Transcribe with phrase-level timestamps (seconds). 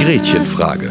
[0.00, 0.90] Gretchenfrage.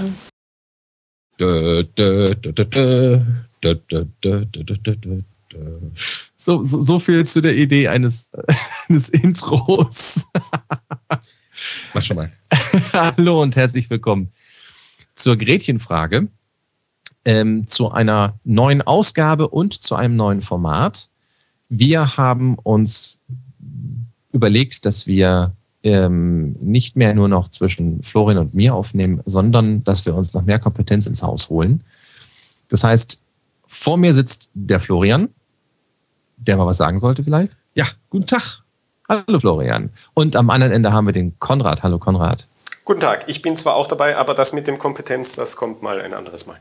[6.38, 8.32] So, so, so viel zu der Idee eines,
[8.88, 10.28] eines Intros.
[11.94, 12.32] Mach schon mal.
[12.94, 14.32] Hallo und herzlich willkommen
[15.16, 16.28] zur Gretchenfrage,
[17.26, 21.10] ähm, zu einer neuen Ausgabe und zu einem neuen Format.
[21.70, 23.20] Wir haben uns
[24.32, 30.06] überlegt, dass wir ähm, nicht mehr nur noch zwischen Florian und mir aufnehmen, sondern dass
[30.06, 31.84] wir uns noch mehr Kompetenz ins Haus holen.
[32.70, 33.24] Das heißt,
[33.66, 35.30] vor mir sitzt der Florian,
[36.38, 37.56] der mal was sagen sollte vielleicht.
[37.74, 38.64] Ja, guten Tag.
[39.10, 39.90] Hallo Florian.
[40.14, 41.82] Und am anderen Ende haben wir den Konrad.
[41.82, 42.46] Hallo Konrad.
[42.84, 43.24] Guten Tag.
[43.28, 46.46] Ich bin zwar auch dabei, aber das mit dem Kompetenz, das kommt mal ein anderes
[46.46, 46.58] Mal.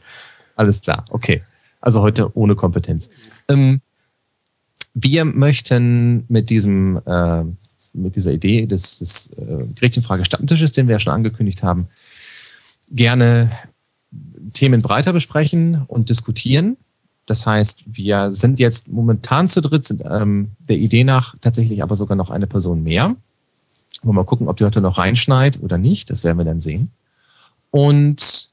[0.54, 1.42] Alles klar, okay.
[1.80, 3.10] Also heute ohne Kompetenz.
[3.48, 3.80] Ähm,
[4.94, 7.42] wir möchten mit diesem, äh,
[7.92, 11.88] mit dieser Idee des, des äh, Gretchenfrage Stammtisches, den wir ja schon angekündigt haben,
[12.90, 13.50] gerne
[14.52, 16.76] Themen breiter besprechen und diskutieren.
[17.26, 21.96] Das heißt, wir sind jetzt momentan zu dritt, sind ähm, der Idee nach tatsächlich aber
[21.96, 23.16] sogar noch eine Person mehr.
[24.02, 26.08] Wollen mal gucken, ob die heute noch reinschneit oder nicht.
[26.10, 26.92] Das werden wir dann sehen.
[27.72, 28.50] Und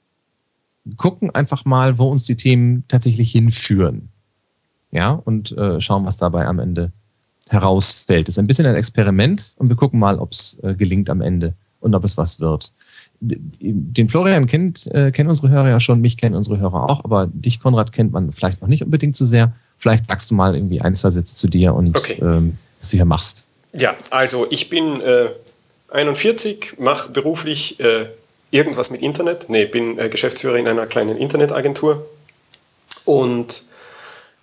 [0.97, 4.09] gucken einfach mal, wo uns die Themen tatsächlich hinführen.
[4.91, 6.91] Ja, und äh, schauen, was dabei am Ende
[7.49, 8.27] herausfällt.
[8.27, 11.21] Das ist ein bisschen ein Experiment und wir gucken mal, ob es äh, gelingt am
[11.21, 12.73] Ende und ob es was wird
[13.23, 17.27] den Florian kennt, äh, kennen unsere Hörer ja schon, mich kennen unsere Hörer auch, aber
[17.27, 19.53] dich, Konrad, kennt man vielleicht noch nicht unbedingt so sehr.
[19.77, 22.19] Vielleicht sagst du mal irgendwie ein, zwei Sätze zu dir und okay.
[22.21, 23.47] ähm, was du hier machst.
[23.73, 25.29] Ja, also ich bin äh,
[25.91, 28.07] 41, mache beruflich äh,
[28.51, 29.49] irgendwas mit Internet.
[29.49, 32.07] Nee, bin äh, Geschäftsführer in einer kleinen Internetagentur
[33.05, 33.63] und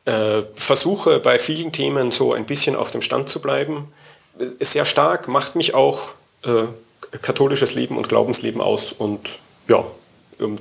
[0.05, 3.93] äh, versuche bei vielen Themen so ein bisschen auf dem Stand zu bleiben.
[4.39, 6.11] Äh, sehr stark, macht mich auch
[7.23, 9.39] katholisches Leben und Glaubensleben aus und
[9.69, 9.85] ja,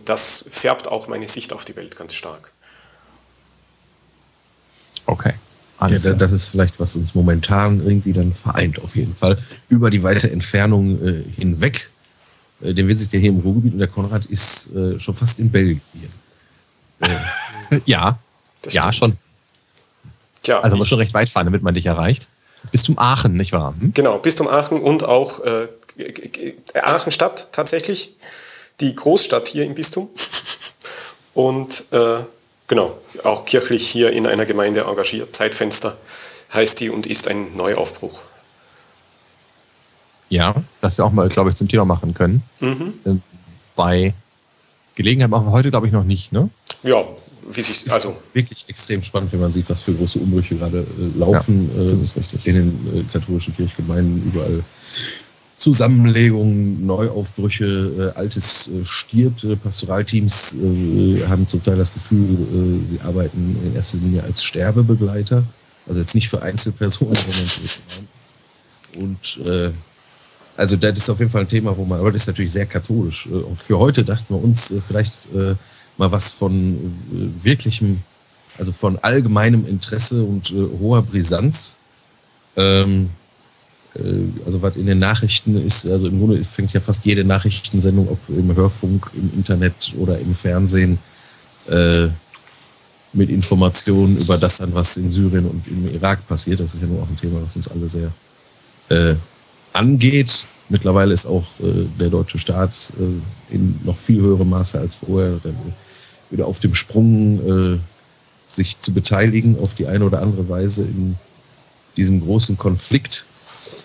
[0.06, 2.52] das färbt auch meine Sicht auf die Welt ganz stark.
[5.06, 5.34] Okay.
[5.78, 9.38] Alles ja, das ist vielleicht, was uns momentan irgendwie dann vereint, auf jeden Fall.
[9.70, 11.90] Über die weite Entfernung äh, hinweg.
[12.62, 15.40] Äh, denn wir sind ja hier im Ruhrgebiet und der Konrad ist äh, schon fast
[15.40, 15.80] in Belgien.
[17.72, 18.20] Äh, ja,
[18.72, 19.16] ja, schon.
[20.42, 22.28] Tja, also man muss schon recht weit fahren, damit man dich erreicht.
[22.72, 23.74] Bis zum Aachen, nicht wahr?
[23.80, 23.94] Hm?
[23.94, 25.40] Genau, bis zum Aachen und auch
[26.00, 28.16] äh, Aachen Stadt tatsächlich,
[28.80, 30.10] die Großstadt hier im Bistum.
[31.34, 32.20] Und äh,
[32.68, 35.36] genau, auch kirchlich hier in einer Gemeinde engagiert.
[35.36, 35.98] Zeitfenster
[36.54, 38.20] heißt die und ist ein Neuaufbruch.
[40.30, 42.44] Ja, das wir auch mal, glaube ich, zum Thema machen können.
[42.60, 42.94] Mhm.
[43.06, 43.16] Äh,
[43.76, 44.14] bei
[44.96, 46.50] Gelegenheit machen wir heute, glaube ich, noch nicht, ne?
[46.84, 47.06] Ja,
[47.52, 48.16] wie sich, also.
[48.34, 52.50] Wirklich extrem spannend, wenn man sieht, was für große Umbrüche gerade äh, laufen ja, äh,
[52.50, 54.64] in den äh, katholischen Kirchgemeinden überall
[55.60, 59.44] Zusammenlegungen, Neuaufbrüche, äh, Altes äh, stirbt.
[59.44, 64.42] Äh, Pastoralteams äh, haben zum Teil das Gefühl, äh, sie arbeiten in erster Linie als
[64.42, 65.44] Sterbebegleiter.
[65.86, 69.72] Also jetzt nicht für Einzelpersonen, sondern für Und äh,
[70.56, 72.66] also das ist auf jeden Fall ein Thema, wo man, aber das ist natürlich sehr
[72.66, 73.28] katholisch.
[73.32, 76.78] Auch für heute dachten wir uns vielleicht mal was von
[77.42, 78.00] wirklichem,
[78.58, 81.76] also von allgemeinem Interesse und hoher Brisanz.
[82.58, 83.19] Ähm, äh,
[84.46, 88.20] also was in den Nachrichten ist, also im Grunde fängt ja fast jede Nachrichtensendung, ob
[88.30, 91.00] im Hörfunk, im Internet oder im Fernsehen,
[91.70, 92.08] äh,
[93.12, 96.60] mit Informationen über das an, was in Syrien und im Irak passiert.
[96.60, 98.12] Das ist ja nur auch ein Thema, was uns alle sehr
[98.90, 99.16] äh,
[99.74, 100.46] angeht.
[100.70, 105.40] Mittlerweile ist auch äh, der deutsche Staat äh, in noch viel höherem Maße als vorher
[106.30, 107.80] wieder auf dem Sprung, äh,
[108.46, 111.16] sich zu beteiligen auf die eine oder andere Weise in
[111.98, 113.26] diesem großen Konflikt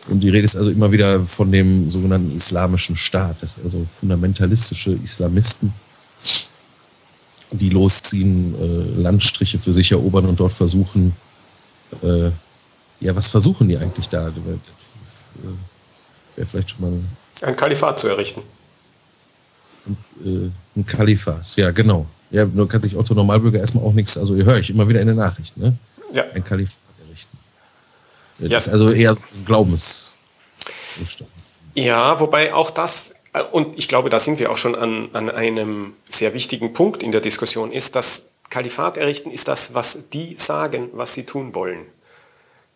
[0.09, 4.93] und die Rede ist also immer wieder von dem sogenannten Islamischen Staat, das also fundamentalistische
[5.03, 5.73] Islamisten,
[7.50, 11.15] die losziehen, äh, Landstriche für sich erobern und dort versuchen,
[12.03, 12.31] äh,
[13.00, 14.29] ja, was versuchen die eigentlich da?
[14.29, 14.32] Äh,
[16.37, 16.93] Wäre vielleicht schon mal.
[17.43, 18.43] Ein Kalifat zu errichten.
[19.87, 22.06] Und, äh, ein Kalifat, ja, genau.
[22.31, 25.06] Ja, nur kann sich Otto Normalbürger erstmal auch nichts, also höre ich immer wieder in
[25.06, 25.79] den Nachrichten, ne?
[26.12, 26.25] Ja.
[26.35, 26.84] Ein Kalifat.
[28.39, 28.57] Ja.
[28.57, 29.17] ist also eher
[29.47, 30.13] Glaubens.
[31.75, 33.15] Ja, wobei auch das,
[33.53, 37.13] und ich glaube, da sind wir auch schon an, an einem sehr wichtigen Punkt in
[37.13, 41.87] der Diskussion, ist, dass Kalifat errichten ist das, was die sagen, was sie tun wollen.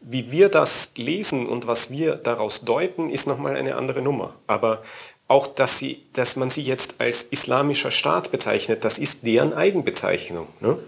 [0.00, 4.34] wie wir das lesen und was wir daraus deuten, ist nochmal eine andere Nummer.
[4.46, 4.82] Aber
[5.26, 10.46] auch, dass, sie, dass man sie jetzt als islamischer Staat bezeichnet, das ist deren Eigenbezeichnung.
[10.60, 10.78] Ne?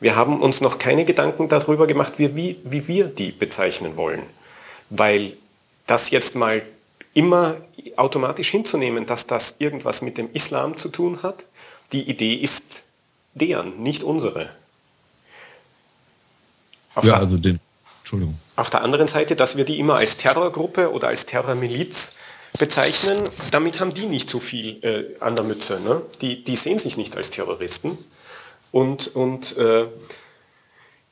[0.00, 4.22] Wir haben uns noch keine Gedanken darüber gemacht, wie, wie, wie wir die bezeichnen wollen.
[4.88, 5.34] Weil
[5.86, 6.62] das jetzt mal
[7.12, 7.56] immer
[7.96, 11.44] automatisch hinzunehmen, dass das irgendwas mit dem Islam zu tun hat,
[11.92, 12.84] die Idee ist
[13.34, 14.48] deren, nicht unsere.
[16.94, 17.60] Auf ja, also den,
[18.00, 18.36] Entschuldigung.
[18.56, 22.14] Auf der anderen Seite, dass wir die immer als Terrorgruppe oder als Terrormiliz
[22.58, 23.22] bezeichnen,
[23.52, 25.80] damit haben die nicht so viel äh, an der Mütze.
[25.80, 26.02] Ne?
[26.20, 27.96] Die, die sehen sich nicht als Terroristen.
[28.72, 29.86] Und, und äh,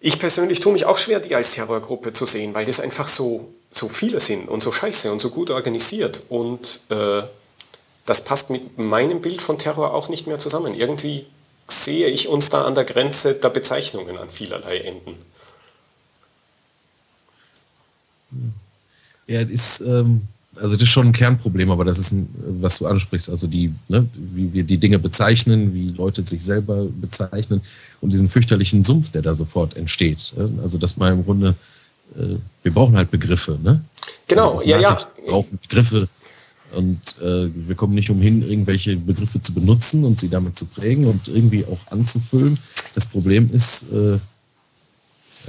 [0.00, 3.52] ich persönlich tue mich auch schwer, die als Terrorgruppe zu sehen, weil das einfach so,
[3.72, 6.22] so viele sind und so scheiße und so gut organisiert.
[6.28, 7.22] Und äh,
[8.06, 10.74] das passt mit meinem Bild von Terror auch nicht mehr zusammen.
[10.74, 11.26] Irgendwie
[11.66, 15.16] sehe ich uns da an der Grenze der Bezeichnungen an vielerlei Enden.
[19.26, 20.28] Ja, ist, ähm,
[20.60, 22.28] also das ist schon ein Kernproblem, aber das ist, ein,
[22.60, 26.84] was du ansprichst, also die, ne, wie wir die Dinge bezeichnen, wie Leute sich selber
[26.84, 27.62] bezeichnen
[28.00, 30.34] und diesen fürchterlichen Sumpf, der da sofort entsteht.
[30.62, 31.54] Also dass man im Grunde,
[32.16, 33.80] äh, wir brauchen halt Begriffe, ne?
[34.26, 34.98] Genau, also ja, ja.
[35.16, 36.08] Wir brauchen Begriffe
[36.74, 41.06] und äh, wir kommen nicht umhin, irgendwelche Begriffe zu benutzen und sie damit zu prägen
[41.06, 42.58] und irgendwie auch anzufüllen.
[42.94, 44.18] Das Problem ist, äh,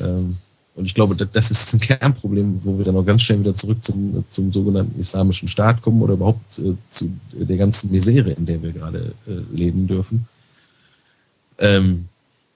[0.01, 0.37] ähm,
[0.79, 3.83] und ich glaube, das ist ein Kernproblem, wo wir dann auch ganz schnell wieder zurück
[3.83, 8.63] zum, zum sogenannten islamischen Staat kommen oder überhaupt äh, zu der ganzen Misere, in der
[8.63, 10.25] wir gerade äh, leben dürfen.
[11.57, 12.05] Ähm,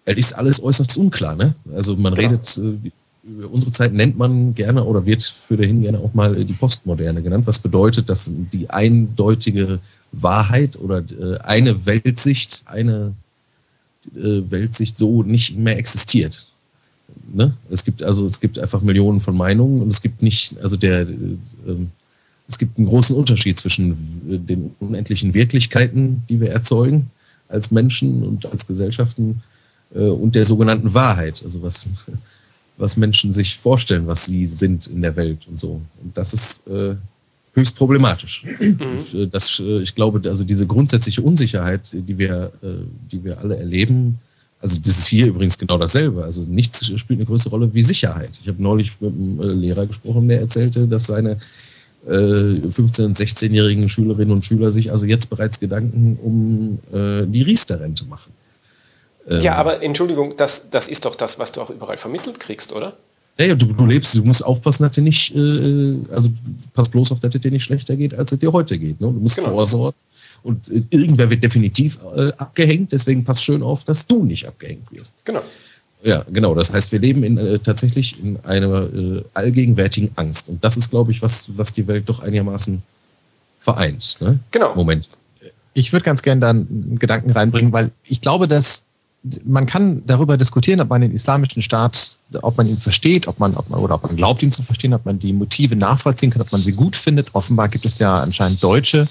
[0.06, 1.36] es ist alles äußerst unklar.
[1.36, 1.54] Ne?
[1.76, 2.30] Also man genau.
[2.30, 2.90] redet, äh,
[3.28, 6.54] über unsere Zeit nennt man gerne oder wird für dahin gerne auch mal äh, die
[6.54, 9.80] Postmoderne genannt, was bedeutet, dass die eindeutige
[10.14, 13.16] Wahrheit oder äh, eine Weltsicht, eine
[14.16, 16.53] äh, Weltsicht so nicht mehr existiert
[17.34, 17.56] ne?
[17.70, 21.02] Es gibt also, es gibt einfach Millionen von Meinungen und es gibt nicht, also der,
[21.02, 21.08] äh,
[22.48, 23.96] es gibt einen großen Unterschied zwischen
[24.46, 27.10] den unendlichen Wirklichkeiten, die wir erzeugen
[27.48, 29.42] als Menschen und als Gesellschaften
[29.94, 31.86] äh, und der sogenannten Wahrheit, also was,
[32.78, 35.82] was Menschen sich vorstellen, was sie sind in der Welt und so.
[36.02, 36.96] Und das ist äh,
[37.54, 38.46] höchst problematisch.
[38.60, 38.98] Mhm.
[39.14, 42.68] Äh, das, äh, ich glaube, also diese grundsätzliche Unsicherheit, die wir, äh,
[43.12, 44.20] die wir alle erleben,
[44.64, 46.24] also das ist hier übrigens genau dasselbe.
[46.24, 48.32] Also nichts spielt eine größere Rolle wie Sicherheit.
[48.42, 51.38] Ich habe neulich mit einem äh, Lehrer gesprochen, der erzählte, dass seine
[52.06, 58.04] 15- und 16-jährigen Schülerinnen und Schüler sich also jetzt bereits Gedanken um äh, die Riester-Rente
[58.06, 58.34] machen.
[59.30, 62.74] ja, ähm, aber Entschuldigung, das, das ist doch das, was du auch überall vermittelt kriegst,
[62.74, 62.98] oder?
[63.38, 66.28] Ja, ja du, du lebst, du musst aufpassen, dass dir nicht, äh, also
[66.74, 69.00] pass bloß auf, dass es dir nicht schlechter geht, als es dir heute geht.
[69.00, 69.08] Ne?
[69.08, 69.52] Du musst genau.
[69.52, 69.98] vorsorgen
[70.44, 74.92] und äh, irgendwer wird definitiv äh, abgehängt, deswegen pass schön auf, dass du nicht abgehängt
[74.92, 75.14] wirst.
[75.24, 75.42] Genau.
[76.04, 76.54] Ja, genau.
[76.54, 80.50] Das heißt, wir leben in, äh, tatsächlich in einer äh, allgegenwärtigen Angst.
[80.50, 82.84] Und das ist, glaube ich, was, was die Welt doch einigermaßen
[83.60, 84.18] vereint.
[84.20, 84.40] Ne?
[84.52, 84.76] Genau.
[84.76, 85.10] Moment.
[85.74, 88.84] Ich würde ganz gerne da einen Gedanken reinbringen, weil ich glaube, dass
[89.46, 93.56] man kann darüber diskutieren, ob man den islamischen Staat, ob man ihn versteht, ob man,
[93.56, 96.42] ob man oder ob man glaubt, ihn zu verstehen, ob man die Motive nachvollziehen kann,
[96.42, 97.34] ob man sie gut findet.
[97.34, 99.08] Offenbar gibt es ja anscheinend Deutsche,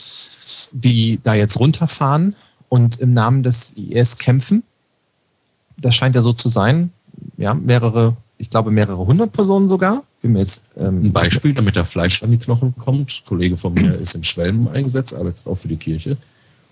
[0.73, 2.35] die da jetzt runterfahren
[2.69, 4.63] und im Namen des IS kämpfen.
[5.77, 6.91] Das scheint ja so zu sein.
[7.37, 10.05] Ja, mehrere, ich glaube mehrere hundert Personen sogar.
[10.23, 13.11] Jetzt, ähm, Ein Beispiel, damit der Fleisch an die Knochen kommt.
[13.11, 16.17] Ein Kollege von mir ist in Schwelm eingesetzt, arbeitet auch für die Kirche.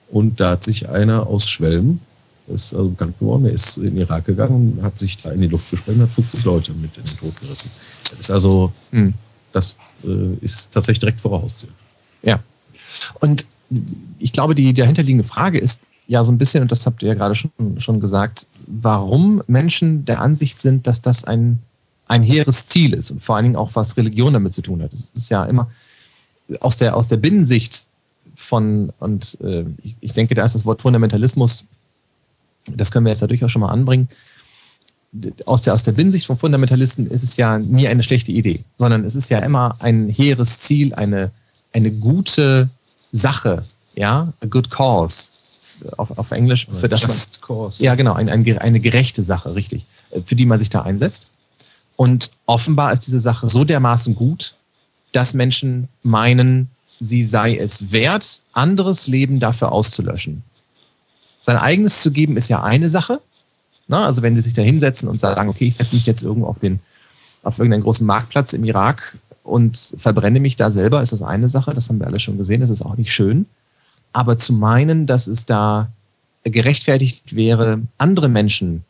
[0.09, 2.01] Und da hat sich einer aus Schwelm,
[2.49, 5.49] ist also bekannt geworden, der ist in den Irak gegangen, hat sich da in die
[5.49, 7.71] Luft gesprengt, hat 50 Leute mit in den Tod gerissen.
[8.11, 9.15] Das ist also, hm.
[9.53, 11.67] das äh, ist tatsächlich direkt voraus.
[12.23, 12.41] Ja.
[13.21, 13.47] Und
[14.19, 17.15] ich glaube, die dahinterliegende Frage ist ja so ein bisschen, und das habt ihr ja
[17.15, 21.61] gerade schon, schon gesagt, warum Menschen der Ansicht sind, dass das ein,
[22.07, 24.93] ein hehres Ziel ist und vor allen Dingen auch was Religion damit zu tun hat.
[24.93, 25.71] Es ist ja immer
[26.59, 27.87] aus der, aus der Binnensicht
[28.35, 31.65] von, und äh, ich, ich denke, da ist das Wort Fundamentalismus,
[32.67, 34.09] das können wir jetzt ja durchaus schon mal anbringen.
[35.47, 39.05] Aus der, aus der Binnensicht von Fundamentalisten ist es ja nie eine schlechte Idee, sondern
[39.05, 41.31] es ist ja immer ein hehres Ziel, eine,
[41.73, 42.69] eine gute
[43.13, 43.65] Sache,
[43.95, 45.31] ja, a good cause
[45.97, 47.83] auf, auf Englisch, für das Just man, cause.
[47.83, 49.85] ja genau, ein, ein, eine gerechte Sache, richtig,
[50.25, 51.29] für die man sich da einsetzt.
[51.97, 54.55] Und offenbar ist diese Sache so dermaßen gut,
[55.13, 60.43] dass Menschen meinen, sie sei es wert, anderes Leben dafür auszulöschen.
[61.43, 63.21] Sein eigenes zu geben ist ja eine Sache.
[63.89, 66.47] Na, also wenn sie sich da hinsetzen und sagen, okay, ich setze mich jetzt irgendwo
[66.47, 66.81] auf den,
[67.43, 71.75] auf irgendeinen großen Marktplatz im Irak und verbrenne mich da selber, ist das eine Sache,
[71.75, 73.47] das haben wir alle schon gesehen, das ist auch nicht schön.
[74.13, 75.91] Aber zu meinen, dass es da
[76.45, 78.85] gerechtfertigt wäre, andere Menschen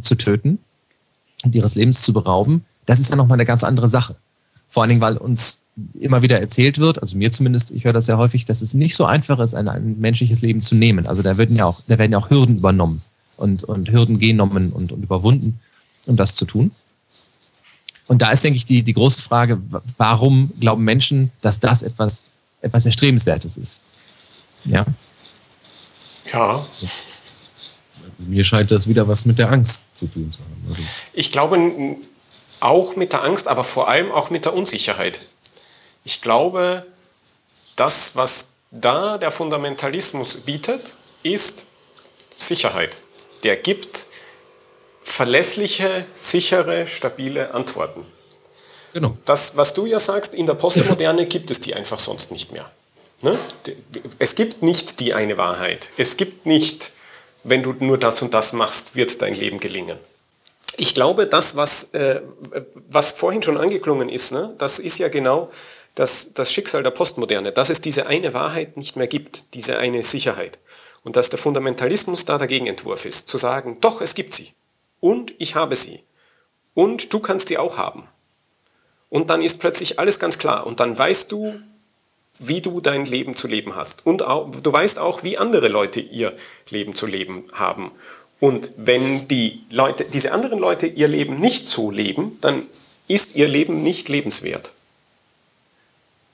[0.00, 0.58] zu töten
[1.44, 4.16] und ihres Lebens zu berauben, das ist ja nochmal eine ganz andere Sache.
[4.68, 5.60] Vor allen Dingen, weil uns
[5.98, 8.94] immer wieder erzählt wird, also mir zumindest, ich höre das sehr häufig, dass es nicht
[8.94, 11.06] so einfach ist, ein, ein menschliches Leben zu nehmen.
[11.06, 13.00] Also da werden ja auch, da werden ja auch Hürden übernommen
[13.36, 15.60] und, und Hürden genommen und, und überwunden,
[16.06, 16.72] um das zu tun.
[18.12, 19.58] Und da ist, denke ich, die, die große Frage,
[19.96, 22.26] warum glauben Menschen, dass das etwas,
[22.60, 23.80] etwas Erstrebenswertes ist?
[24.66, 24.84] Ja.
[26.30, 26.62] Ja.
[28.18, 30.62] Mir scheint das wieder was mit der Angst zu tun zu haben.
[30.68, 30.82] Also
[31.14, 31.96] ich glaube
[32.60, 35.18] auch mit der Angst, aber vor allem auch mit der Unsicherheit.
[36.04, 36.84] Ich glaube,
[37.76, 41.64] das, was da der Fundamentalismus bietet, ist
[42.34, 42.94] Sicherheit.
[43.42, 44.04] Der gibt
[45.02, 48.06] verlässliche, sichere, stabile Antworten.
[48.92, 49.16] Genau.
[49.24, 52.70] Das, was du ja sagst, in der Postmoderne gibt es die einfach sonst nicht mehr.
[53.22, 53.38] Ne?
[54.18, 55.90] Es gibt nicht die eine Wahrheit.
[55.96, 56.90] Es gibt nicht,
[57.44, 59.98] wenn du nur das und das machst, wird dein Leben gelingen.
[60.76, 62.22] Ich glaube, das, was, äh,
[62.88, 65.50] was vorhin schon angeklungen ist, ne, das ist ja genau
[65.94, 70.02] das, das Schicksal der Postmoderne, dass es diese eine Wahrheit nicht mehr gibt, diese eine
[70.02, 70.58] Sicherheit.
[71.04, 74.54] Und dass der Fundamentalismus da der Gegenentwurf ist, zu sagen, doch, es gibt sie.
[75.02, 76.00] Und ich habe sie.
[76.74, 78.06] Und du kannst sie auch haben.
[79.10, 80.64] Und dann ist plötzlich alles ganz klar.
[80.64, 81.60] Und dann weißt du,
[82.38, 84.06] wie du dein Leben zu leben hast.
[84.06, 86.34] Und auch, du weißt auch, wie andere Leute ihr
[86.70, 87.90] Leben zu leben haben.
[88.38, 92.62] Und wenn die Leute, diese anderen Leute ihr Leben nicht so leben, dann
[93.08, 94.70] ist ihr Leben nicht lebenswert.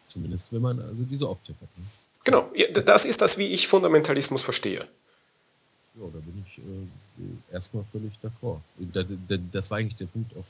[0.09, 1.69] Zumindest wenn man also diese Optik hat.
[1.77, 1.85] Ne?
[2.25, 2.53] Genau,
[2.85, 4.87] das ist das, wie ich Fundamentalismus verstehe.
[5.95, 6.63] Ja, da bin ich äh,
[7.53, 8.61] erstmal völlig d'accord.
[9.53, 10.45] Das war eigentlich der Punkt, auf,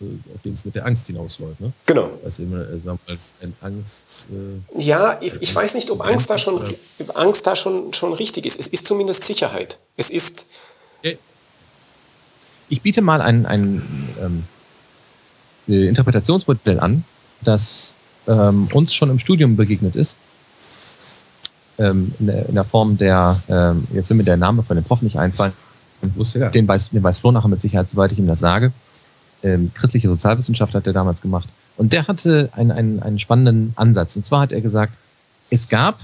[0.00, 1.60] äh, auf den es mit der Angst hinausläuft.
[1.60, 1.72] Ne?
[1.86, 2.10] Genau.
[2.24, 4.26] Also immer, äh, als ein Angst.
[4.30, 6.62] Äh, ja, ich, ich weiß nicht, ob Angst, da schon,
[7.14, 8.58] Angst da schon, schon richtig ist.
[8.58, 9.78] Es ist zumindest Sicherheit.
[9.96, 10.46] Es ist.
[12.70, 13.82] Ich biete mal ein, ein
[14.22, 14.44] ähm,
[15.68, 17.04] äh, Interpretationsmodell an,
[17.40, 17.94] das
[18.26, 20.16] ähm, uns schon im Studium begegnet ist.
[21.78, 25.18] Ähm, in, der, Form der, ähm, jetzt will mir der Name von dem Prof nicht
[25.18, 25.52] einfallen,
[26.34, 26.48] ja.
[26.50, 28.72] den, weiß, den weiß Flo nachher mit Sicherheit, soweit ich ihm das sage.
[29.44, 31.48] Ähm, christliche Sozialwissenschaft hat er damals gemacht.
[31.76, 34.16] Und der hatte einen, einen, einen spannenden Ansatz.
[34.16, 34.94] Und zwar hat er gesagt,
[35.50, 35.98] es gab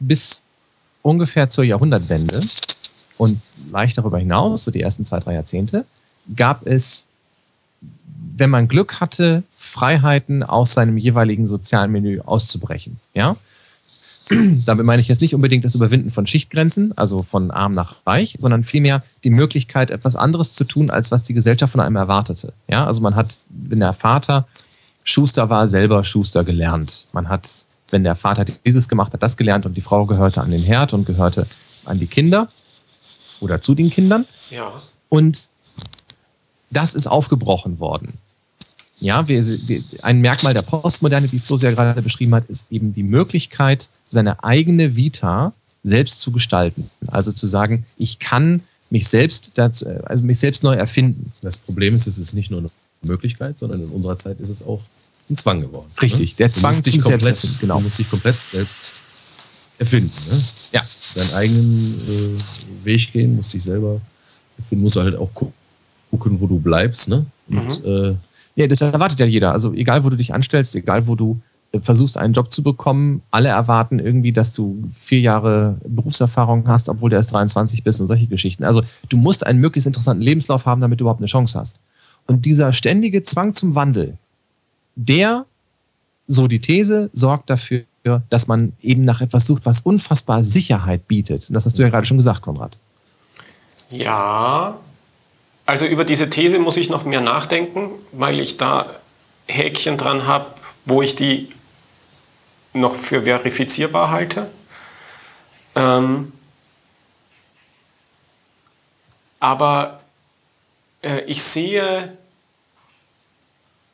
[0.00, 0.42] bis
[1.02, 2.40] ungefähr zur Jahrhundertwende
[3.18, 3.38] und
[3.70, 5.84] leicht darüber hinaus, so die ersten zwei, drei Jahrzehnte,
[6.34, 7.06] gab es,
[8.36, 12.98] wenn man Glück hatte, Freiheiten aus seinem jeweiligen sozialen Menü auszubrechen.
[13.14, 13.36] Ja?
[14.66, 18.36] Damit meine ich jetzt nicht unbedingt das Überwinden von Schichtgrenzen, also von arm nach reich,
[18.38, 22.52] sondern vielmehr die Möglichkeit, etwas anderes zu tun, als was die Gesellschaft von einem erwartete.
[22.68, 24.46] Ja, also man hat, wenn der Vater
[25.02, 27.06] Schuster war, selber Schuster gelernt.
[27.12, 30.50] Man hat, wenn der Vater dieses gemacht hat, das gelernt und die Frau gehörte an
[30.50, 31.46] den Herd und gehörte
[31.86, 32.46] an die Kinder
[33.40, 34.26] oder zu den Kindern.
[34.50, 34.70] Ja.
[35.08, 35.48] Und
[36.70, 38.14] das ist aufgebrochen worden.
[39.00, 42.92] Ja, wir, wir, ein Merkmal der Postmoderne, wie Flo ja gerade beschrieben hat, ist eben
[42.92, 45.52] die Möglichkeit, seine eigene Vita
[45.82, 46.88] selbst zu gestalten.
[47.06, 51.32] Also zu sagen, ich kann mich selbst dazu, also mich selbst neu erfinden.
[51.42, 52.70] Das Problem ist, es ist nicht nur eine
[53.02, 54.82] Möglichkeit, sondern in unserer Zeit ist es auch
[55.30, 55.90] ein Zwang geworden.
[56.02, 56.36] Richtig, ne?
[56.38, 57.78] der Zwang zum komplett, genau.
[57.78, 58.94] Du musst dich komplett selbst
[59.78, 60.12] erfinden.
[60.30, 60.42] Ne?
[60.72, 60.82] Ja.
[61.14, 64.00] Deinen eigenen äh, Weg gehen, musst dich selber
[64.58, 67.08] erfinden, musst halt auch gucken, wo du bleibst.
[67.08, 67.24] Ne?
[67.48, 68.10] Und mhm.
[68.10, 68.14] äh,
[68.60, 69.52] ja, das erwartet ja jeder.
[69.52, 71.40] Also egal, wo du dich anstellst, egal, wo du
[71.72, 76.88] äh, versuchst, einen Job zu bekommen, alle erwarten irgendwie, dass du vier Jahre Berufserfahrung hast,
[76.88, 78.64] obwohl du erst 23 bist und solche Geschichten.
[78.64, 81.80] Also du musst einen möglichst interessanten Lebenslauf haben, damit du überhaupt eine Chance hast.
[82.26, 84.16] Und dieser ständige Zwang zum Wandel,
[84.94, 85.46] der,
[86.28, 87.84] so die These, sorgt dafür,
[88.28, 91.48] dass man eben nach etwas sucht, was unfassbar Sicherheit bietet.
[91.48, 92.78] Und das hast du ja gerade schon gesagt, Konrad.
[93.90, 94.78] Ja,
[95.70, 98.92] also über diese These muss ich noch mehr nachdenken, weil ich da
[99.46, 100.46] Häkchen dran habe,
[100.84, 101.48] wo ich die
[102.72, 104.50] noch für verifizierbar halte.
[105.76, 106.32] Ähm,
[109.38, 110.00] aber
[111.02, 112.18] äh, ich sehe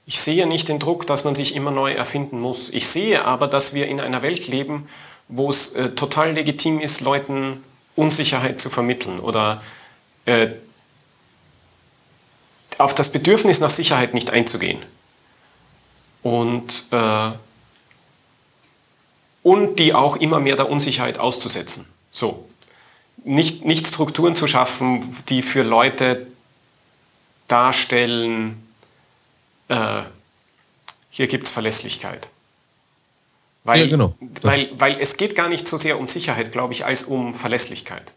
[0.07, 2.71] ich sehe nicht den Druck, dass man sich immer neu erfinden muss.
[2.71, 4.89] Ich sehe aber, dass wir in einer Welt leben,
[5.29, 7.63] wo es äh, total legitim ist, Leuten
[7.97, 9.63] Unsicherheit zu vermitteln oder
[10.25, 10.49] äh,
[12.79, 14.81] auf das Bedürfnis nach Sicherheit nicht einzugehen.
[16.23, 17.31] Und, äh,
[19.43, 21.87] und die auch immer mehr der Unsicherheit auszusetzen.
[22.11, 22.49] So.
[23.25, 26.27] Nicht, nicht Strukturen zu schaffen, die für Leute
[27.49, 28.63] darstellen,
[29.69, 30.03] äh,
[31.11, 32.29] hier gibt es Verlässlichkeit.
[33.65, 34.15] Weil, ja, genau.
[34.43, 38.13] weil, weil es geht gar nicht so sehr um Sicherheit, glaube ich, als um Verlässlichkeit.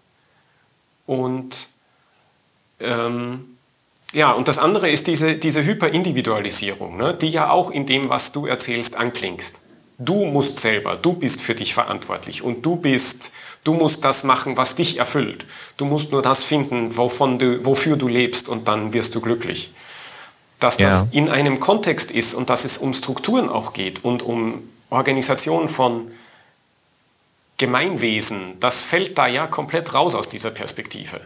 [1.08, 1.70] Und
[2.80, 3.58] ähm,
[4.14, 8.32] Ja, und das andere ist diese, diese Hyperindividualisierung, ne, die ja auch in dem, was
[8.32, 9.60] du erzählst, anklingst.
[10.00, 13.32] Du musst selber, du bist für dich verantwortlich und du bist,
[13.64, 15.46] du musst das machen, was dich erfüllt.
[15.78, 19.74] Du musst nur das finden, wovon du, wofür du lebst und dann wirst du glücklich.
[20.60, 20.90] Dass ja.
[20.90, 25.70] das in einem Kontext ist und dass es um Strukturen auch geht und um Organisation
[25.70, 26.12] von
[27.58, 31.22] Gemeinwesen, das fällt da ja komplett raus aus dieser Perspektive.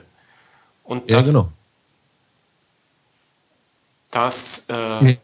[0.84, 1.52] Und das, ja, genau.
[4.14, 5.18] Das, äh nee.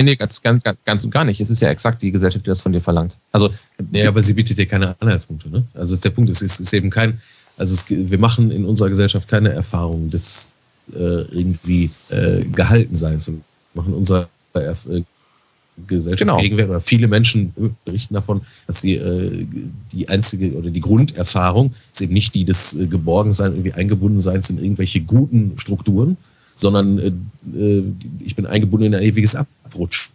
[0.00, 1.40] Nee, ganz, ganz, ganz, ganz und gar nicht.
[1.40, 3.16] Es ist ja exakt die Gesellschaft, die das von dir verlangt.
[3.32, 3.50] Also,
[3.90, 5.50] nee, aber sie bietet dir keine Anhaltspunkte.
[5.50, 5.64] Ne?
[5.74, 7.20] Also der Punkt ist, es ist eben kein,
[7.56, 10.54] also es, wir machen in unserer Gesellschaft keine Erfahrung des
[10.92, 13.26] äh, irgendwie äh, Gehaltenseins.
[13.26, 13.40] Wir
[13.74, 14.72] machen unsere äh,
[15.86, 16.38] Gesellschaft genau.
[16.38, 17.52] Gegenwert oder viele Menschen
[17.84, 19.46] berichten davon, dass sie äh,
[19.92, 24.62] die einzige oder die Grunderfahrung ist eben nicht die des äh, Geborgenseins, irgendwie Eingebundenseins in
[24.62, 26.16] irgendwelche guten Strukturen,
[26.58, 27.84] sondern äh, äh,
[28.20, 30.12] ich bin eingebunden in ein ewiges Abrutschen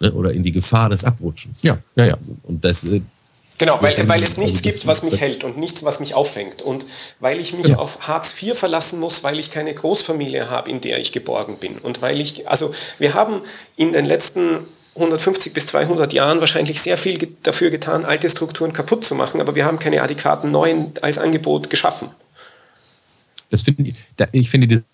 [0.00, 0.12] ne?
[0.12, 1.62] oder in die Gefahr des Abrutschens.
[1.62, 2.14] Ja, ja, ja.
[2.14, 3.02] Also, und das äh,
[3.58, 6.62] Genau, weil, weil es nichts gibt, was mich hält und nichts, was mich auffängt.
[6.62, 6.86] Und
[7.18, 7.76] weil ich mich ja.
[7.76, 11.76] auf Hartz IV verlassen muss, weil ich keine Großfamilie habe, in der ich geborgen bin.
[11.78, 13.40] Und weil ich, also wir haben
[13.76, 14.58] in den letzten
[14.94, 19.56] 150 bis 200 Jahren wahrscheinlich sehr viel dafür getan, alte Strukturen kaputt zu machen, aber
[19.56, 22.10] wir haben keine adäquaten neuen als Angebot geschaffen.
[23.50, 23.96] Das finde ich,
[24.32, 24.84] ich finde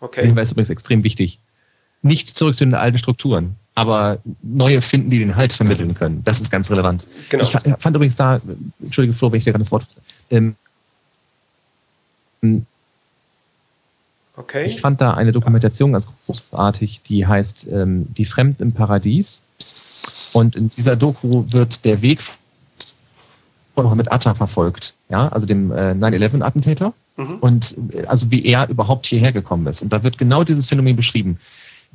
[0.00, 0.22] okay.
[0.22, 1.40] Hinweis übrigens extrem wichtig.
[2.02, 6.22] Nicht zurück zu den alten Strukturen aber neue finden, die den Hals vermitteln können.
[6.24, 7.06] Das ist ganz relevant.
[7.28, 7.44] Genau.
[7.44, 8.40] Ich fand übrigens da,
[8.82, 9.86] entschuldige Flo, wenn ich dir gerade das Wort.
[10.30, 10.56] Ähm,
[14.36, 14.64] okay.
[14.64, 19.42] Ich fand da eine Dokumentation ganz großartig, die heißt ähm, Die Fremd im Paradies.
[20.32, 22.20] Und in dieser Doku wird der Weg
[23.76, 26.94] von Mohammed Atta verfolgt, ja, also dem äh, 9-11-Attentäter.
[27.18, 27.34] Mhm.
[27.40, 29.82] Und äh, also wie er überhaupt hierher gekommen ist.
[29.82, 31.38] Und da wird genau dieses Phänomen beschrieben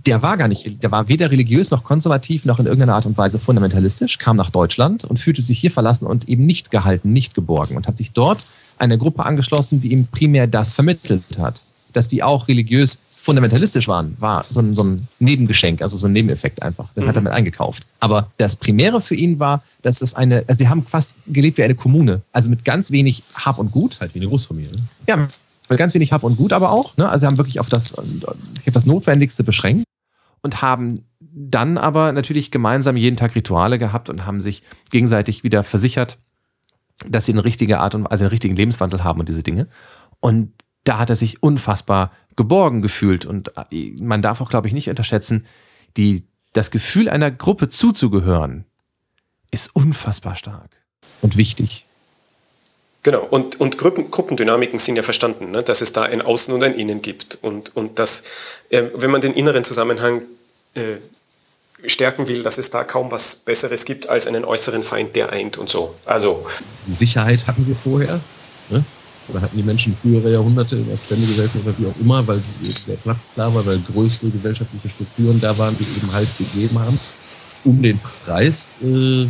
[0.06, 3.18] der war gar nicht, der war weder religiös noch konservativ noch in irgendeiner Art und
[3.18, 7.34] Weise fundamentalistisch, kam nach Deutschland und fühlte sich hier verlassen und eben nicht gehalten, nicht
[7.34, 8.44] geborgen und hat sich dort
[8.78, 11.62] einer Gruppe angeschlossen, die ihm primär das vermittelt hat.
[11.94, 16.12] Dass die auch religiös fundamentalistisch waren, war so ein, so ein Nebengeschenk, also so ein
[16.12, 16.92] Nebeneffekt einfach.
[16.92, 17.08] Den mhm.
[17.08, 17.84] hat er mit eingekauft.
[18.02, 21.64] Aber das Primäre für ihn war, dass es eine, also sie haben fast gelebt wie
[21.64, 24.02] eine Kommune, also mit ganz wenig Hab und Gut.
[24.02, 24.72] Halt wie eine Großfamilie.
[24.72, 24.84] Ne?
[25.08, 25.28] Ja,
[25.78, 26.98] ganz wenig Hab und Gut aber auch.
[26.98, 27.08] Ne?
[27.08, 28.06] Also sie haben wirklich auf das, auf
[28.74, 29.86] das Notwendigste beschränkt
[30.42, 35.64] und haben dann aber natürlich gemeinsam jeden Tag Rituale gehabt und haben sich gegenseitig wieder
[35.64, 36.18] versichert,
[37.08, 39.70] dass sie eine richtige Art und also einen richtigen Lebenswandel haben und diese Dinge.
[40.20, 40.52] Und
[40.84, 43.26] da hat er sich unfassbar geborgen gefühlt.
[43.26, 45.46] Und äh, man darf auch, glaube ich, nicht unterschätzen,
[45.98, 48.66] die, das Gefühl einer Gruppe zuzugehören,
[49.52, 50.72] ist unfassbar stark
[51.22, 51.86] und wichtig.
[53.04, 55.62] Genau, und, und Gruppen, Gruppendynamiken sind ja verstanden, ne?
[55.62, 57.38] dass es da ein Außen und ein Innen gibt.
[57.42, 58.24] Und, und dass,
[58.70, 60.22] äh, wenn man den inneren Zusammenhang
[60.74, 60.96] äh,
[61.86, 65.58] stärken will, dass es da kaum was Besseres gibt als einen äußeren Feind, der eint
[65.58, 65.94] und so.
[66.06, 66.46] Also.
[66.90, 68.22] Sicherheit hatten wir vorher.
[68.70, 68.86] Ne?
[69.30, 72.42] Oder hatten die Menschen frühere Jahrhunderte in der Ständegesellschaft oder wie auch immer, weil
[72.88, 77.00] der Platz klar war, weil größere gesellschaftliche Strukturen da waren, die eben halt gegeben haben,
[77.64, 79.28] um den Preis äh,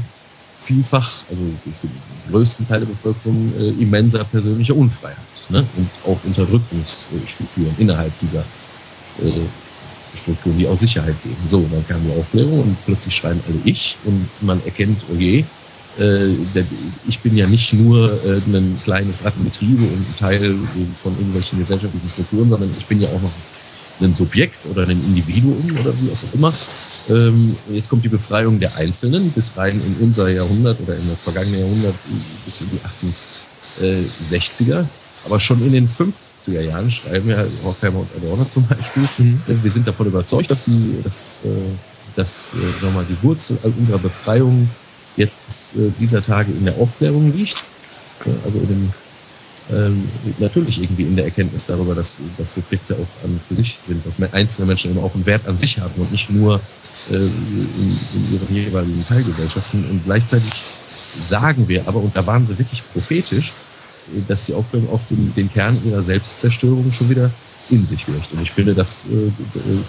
[0.61, 1.41] vielfach, also
[1.79, 5.17] für den größten Teil der Bevölkerung, äh, immenser persönlicher Unfreiheit
[5.49, 5.65] ne?
[5.77, 8.43] und auch Unterdrückungsstrukturen innerhalb dieser
[9.21, 11.37] äh, Strukturen, die auch Sicherheit geben.
[11.49, 15.43] So, dann kam die Aufklärung und plötzlich schreien alle ich und man erkennt, oh je,
[17.07, 20.55] ich bin ja nicht nur äh, ein kleines Rattengetriebe und ein Teil
[21.01, 23.31] von irgendwelchen gesellschaftlichen Strukturen, sondern ich bin ja auch noch
[24.01, 26.53] ein Subjekt oder ein Individuum oder wie auch immer.
[27.09, 31.21] Ähm, jetzt kommt die Befreiung der Einzelnen bis rein in unser Jahrhundert oder in das
[31.21, 31.95] vergangene Jahrhundert
[32.45, 34.85] bis in die 68er.
[35.25, 39.41] Aber schon in den 50er Jahren schreiben ja Horkheimer und Adorno zum Beispiel, mhm.
[39.45, 41.49] wir sind davon überzeugt, dass die, dass, äh,
[42.15, 44.69] dass äh, mal, die Wurzel unserer Befreiung
[45.17, 47.57] jetzt äh, dieser Tage in der Aufklärung liegt.
[48.45, 48.93] Also in dem
[49.71, 54.05] ähm, natürlich irgendwie in der Erkenntnis darüber, dass, dass Subjekte auch an für sich sind,
[54.05, 56.59] dass einzelne Menschen immer auch einen Wert an sich haben und nicht nur
[57.11, 59.85] äh, in, in ihren jeweiligen Teilgesellschaften.
[59.89, 63.53] Und gleichzeitig sagen wir aber, und da waren sie wirklich prophetisch,
[64.27, 67.31] dass die Aufklärung auf den, den Kern ihrer Selbstzerstörung schon wieder
[67.69, 68.33] in sich wirkt.
[68.33, 69.31] Und ich finde, das äh,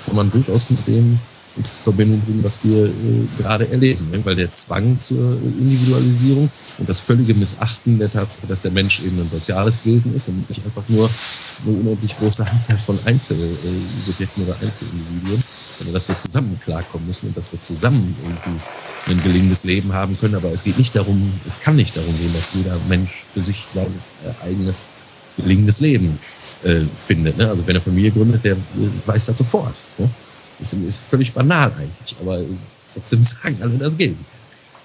[0.06, 1.18] kann man durchaus mit dem
[1.62, 2.90] Verbindung bringen, was wir äh,
[3.38, 4.10] gerade erleben.
[4.10, 4.24] Ne?
[4.24, 9.20] Weil der Zwang zur Individualisierung und das völlige Missachten der Tatsache, dass der Mensch eben
[9.20, 11.08] ein soziales Wesen ist und nicht einfach nur
[11.66, 15.42] eine unendlich große Anzahl von Einzelsubjekten oder Einzelindividuen,
[15.78, 20.18] sondern dass wir zusammen klarkommen müssen und dass wir zusammen irgendwie ein gelingendes Leben haben
[20.18, 20.34] können.
[20.34, 23.62] Aber es geht nicht darum, es kann nicht darum gehen, dass jeder Mensch für sich
[23.66, 23.86] sein
[24.24, 24.86] äh, eigenes
[25.36, 26.18] gelingendes Leben
[26.64, 27.36] äh, findet.
[27.38, 27.48] Ne?
[27.48, 28.56] Also wenn er Familie gründet, der äh,
[29.06, 29.74] weiß das sofort.
[29.98, 30.08] Ne?
[30.58, 32.40] Das ist völlig banal eigentlich, aber
[32.92, 34.16] trotzdem sagen alle, das geht.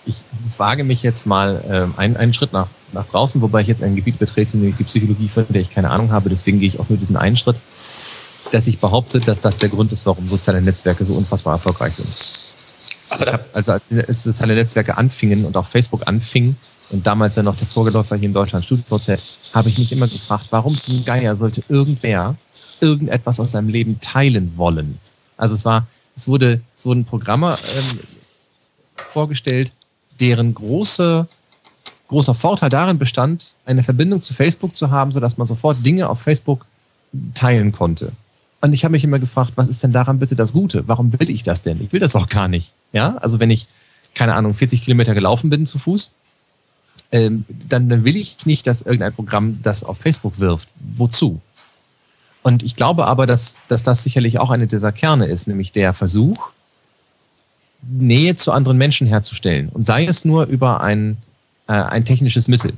[0.06, 0.16] Ich
[0.58, 3.96] wage mich jetzt mal äh, einen, einen Schritt nach, nach draußen, wobei ich jetzt ein
[3.96, 6.30] Gebiet betrete, nämlich die Psychologie, von der ich keine Ahnung habe.
[6.30, 7.58] Deswegen gehe ich auch nur diesen einen Schritt,
[8.52, 12.08] dass ich behaupte, dass das der Grund ist, warum soziale Netzwerke so unfassbar erfolgreich sind.
[13.10, 16.56] Aber hab, also als soziale Netzwerke anfingen und auch Facebook anfing
[16.92, 19.20] und damals ja noch der Vorgeläufer hier in Deutschland, StudiVZ,
[19.54, 22.36] habe ich mich immer gefragt, warum zum Geier sollte irgendwer
[22.82, 24.98] irgendetwas aus seinem Leben teilen wollen?
[25.40, 28.00] Also es war, es wurde, es wurden Programme ähm,
[28.96, 29.70] vorgestellt,
[30.20, 31.28] deren große,
[32.10, 36.22] großer Vorteil darin bestand, eine Verbindung zu Facebook zu haben, sodass man sofort Dinge auf
[36.22, 36.66] Facebook
[37.34, 38.12] teilen konnte.
[38.62, 40.86] Und ich habe mich immer gefragt, was ist denn daran bitte das Gute?
[40.88, 41.82] Warum will ich das denn?
[41.82, 42.74] Ich will das auch gar nicht.
[42.92, 43.68] Ja, also wenn ich,
[44.14, 46.12] keine Ahnung, 40 Kilometer gelaufen bin zu Fuß,
[47.14, 50.68] ähm, dann, dann will ich nicht, dass irgendein Programm das auf Facebook wirft.
[50.98, 51.40] Wozu?
[52.50, 55.94] Und ich glaube aber, dass, dass das sicherlich auch eine dieser Kerne ist, nämlich der
[55.94, 56.50] Versuch,
[57.84, 59.70] Nähe zu anderen Menschen herzustellen.
[59.70, 61.18] Und sei es nur über ein,
[61.68, 62.74] äh, ein technisches Mittel.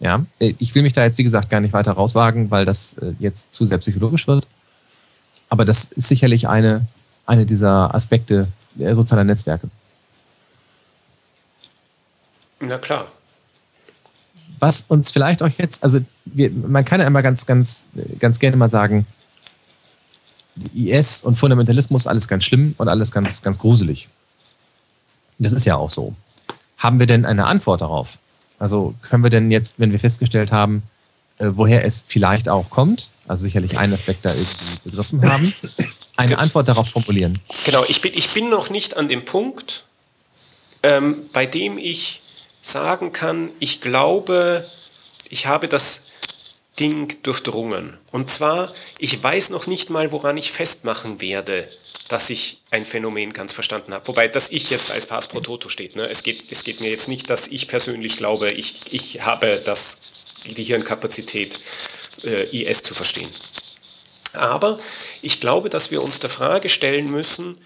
[0.00, 2.98] Ja, äh, ich will mich da jetzt, wie gesagt, gar nicht weiter rauswagen, weil das
[2.98, 4.48] äh, jetzt zu sehr psychologisch wird.
[5.48, 6.84] Aber das ist sicherlich eine,
[7.26, 9.68] eine dieser Aspekte sozialer Netzwerke.
[12.58, 13.06] Na klar.
[14.58, 17.86] Was uns vielleicht auch jetzt, also wir, man kann ja immer ganz, ganz,
[18.18, 19.06] ganz gerne mal sagen,
[20.74, 24.08] IS und Fundamentalismus alles ganz schlimm und alles ganz, ganz gruselig.
[25.38, 26.14] Das ist ja auch so.
[26.78, 28.18] Haben wir denn eine Antwort darauf?
[28.58, 30.82] Also können wir denn jetzt, wenn wir festgestellt haben,
[31.38, 35.30] äh, woher es vielleicht auch kommt, also sicherlich ein Aspekt da ist, die wir begriffen
[35.30, 35.52] haben,
[36.16, 37.38] eine Antwort darauf formulieren?
[37.66, 39.84] Genau, ich bin, ich bin noch nicht an dem Punkt,
[40.82, 42.20] ähm, bei dem ich
[42.66, 44.64] sagen kann, ich glaube,
[45.30, 46.02] ich habe das
[46.78, 47.96] Ding durchdrungen.
[48.12, 51.68] Und zwar, ich weiß noch nicht mal, woran ich festmachen werde,
[52.08, 54.06] dass ich ein Phänomen ganz verstanden habe.
[54.08, 55.96] Wobei, dass ich jetzt als Pass pro Toto steht.
[55.96, 56.08] Ne?
[56.08, 59.98] Es, geht, es geht mir jetzt nicht, dass ich persönlich glaube, ich, ich habe das,
[60.44, 61.58] die Hirnkapazität,
[62.24, 63.28] äh, IS zu verstehen.
[64.34, 64.78] Aber
[65.22, 67.56] ich glaube, dass wir uns der Frage stellen müssen,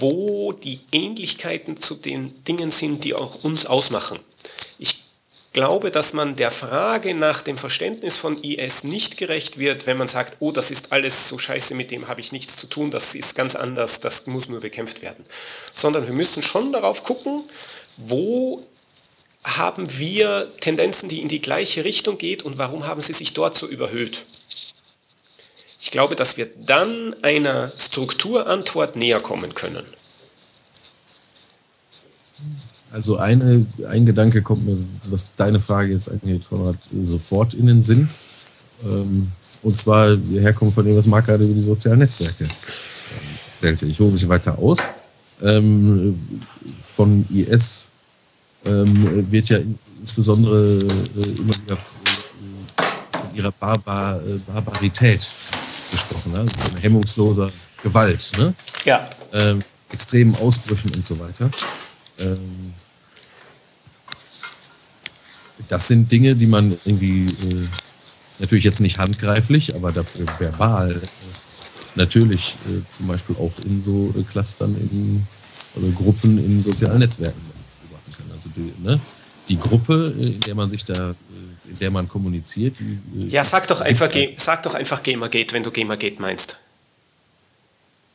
[0.00, 4.20] wo die Ähnlichkeiten zu den Dingen sind, die auch uns ausmachen
[5.52, 10.08] glaube, dass man der Frage nach dem Verständnis von IS nicht gerecht wird, wenn man
[10.08, 13.14] sagt, oh, das ist alles so scheiße, mit dem habe ich nichts zu tun, das
[13.14, 15.24] ist ganz anders, das muss nur bekämpft werden.
[15.72, 17.42] Sondern wir müssen schon darauf gucken,
[17.96, 18.64] wo
[19.42, 23.56] haben wir Tendenzen, die in die gleiche Richtung geht und warum haben sie sich dort
[23.56, 24.24] so überhöht.
[25.80, 29.86] Ich glaube, dass wir dann einer Strukturantwort näher kommen können.
[32.92, 34.76] Also eine, ein Gedanke kommt mir,
[35.08, 38.08] was deine Frage jetzt angeht, Konrad, sofort in den Sinn.
[38.84, 39.30] Ähm,
[39.62, 42.48] und zwar die Herkunft von dem, was Marc gerade über die sozialen Netzwerke
[43.54, 43.86] erzählte.
[43.86, 44.92] Ich hole bisschen weiter aus.
[45.42, 46.18] Ähm,
[46.94, 47.90] von IS
[48.66, 49.58] ähm, wird ja
[50.00, 55.20] insbesondere äh, immer wieder von ihrer Barbar, äh, Barbarität
[55.90, 56.40] gesprochen, ne?
[56.40, 57.48] also hemmungsloser
[57.82, 58.54] Gewalt, ne?
[58.84, 59.08] ja.
[59.92, 61.50] extremen Ausbrüchen und so weiter.
[62.20, 62.74] Ähm,
[65.68, 67.68] das sind Dinge, die man irgendwie äh,
[68.38, 71.00] natürlich jetzt nicht handgreiflich, aber dafür verbal äh,
[71.96, 75.26] natürlich äh, zum Beispiel auch in so äh, Clustern, in
[75.76, 78.30] also Gruppen in sozialen Netzwerken beobachten kann.
[78.36, 79.00] Also die, ne,
[79.48, 82.76] die Gruppe, äh, in der man sich da, äh, in der man kommuniziert.
[82.80, 86.59] Die, ja, sag doch einfach, sag doch einfach Gamergate, wenn du Gamergate meinst.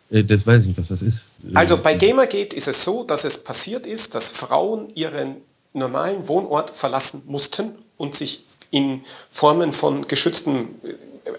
[0.09, 1.27] Das weiß ich nicht, was das ist.
[1.55, 5.37] Also bei Gamergate ist es so, dass es passiert ist, dass Frauen ihren
[5.73, 10.75] normalen Wohnort verlassen mussten und sich in Formen von geschützten,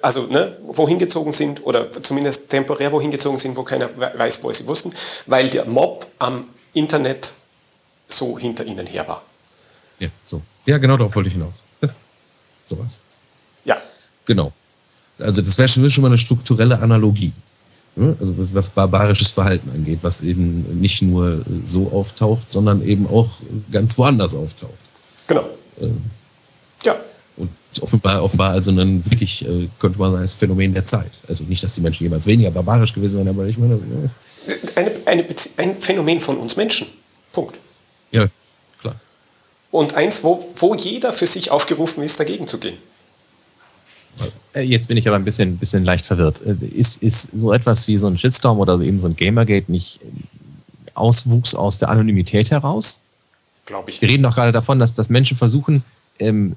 [0.02, 4.52] also ne, wohin gezogen sind oder zumindest temporär wohin gezogen sind, wo keiner weiß, wo
[4.52, 4.92] sie wussten,
[5.26, 7.33] weil der Mob am Internet
[8.09, 9.22] so hinter ihnen her war.
[9.98, 10.42] Ja, so.
[10.64, 11.55] Ja, genau darauf wollte ich hinaus.
[11.81, 11.88] Ja,
[12.68, 12.98] sowas.
[13.64, 13.81] Ja.
[14.24, 14.52] Genau.
[15.18, 17.33] Also das wäre schon mal eine strukturelle Analogie.
[17.96, 18.14] Ne?
[18.20, 23.30] Also was barbarisches Verhalten angeht, was eben nicht nur so auftaucht, sondern eben auch
[23.72, 24.74] ganz woanders auftaucht.
[25.26, 25.46] Genau.
[25.80, 26.02] Ähm,
[26.85, 26.94] ja.
[27.38, 31.11] Und offenbar, offenbar also ein wirklich, äh, könnte man sagen, das Phänomen der Zeit.
[31.26, 33.80] Also nicht, dass die Menschen jemals weniger barbarisch gewesen wären, aber ich meine.
[34.74, 35.24] Eine, eine,
[35.56, 36.87] ein Phänomen von uns Menschen.
[37.32, 37.59] Punkt.
[38.11, 38.26] Ja,
[38.80, 38.96] klar.
[39.70, 42.76] Und eins, wo, wo jeder für sich aufgerufen ist, dagegen zu gehen.
[44.55, 46.40] Äh, jetzt bin ich aber ein bisschen, bisschen leicht verwirrt.
[46.44, 50.00] Äh, ist, ist so etwas wie so ein Shitstorm oder eben so ein Gamergate nicht
[50.94, 53.00] Auswuchs aus der Anonymität heraus?
[53.66, 54.00] Glaube ich.
[54.00, 55.83] Wir reden doch gerade davon, dass, dass Menschen versuchen,
[56.18, 56.57] ähm,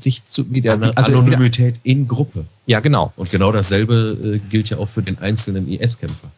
[0.00, 2.44] sich zu wieder also Anonymität in Gruppe.
[2.66, 3.12] Ja, genau.
[3.16, 6.30] Und genau dasselbe äh, gilt ja auch für den einzelnen IS-Kämpfer.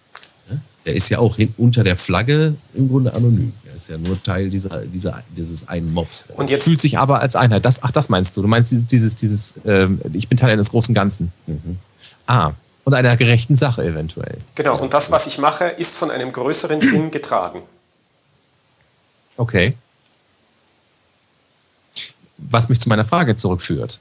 [0.90, 3.52] Der ist ja auch hin, unter der Flagge im Grunde anonym.
[3.64, 6.24] Er ist ja nur Teil dieser, dieser, dieses einen Mobs.
[6.34, 7.64] Und jetzt fühlt sich aber als Einheit.
[7.64, 8.42] Das, ach, das meinst du?
[8.42, 11.30] Du meinst dieses, dieses, dieses ähm, ich bin Teil eines großen Ganzen.
[11.46, 11.78] Mhm.
[12.26, 14.38] Ah, und einer gerechten Sache eventuell.
[14.56, 17.62] Genau, und das, was ich mache, ist von einem größeren Sinn getragen.
[19.36, 19.74] Okay.
[22.36, 24.00] Was mich zu meiner Frage zurückführt.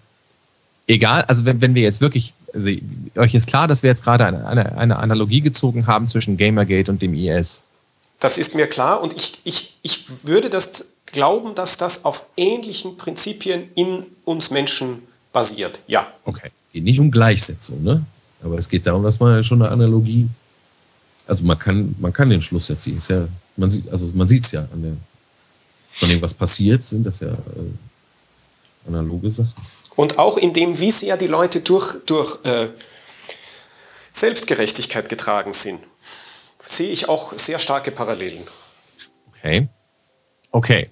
[0.87, 2.69] Egal, also wenn, wenn wir jetzt wirklich also,
[3.15, 6.91] euch ist klar, dass wir jetzt gerade eine, eine, eine, Analogie gezogen haben zwischen Gamergate
[6.91, 7.63] und dem IS.
[8.19, 12.97] Das ist mir klar und ich, ich, ich würde das glauben, dass das auf ähnlichen
[12.97, 15.81] Prinzipien in uns Menschen basiert.
[15.87, 16.07] Ja.
[16.25, 16.51] Okay.
[16.73, 18.05] Geht nicht um Gleichsetzung, ne?
[18.43, 20.27] Aber es geht darum, dass man schon eine Analogie,
[21.27, 22.97] also man kann, man kann den Schluss ja ziehen.
[22.97, 24.93] Ist ja, man sieht, also man sieht es ja an der,
[25.91, 29.51] von dem, was passiert, sind das ja äh, analoge Sachen.
[29.99, 32.69] Und auch in dem, wie sehr die Leute durch, durch äh,
[34.13, 35.81] Selbstgerechtigkeit getragen sind,
[36.57, 38.41] sehe ich auch sehr starke Parallelen.
[39.27, 39.67] Okay.
[40.51, 40.89] Okay.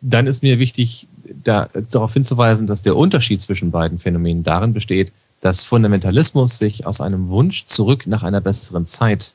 [0.00, 5.10] Dann ist mir wichtig, da, darauf hinzuweisen, dass der Unterschied zwischen beiden Phänomenen darin besteht,
[5.40, 9.34] dass Fundamentalismus sich aus einem Wunsch zurück nach einer besseren Zeit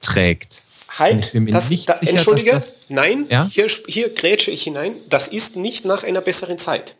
[0.00, 0.64] trägt.
[0.98, 3.48] Halt, das, da, sicher, entschuldige, das, nein, ja?
[3.48, 6.96] hier, hier grätsche ich hinein, das ist nicht nach einer besseren Zeit.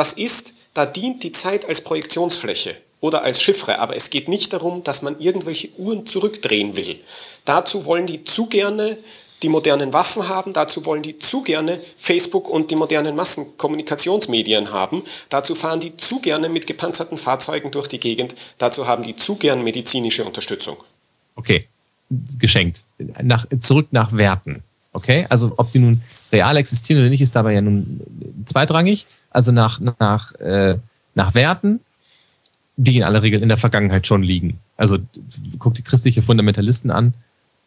[0.00, 4.50] Das ist, da dient die Zeit als Projektionsfläche oder als Chiffre, aber es geht nicht
[4.54, 6.96] darum, dass man irgendwelche Uhren zurückdrehen will.
[7.44, 8.96] Dazu wollen die zu gerne
[9.42, 15.02] die modernen Waffen haben, dazu wollen die zu gerne Facebook und die modernen Massenkommunikationsmedien haben,
[15.28, 19.34] dazu fahren die zu gerne mit gepanzerten Fahrzeugen durch die Gegend, dazu haben die zu
[19.34, 20.78] gern medizinische Unterstützung.
[21.34, 21.68] Okay,
[22.38, 22.86] geschenkt.
[23.20, 24.62] Nach, zurück nach Werten.
[24.94, 26.00] Okay, also ob sie nun
[26.32, 28.00] real existieren oder nicht, ist dabei ja nun
[28.46, 30.76] zweitrangig also nach, nach, äh,
[31.14, 31.80] nach Werten,
[32.76, 34.58] die in aller Regel in der Vergangenheit schon liegen.
[34.76, 34.98] Also
[35.58, 37.14] guck die christliche Fundamentalisten an,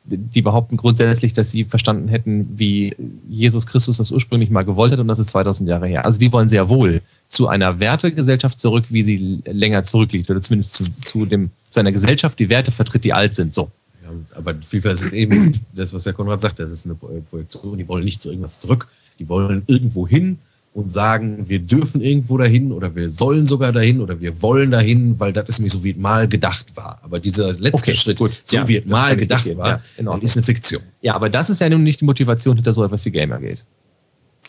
[0.06, 2.96] die behaupten grundsätzlich, dass sie verstanden hätten, wie
[3.30, 6.06] Jesus Christus das ursprünglich mal gewollt hat und das ist 2000 Jahre her.
[6.06, 10.74] Also die wollen sehr wohl zu einer Wertegesellschaft zurück, wie sie länger zurückliegt oder zumindest
[10.74, 13.54] zu, zu, dem, zu einer Gesellschaft, die Werte vertritt, die alt sind.
[13.54, 13.72] So.
[14.04, 17.78] Ja, aber vielfach ist es eben das, was der Konrad sagt, das ist eine Projektion,
[17.78, 20.40] die wollen nicht zu irgendwas zurück, die wollen irgendwo hin
[20.74, 25.20] und sagen, wir dürfen irgendwo dahin oder wir sollen sogar dahin oder wir wollen dahin,
[25.20, 27.00] weil das ist mir so wie mal gedacht war.
[27.04, 28.42] Aber dieser letzte okay, Schritt, gut.
[28.44, 30.82] so ja, wie mal gedacht war, ja, ist eine Fiktion.
[31.02, 33.62] Ja, aber das ist ja nun nicht die Motivation hinter so etwas wie Gamergate.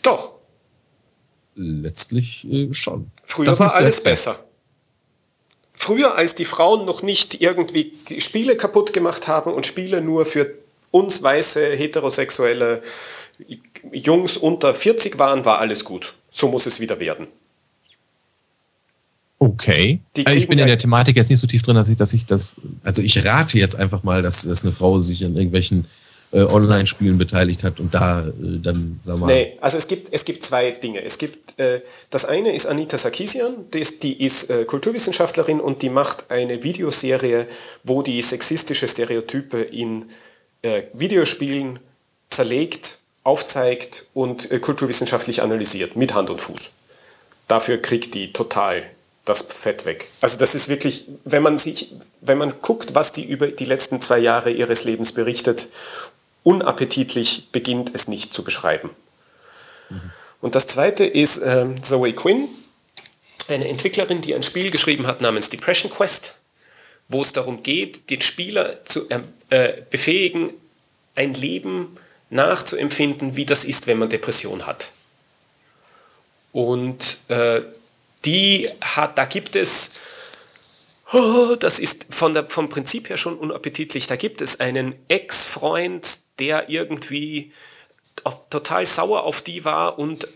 [0.01, 0.39] Doch.
[1.55, 3.11] Letztlich äh, schon.
[3.23, 4.43] Früher das war alles besser.
[5.73, 10.55] Früher, als die Frauen noch nicht irgendwie Spiele kaputt gemacht haben und Spiele nur für
[10.89, 12.81] uns weiße, heterosexuelle
[13.91, 16.13] Jungs unter 40 waren, war alles gut.
[16.29, 17.27] So muss es wieder werden.
[19.39, 19.99] Okay.
[20.25, 22.25] Also ich bin in der Thematik jetzt nicht so tief drin, dass ich, dass ich
[22.25, 22.55] das.
[22.83, 25.85] Also ich rate jetzt einfach mal, dass, dass eine Frau sich an irgendwelchen
[26.31, 29.27] äh, Online-Spielen beteiligt hat und da äh, dann, sag mal.
[29.27, 31.03] Nee, also es gibt, es gibt zwei Dinge.
[31.03, 35.81] Es gibt, äh, das eine ist Anita Sarkisian, die ist, die ist äh, Kulturwissenschaftlerin und
[35.81, 37.47] die macht eine Videoserie,
[37.83, 40.05] wo die sexistische Stereotype in
[40.61, 41.79] äh, Videospielen
[42.29, 46.71] zerlegt aufzeigt und äh, kulturwissenschaftlich analysiert, mit Hand und Fuß.
[47.47, 48.83] Dafür kriegt die total
[49.25, 50.05] das Fett weg.
[50.21, 53.99] Also das ist wirklich, wenn man sich, wenn man guckt, was die über die letzten
[53.99, 55.69] zwei Jahre ihres Lebens berichtet,
[56.43, 58.91] unappetitlich beginnt es nicht zu beschreiben.
[59.89, 60.11] Mhm.
[60.41, 62.47] Und das zweite ist äh, Zoe Quinn,
[63.47, 66.35] eine Entwicklerin, die ein Spiel geschrieben hat namens Depression Quest,
[67.09, 69.09] wo es darum geht, den Spieler zu
[69.49, 70.51] äh, befähigen,
[71.15, 71.97] ein Leben
[72.29, 74.91] nachzuempfinden, wie das ist, wenn man Depression hat.
[76.51, 77.61] Und äh,
[78.23, 79.91] die hat, da gibt es,
[81.13, 86.21] oh, das ist von der, vom Prinzip her schon unappetitlich, da gibt es einen Ex-Freund,
[86.39, 87.51] der irgendwie
[88.49, 90.27] total sauer auf die war und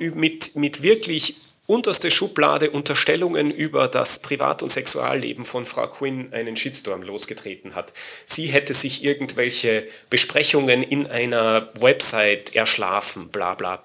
[0.00, 1.36] mit, mit wirklich
[1.68, 7.92] unterste Schublade Unterstellungen über das Privat- und Sexualleben von Frau Quinn einen Shitstorm losgetreten hat.
[8.24, 13.82] Sie hätte sich irgendwelche Besprechungen in einer Website erschlafen, bla bla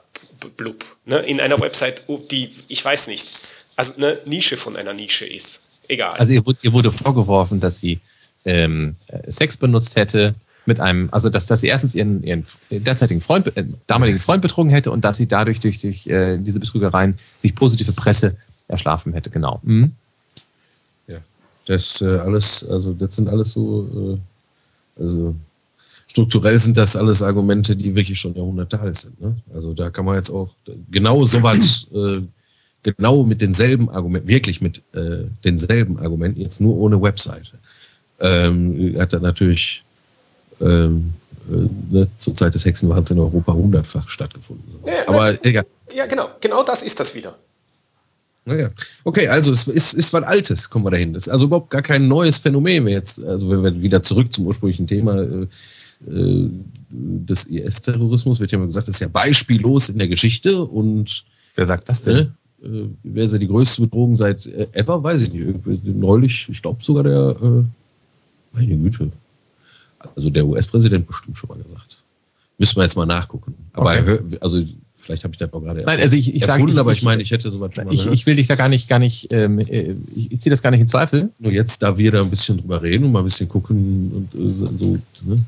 [0.55, 0.85] blub.
[1.05, 1.19] Ne?
[1.19, 3.27] In einer Website, die, ich weiß nicht,
[3.75, 5.81] also eine Nische von einer Nische ist.
[5.89, 6.17] Egal.
[6.17, 7.99] Also ihr, ihr wurde vorgeworfen, dass sie
[8.45, 8.95] ähm,
[9.27, 13.65] Sex benutzt hätte, mit einem, also dass, dass sie erstens ihren, ihren derzeitigen Freund, äh,
[13.87, 17.91] damaligen Freund betrogen hätte und dass sie dadurch durch, durch äh, diese Betrügereien sich positive
[17.91, 19.59] Presse erschlafen hätte, genau.
[19.63, 19.91] Mhm.
[21.07, 21.19] Ja,
[21.65, 24.19] das äh, alles, also das sind alles so,
[24.97, 25.35] äh, also
[26.07, 29.19] strukturell sind das alles Argumente, die wirklich schon Jahrhunderte alt sind.
[29.19, 29.35] Ne?
[29.53, 30.49] Also da kann man jetzt auch
[30.91, 32.21] genau so weit, äh,
[32.83, 37.57] genau mit denselben Argumenten, wirklich mit äh, denselben Argumenten, jetzt nur ohne Webseite,
[38.19, 39.82] ähm, hat er natürlich
[40.63, 41.13] ähm,
[41.49, 44.79] äh, ne, zur Zeit des Hexenwahns in Europa hundertfach stattgefunden.
[44.85, 45.65] Ja, Aber egal.
[45.93, 47.35] Ja, genau, genau das ist das wieder.
[48.45, 48.69] Naja.
[49.03, 51.13] Okay, also es ist, ist was Altes, kommen wir dahin.
[51.13, 53.23] Das ist also überhaupt gar kein neues Phänomen jetzt.
[53.23, 55.47] Also wenn wir wieder zurück zum ursprünglichen Thema äh,
[56.09, 56.49] äh
[56.95, 61.65] des IS-Terrorismus, wird ja immer gesagt, das ist ja beispiellos in der Geschichte und Wer
[61.65, 62.33] sagt das denn?
[62.63, 65.03] Äh, wer ist ja die größte Bedrohung seit äh, ever?
[65.03, 65.85] Weiß ich nicht.
[65.85, 67.63] Neulich, ich glaube sogar der, äh,
[68.53, 69.11] meine Güte.
[70.15, 71.97] Also der US-Präsident bestimmt schon mal gesagt.
[72.57, 73.55] Müssen wir jetzt mal nachgucken.
[73.73, 74.19] Aber okay.
[74.39, 74.61] also
[75.03, 77.03] Vielleicht habe ich das auch gerade Nein, also ich, ich erfunden, sag, ich, aber ich
[77.03, 79.33] meine, ich hätte sowas schon mal ich, ich will dich da gar nicht, gar nicht,
[79.33, 81.29] ähm, äh, ich, ich ziehe das gar nicht in Zweifel.
[81.39, 84.39] Nur jetzt, da wir da ein bisschen drüber reden und mal ein bisschen gucken und
[84.39, 85.39] äh, so ne,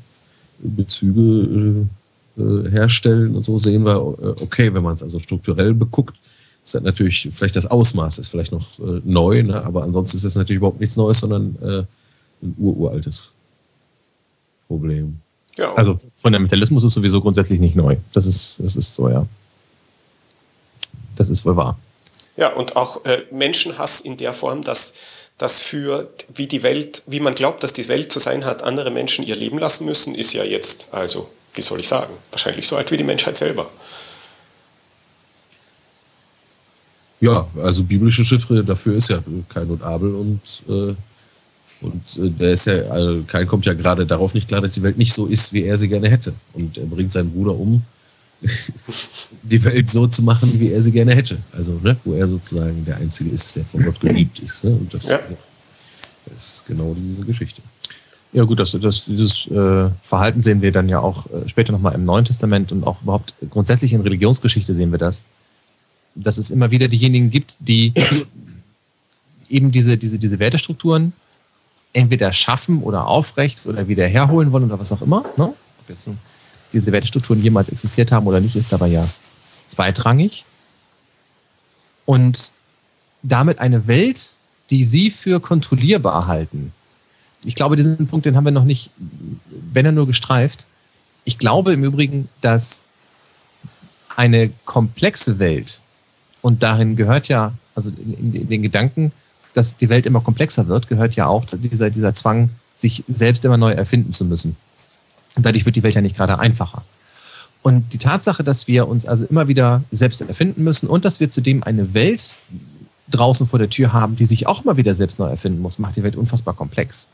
[0.58, 1.86] Bezüge
[2.36, 6.16] äh, äh, herstellen und so, sehen wir, äh, okay, wenn man es also strukturell beguckt,
[6.62, 10.24] ist das natürlich, vielleicht das Ausmaß ist vielleicht noch äh, neu, ne, aber ansonsten ist
[10.24, 11.56] es natürlich überhaupt nichts Neues, sondern
[12.42, 13.30] ein uraltes
[14.66, 15.20] Problem.
[15.56, 17.96] Ja, also Fundamentalismus ist sowieso grundsätzlich nicht neu.
[18.12, 19.26] Das ist, das ist so, ja.
[21.16, 21.78] Das ist wohl wahr.
[22.36, 24.94] Ja, und auch äh, Menschenhass in der Form, dass,
[25.38, 28.90] dass für wie die Welt, wie man glaubt, dass die Welt zu sein hat, andere
[28.90, 32.76] Menschen ihr Leben lassen müssen, ist ja jetzt, also, wie soll ich sagen, wahrscheinlich so
[32.76, 33.70] alt wie die Menschheit selber.
[37.20, 40.94] Ja, also biblische Chiffre, dafür ist ja Kain und Abel und, äh,
[41.80, 44.82] und äh, der ist ja, also Kain kommt ja gerade darauf nicht klar, dass die
[44.82, 46.32] Welt nicht so ist, wie er sie gerne hätte.
[46.52, 47.82] Und er bringt seinen Bruder um,
[49.42, 51.38] die Welt so zu machen, wie er sie gerne hätte.
[51.52, 54.64] Also, ne, wo er sozusagen der Einzige ist, der von Gott geliebt ist.
[54.64, 54.70] Ne?
[54.70, 55.20] Und das, ja.
[56.26, 57.62] das ist genau diese Geschichte.
[58.32, 61.94] Ja gut, das, das, dieses äh, Verhalten sehen wir dann ja auch äh, später nochmal
[61.94, 65.24] im Neuen Testament und auch überhaupt grundsätzlich in Religionsgeschichte sehen wir das,
[66.14, 67.94] dass es immer wieder diejenigen gibt, die
[69.48, 71.12] eben diese, diese, diese Wertestrukturen
[71.96, 75.24] entweder schaffen oder aufrecht oder wieder herholen wollen oder was auch immer.
[75.36, 75.44] Ne?
[75.46, 76.06] Ob jetzt
[76.72, 79.06] diese Wertestrukturen jemals existiert haben oder nicht, ist aber ja
[79.68, 80.44] zweitrangig.
[82.04, 82.52] Und
[83.22, 84.34] damit eine Welt,
[84.70, 86.72] die sie für kontrollierbar halten.
[87.44, 88.90] Ich glaube, diesen Punkt, den haben wir noch nicht,
[89.72, 90.66] wenn er nur gestreift.
[91.24, 92.84] Ich glaube im Übrigen, dass
[94.16, 95.80] eine komplexe Welt,
[96.42, 99.12] und darin gehört ja, also in, in den Gedanken,
[99.56, 103.56] dass die Welt immer komplexer wird, gehört ja auch dieser, dieser Zwang, sich selbst immer
[103.56, 104.56] neu erfinden zu müssen.
[105.34, 106.82] Und dadurch wird die Welt ja nicht gerade einfacher.
[107.62, 111.30] Und die Tatsache, dass wir uns also immer wieder selbst erfinden müssen und dass wir
[111.30, 112.34] zudem eine Welt
[113.10, 115.96] draußen vor der Tür haben, die sich auch immer wieder selbst neu erfinden muss, macht
[115.96, 117.08] die Welt unfassbar komplex.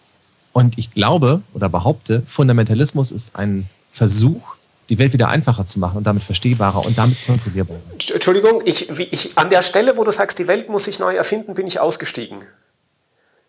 [0.53, 4.57] Und ich glaube oder behaupte, Fundamentalismus ist ein Versuch,
[4.89, 7.81] die Welt wieder einfacher zu machen und damit verstehbarer und damit kontrollierbarer.
[8.13, 11.55] Entschuldigung, ich, ich, an der Stelle, wo du sagst, die Welt muss sich neu erfinden,
[11.55, 12.43] bin ich ausgestiegen.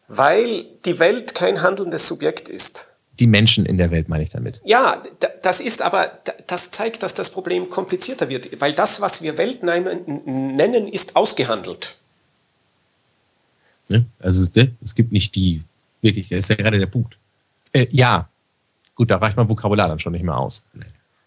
[0.08, 4.62] Weil die Welt kein handelndes Subjekt ist die Menschen in der Welt, meine ich damit.
[4.65, 5.04] Ja,
[5.41, 6.12] das ist aber,
[6.48, 11.96] das zeigt, dass das Problem komplizierter wird, weil das, was wir Welt nennen, ist ausgehandelt.
[13.89, 14.43] Ja, also
[14.82, 15.62] es gibt nicht die,
[16.02, 17.17] wirklich, das ist ja gerade der Punkt.
[17.72, 18.30] Äh, ja,
[18.96, 20.63] gut, da reicht mein Vokabular dann schon nicht mehr aus.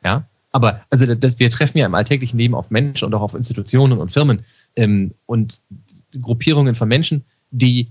[0.07, 3.35] Ja, aber also das, wir treffen ja im alltäglichen Leben auf Menschen und auch auf
[3.35, 5.61] Institutionen und Firmen ähm, und
[6.21, 7.89] Gruppierungen von Menschen, die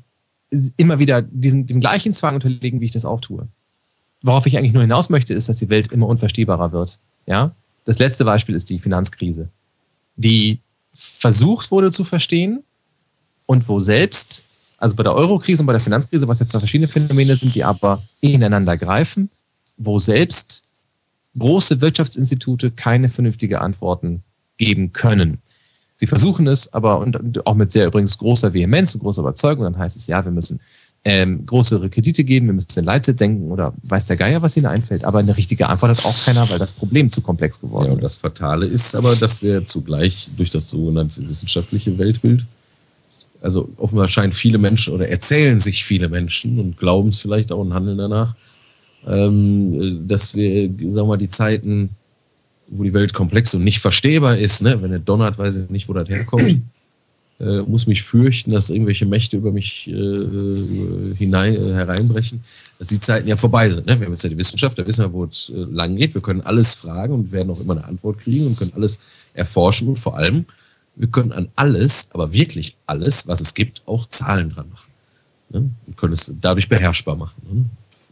[0.77, 3.47] immer wieder diesen, dem gleichen Zwang unterliegen, wie ich das auch tue
[4.25, 6.97] worauf ich eigentlich nur hinaus möchte, ist, dass die Welt immer unverstehbarer wird.
[7.27, 7.51] Ja?
[7.85, 9.49] Das letzte Beispiel ist die Finanzkrise,
[10.15, 10.59] die
[10.95, 12.63] versucht wurde zu verstehen
[13.45, 16.87] und wo selbst, also bei der Eurokrise und bei der Finanzkrise, was jetzt zwei verschiedene
[16.87, 19.29] Phänomene sind, die aber ineinander greifen,
[19.77, 20.63] wo selbst
[21.37, 24.23] große Wirtschaftsinstitute keine vernünftige Antworten
[24.57, 25.39] geben können.
[25.95, 29.63] Sie versuchen es, aber und auch mit sehr übrigens großer Vehemenz und großer Überzeugung.
[29.63, 30.59] Dann heißt es, ja, wir müssen
[31.05, 34.65] ähm, größere Kredite geben, wir müssen den Leitzeit senken oder weiß der Geier, was ihnen
[34.65, 35.05] einfällt.
[35.05, 38.03] Aber eine richtige Antwort hat auch keiner, weil das Problem zu komplex geworden ja, und
[38.03, 42.43] Das Fatale ist aber, dass wir zugleich durch das sogenannte wissenschaftliche Weltbild,
[43.41, 47.59] also offenbar scheinen viele Menschen oder erzählen sich viele Menschen und glauben es vielleicht auch
[47.59, 48.35] und handeln danach,
[49.07, 51.89] ähm, dass wir, sagen wir mal, die Zeiten,
[52.67, 54.81] wo die Welt komplex und nicht verstehbar ist, ne?
[54.81, 56.61] wenn er donnert, weiß ich nicht, wo das herkommt
[57.39, 62.43] äh, muss mich fürchten, dass irgendwelche Mächte über mich äh, äh hinein, äh, hereinbrechen,
[62.79, 63.85] dass die Zeiten ja vorbei sind.
[63.85, 63.99] Ne?
[63.99, 66.13] Wir haben jetzt ja die Wissenschaft, da wissen wir, wo es äh, lang geht.
[66.13, 68.99] Wir können alles fragen und werden auch immer eine Antwort kriegen und können alles
[69.33, 70.45] erforschen und vor allem,
[70.95, 74.91] wir können an alles, aber wirklich alles, was es gibt, auch Zahlen dran machen.
[75.49, 75.69] Ne?
[75.85, 77.41] Wir können es dadurch beherrschbar machen.
[77.51, 77.65] Ne?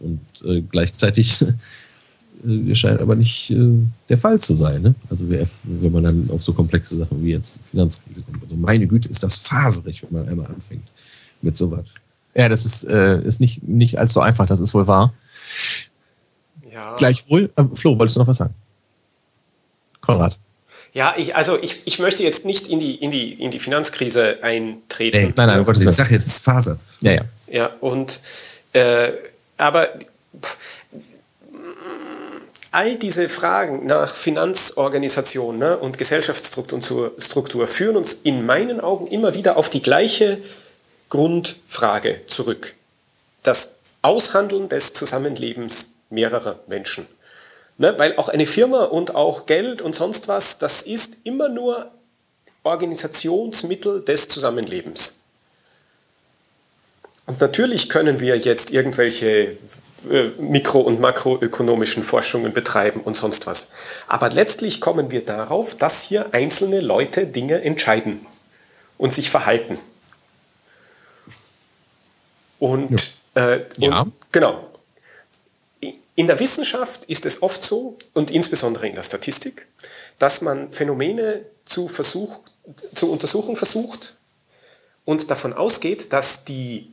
[0.03, 1.41] Und äh, gleichzeitig
[2.47, 3.79] äh, scheint aber nicht äh,
[4.09, 4.81] der Fall zu sein.
[4.81, 4.95] Ne?
[5.09, 8.43] Also wer, wenn man dann auf so komplexe Sachen wie jetzt Finanzkrise kommt.
[8.43, 10.87] Also meine Güte, ist das faserig, wenn man einmal anfängt
[11.41, 11.85] mit sowas.
[12.35, 15.13] Ja, das ist, äh, ist nicht, nicht allzu einfach, das ist wohl wahr.
[16.71, 16.95] Ja.
[16.95, 18.55] Gleichwohl, äh, Flo, wolltest du noch was sagen?
[20.01, 20.37] Konrad.
[20.93, 24.43] Ja, ich, also ich, ich möchte jetzt nicht in die, in die, in die Finanzkrise
[24.43, 25.17] eintreten.
[25.17, 25.89] Nee, nein, nein, Gottes Willen.
[25.89, 26.79] Ich sage jetzt, es ist fasert.
[27.01, 27.21] Ja, ja.
[27.51, 28.19] Ja, und
[28.73, 29.11] äh,
[29.57, 29.89] aber
[32.71, 39.57] all diese Fragen nach Finanzorganisation ne, und Gesellschaftsstruktur führen uns in meinen Augen immer wieder
[39.57, 40.39] auf die gleiche
[41.09, 42.73] Grundfrage zurück.
[43.43, 47.05] Das Aushandeln des Zusammenlebens mehrerer Menschen.
[47.77, 51.91] Ne, weil auch eine Firma und auch Geld und sonst was, das ist immer nur
[52.63, 55.22] Organisationsmittel des Zusammenlebens.
[57.25, 59.57] Und natürlich können wir jetzt irgendwelche
[60.09, 63.69] äh, mikro- und makroökonomischen Forschungen betreiben und sonst was.
[64.07, 68.25] Aber letztlich kommen wir darauf, dass hier einzelne Leute Dinge entscheiden
[68.97, 69.79] und sich verhalten.
[72.59, 73.53] Und, ja.
[73.53, 74.07] Äh, und ja.
[74.31, 74.69] genau.
[76.15, 79.67] In der Wissenschaft ist es oft so, und insbesondere in der Statistik,
[80.19, 82.39] dass man Phänomene zu, Versuch,
[82.93, 84.15] zu untersuchen versucht
[85.05, 86.92] und davon ausgeht, dass die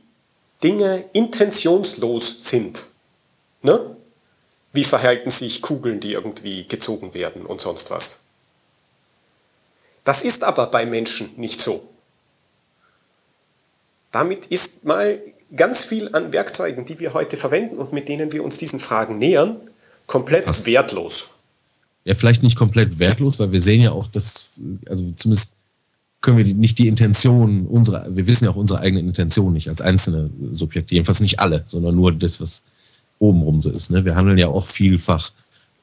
[0.63, 2.87] Dinge intentionslos sind.
[3.61, 3.95] Ne?
[4.73, 8.21] Wie verhalten sich Kugeln, die irgendwie gezogen werden und sonst was?
[10.03, 11.87] Das ist aber bei Menschen nicht so.
[14.11, 15.21] Damit ist mal
[15.55, 19.17] ganz viel an Werkzeugen, die wir heute verwenden und mit denen wir uns diesen Fragen
[19.17, 19.57] nähern,
[20.07, 20.65] komplett Was?
[20.65, 21.29] wertlos.
[22.03, 24.49] Ja, vielleicht nicht komplett wertlos, weil wir sehen ja auch, dass,
[24.87, 25.53] also zumindest
[26.21, 29.67] können wir die, nicht die Intention unserer, wir wissen ja auch unsere eigene Intention nicht
[29.69, 32.61] als einzelne Subjekte, jedenfalls nicht alle, sondern nur das, was
[33.17, 33.89] obenrum so ist.
[33.89, 34.05] Ne?
[34.05, 35.31] Wir handeln ja auch vielfach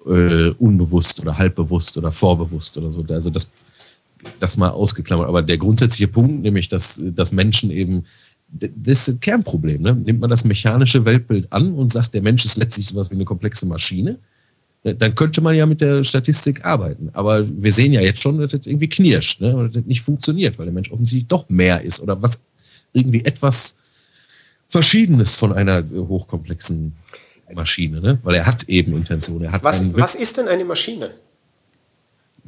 [0.07, 3.05] äh, unbewusst oder halbbewusst oder vorbewusst oder so.
[3.09, 3.51] Also das,
[4.39, 5.29] das mal ausgeklammert.
[5.29, 8.05] Aber der grundsätzliche Punkt, nämlich, dass, dass Menschen eben,
[8.49, 9.83] das ist ein Kernproblem.
[9.83, 9.95] Ne?
[9.95, 13.25] Nimmt man das mechanische Weltbild an und sagt, der Mensch ist letztlich sowas wie eine
[13.25, 14.19] komplexe Maschine, ne?
[14.83, 17.11] Dann könnte man ja mit der Statistik arbeiten.
[17.13, 19.57] Aber wir sehen ja jetzt schon, dass das irgendwie knirscht ne?
[19.57, 22.41] oder das nicht funktioniert, weil der Mensch offensichtlich doch mehr ist oder was
[22.93, 23.77] irgendwie etwas
[24.69, 26.93] Verschiedenes von einer hochkomplexen
[27.55, 28.19] Maschine, ne?
[28.23, 29.43] weil er hat eben Intention.
[29.43, 31.11] Er hat was, was ist denn eine Maschine?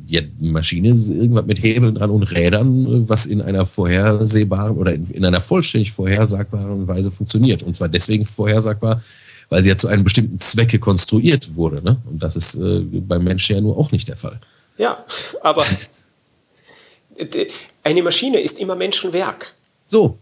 [0.06, 5.10] Ja, Maschine ist irgendwas mit Hebeln dran und Rädern, was in einer vorhersehbaren oder in,
[5.10, 7.62] in einer vollständig vorhersagbaren Weise funktioniert.
[7.62, 9.02] Und zwar deswegen vorhersagbar,
[9.50, 11.82] weil sie ja zu einem bestimmten Zwecke konstruiert wurde.
[11.82, 12.00] Ne?
[12.08, 14.40] Und das ist äh, beim Menschen ja nur auch nicht der Fall.
[14.78, 15.04] Ja,
[15.42, 15.64] aber
[17.82, 19.54] eine Maschine ist immer Menschenwerk.
[19.84, 20.18] So,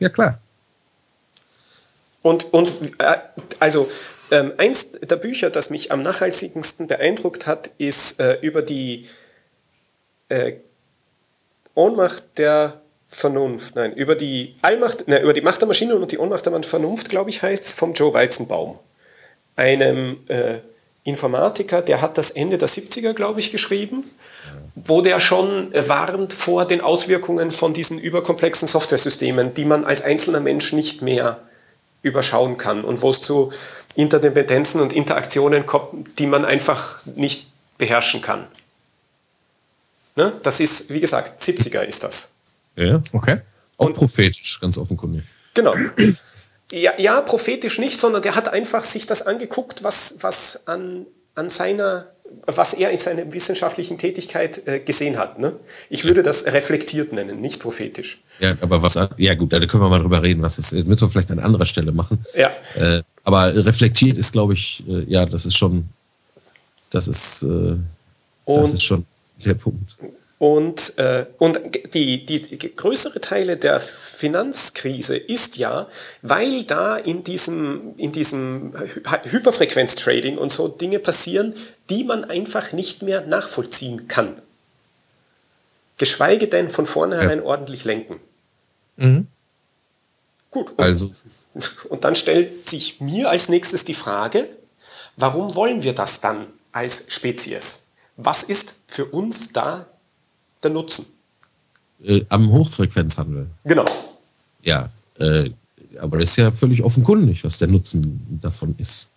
[0.00, 0.40] ja klar.
[2.22, 3.18] Und, und äh,
[3.60, 3.88] also
[4.30, 9.06] ähm, eins der Bücher, das mich am nachhaltigsten beeindruckt hat, ist äh, über die
[10.30, 10.54] äh,
[11.74, 12.80] Ohnmacht der
[13.14, 16.62] Vernunft, nein, über die Allmacht, nein, über die Macht der Maschine und die Ohnmacht der
[16.64, 18.78] Vernunft, glaube ich, heißt es, vom Joe Weizenbaum.
[19.56, 20.58] Einem äh,
[21.04, 24.02] Informatiker, der hat das Ende der 70er, glaube ich, geschrieben,
[24.74, 30.40] wo der schon warnt vor den Auswirkungen von diesen überkomplexen Softwaresystemen, die man als einzelner
[30.40, 31.38] Mensch nicht mehr
[32.02, 33.52] überschauen kann und wo es zu
[33.94, 37.48] Interdependenzen und Interaktionen kommt, die man einfach nicht
[37.78, 38.46] beherrschen kann.
[40.16, 40.32] Ne?
[40.42, 42.33] Das ist, wie gesagt, 70er ist das.
[42.76, 43.40] Ja, okay.
[43.76, 45.24] Auch und, prophetisch, ganz offenkundig.
[45.54, 45.74] Genau.
[46.70, 51.50] Ja, ja, prophetisch nicht, sondern der hat einfach sich das angeguckt, was, was an, an
[51.50, 52.08] seiner
[52.46, 55.38] was er in seiner wissenschaftlichen Tätigkeit äh, gesehen hat.
[55.38, 55.56] Ne?
[55.88, 58.22] Ich würde das reflektiert nennen, nicht prophetisch.
[58.40, 61.08] Ja, aber was, ja gut, da können wir mal drüber reden, was das müssen wir
[61.08, 62.24] vielleicht an anderer Stelle machen.
[62.34, 62.50] Ja.
[62.74, 65.88] Äh, aber reflektiert ist, glaube ich, äh, ja, das ist schon,
[66.90, 67.76] das ist, äh,
[68.46, 69.06] das ist schon
[69.44, 69.96] der Punkt.
[70.44, 71.58] Und, äh, und
[71.94, 75.88] die, die größere Teile der Finanzkrise ist ja,
[76.20, 78.74] weil da in diesem, in diesem
[79.22, 81.54] Hyperfrequenz-Trading und so Dinge passieren,
[81.88, 84.34] die man einfach nicht mehr nachvollziehen kann.
[85.96, 87.44] Geschweige denn von vornherein ja.
[87.46, 88.20] ordentlich lenken.
[88.96, 89.28] Mhm.
[90.50, 90.72] Gut.
[90.72, 91.10] Und, also.
[91.88, 94.46] Und dann stellt sich mir als nächstes die Frage,
[95.16, 97.86] warum wollen wir das dann als Spezies?
[98.18, 99.86] Was ist für uns da
[100.64, 101.06] der Nutzen?
[102.02, 103.46] Äh, am Hochfrequenzhandel.
[103.64, 103.84] Genau.
[104.62, 105.50] Ja, äh,
[106.00, 109.08] aber das ist ja völlig offenkundig, was der Nutzen davon ist.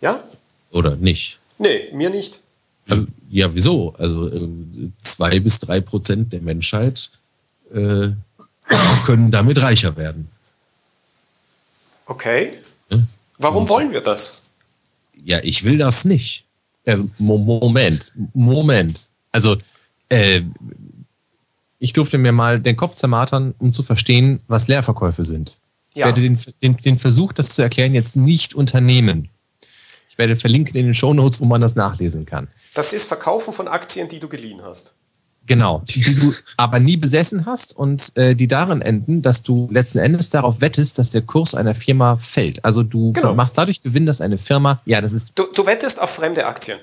[0.00, 0.22] Ja?
[0.70, 1.38] Oder nicht?
[1.58, 2.40] Nee, mir nicht.
[2.88, 3.94] Also, ja, wieso?
[3.94, 4.48] Also äh,
[5.02, 7.10] zwei bis drei Prozent der Menschheit
[7.72, 8.08] äh,
[9.06, 10.28] können damit reicher werden.
[12.06, 12.52] Okay.
[12.90, 12.98] Ja?
[13.38, 14.42] Warum wollen wir das?
[15.24, 16.44] Ja, ich will das nicht.
[16.86, 19.08] Also, Moment, Moment.
[19.32, 19.56] Also,
[20.08, 20.42] äh,
[21.84, 25.58] ich durfte mir mal den Kopf zermatern, um zu verstehen, was Leerverkäufe sind.
[25.92, 26.06] Ja.
[26.08, 29.28] Ich werde den, den, den Versuch, das zu erklären, jetzt nicht unternehmen.
[30.08, 32.48] Ich werde verlinken in den Shownotes, wo man das nachlesen kann.
[32.72, 34.94] Das ist Verkaufen von Aktien, die du geliehen hast.
[35.46, 39.98] Genau, die du aber nie besessen hast und äh, die darin enden, dass du letzten
[39.98, 42.64] Endes darauf wettest, dass der Kurs einer Firma fällt.
[42.64, 43.34] Also du genau.
[43.34, 45.38] machst dadurch Gewinn, dass eine Firma, ja, das ist.
[45.38, 46.78] Du, du wettest auf fremde Aktien.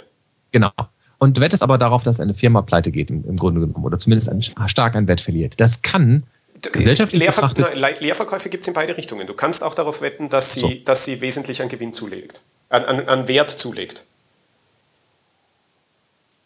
[0.52, 0.70] Genau.
[1.22, 4.00] Und du wettest aber darauf, dass eine Firma pleite geht, im, im Grunde genommen, oder
[4.00, 5.54] zumindest ein, stark an Wert verliert.
[5.60, 6.24] Das kann
[6.72, 7.80] gesellschaftlich Leerver betrachtet...
[7.80, 9.28] Nein, Leerverkäufe gibt es in beide Richtungen.
[9.28, 10.74] Du kannst auch darauf wetten, dass sie, so.
[10.84, 14.04] dass sie wesentlich an Gewinn zulegt, an, an, an Wert zulegt.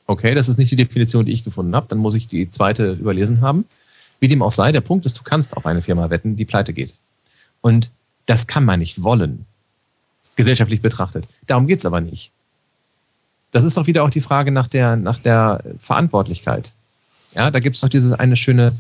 [0.08, 1.88] Okay, das ist nicht die Definition, die ich gefunden habe.
[1.88, 3.64] Dann muss ich die zweite überlesen haben.
[4.20, 6.74] Wie dem auch sei, der Punkt ist, du kannst auf eine Firma wetten, die pleite
[6.74, 6.94] geht.
[7.62, 7.92] Und
[8.26, 9.46] das kann man nicht wollen,
[10.36, 11.24] gesellschaftlich betrachtet.
[11.48, 12.34] Darum geht es aber nicht.
[13.56, 16.74] Das ist doch wieder auch die Frage nach der, nach der Verantwortlichkeit.
[17.36, 18.74] Ja, da gibt es doch dieses eine schöne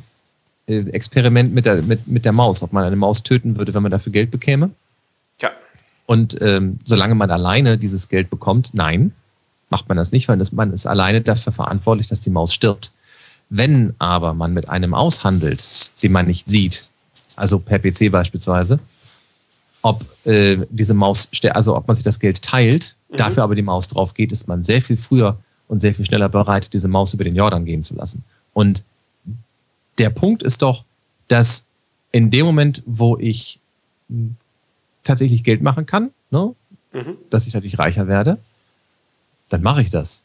[0.67, 3.83] äh, Experiment mit der, mit, mit der Maus, ob man eine Maus töten würde, wenn
[3.83, 4.71] man dafür Geld bekäme.
[5.41, 5.51] Ja.
[6.07, 9.13] Und ähm, solange man alleine dieses Geld bekommt, nein,
[9.69, 12.91] macht man das nicht, weil das, man ist alleine dafür verantwortlich, dass die Maus stirbt.
[13.49, 15.63] Wenn aber man mit einem aushandelt,
[16.03, 16.83] den man nicht sieht,
[17.37, 18.79] also per PC beispielsweise,
[19.85, 23.17] ob äh, diese Maus, also ob man sich das Geld teilt, mhm.
[23.17, 26.27] dafür aber die Maus drauf geht, ist man sehr viel früher und sehr viel schneller
[26.27, 28.23] bereit, diese Maus über den Jordan gehen zu lassen.
[28.53, 28.83] Und
[29.99, 30.85] der Punkt ist doch,
[31.27, 31.67] dass
[32.11, 33.59] in dem Moment, wo ich
[35.03, 36.55] tatsächlich Geld machen kann, ne,
[36.91, 37.17] mhm.
[37.29, 38.39] dass ich natürlich reicher werde,
[39.49, 40.23] dann mache ich das.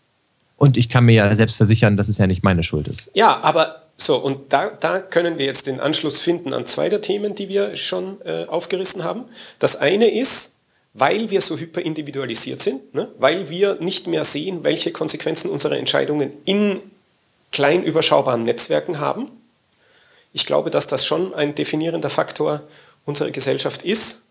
[0.56, 3.10] Und ich kann mir ja selbst versichern, dass es ja nicht meine Schuld ist.
[3.12, 7.02] Ja, aber so, und da, da können wir jetzt den Anschluss finden an zwei der
[7.02, 9.26] Themen, die wir schon äh, aufgerissen haben.
[9.58, 10.56] Das eine ist,
[10.94, 13.08] weil wir so hyperindividualisiert sind, ne?
[13.18, 16.80] weil wir nicht mehr sehen, welche Konsequenzen unsere Entscheidungen in
[17.52, 19.30] klein überschaubaren Netzwerken haben.
[20.32, 22.62] Ich glaube, dass das schon ein definierender Faktor
[23.04, 24.26] unserer Gesellschaft ist.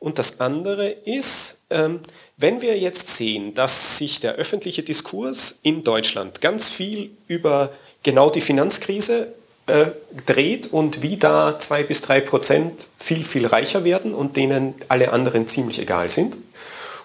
[0.00, 2.00] Und das andere ist, ähm,
[2.36, 7.72] wenn wir jetzt sehen, dass sich der öffentliche Diskurs in Deutschland ganz viel über
[8.02, 9.32] genau die Finanzkrise
[9.66, 9.86] äh,
[10.26, 15.12] dreht und wie da zwei bis drei Prozent viel, viel reicher werden und denen alle
[15.12, 16.36] anderen ziemlich egal sind.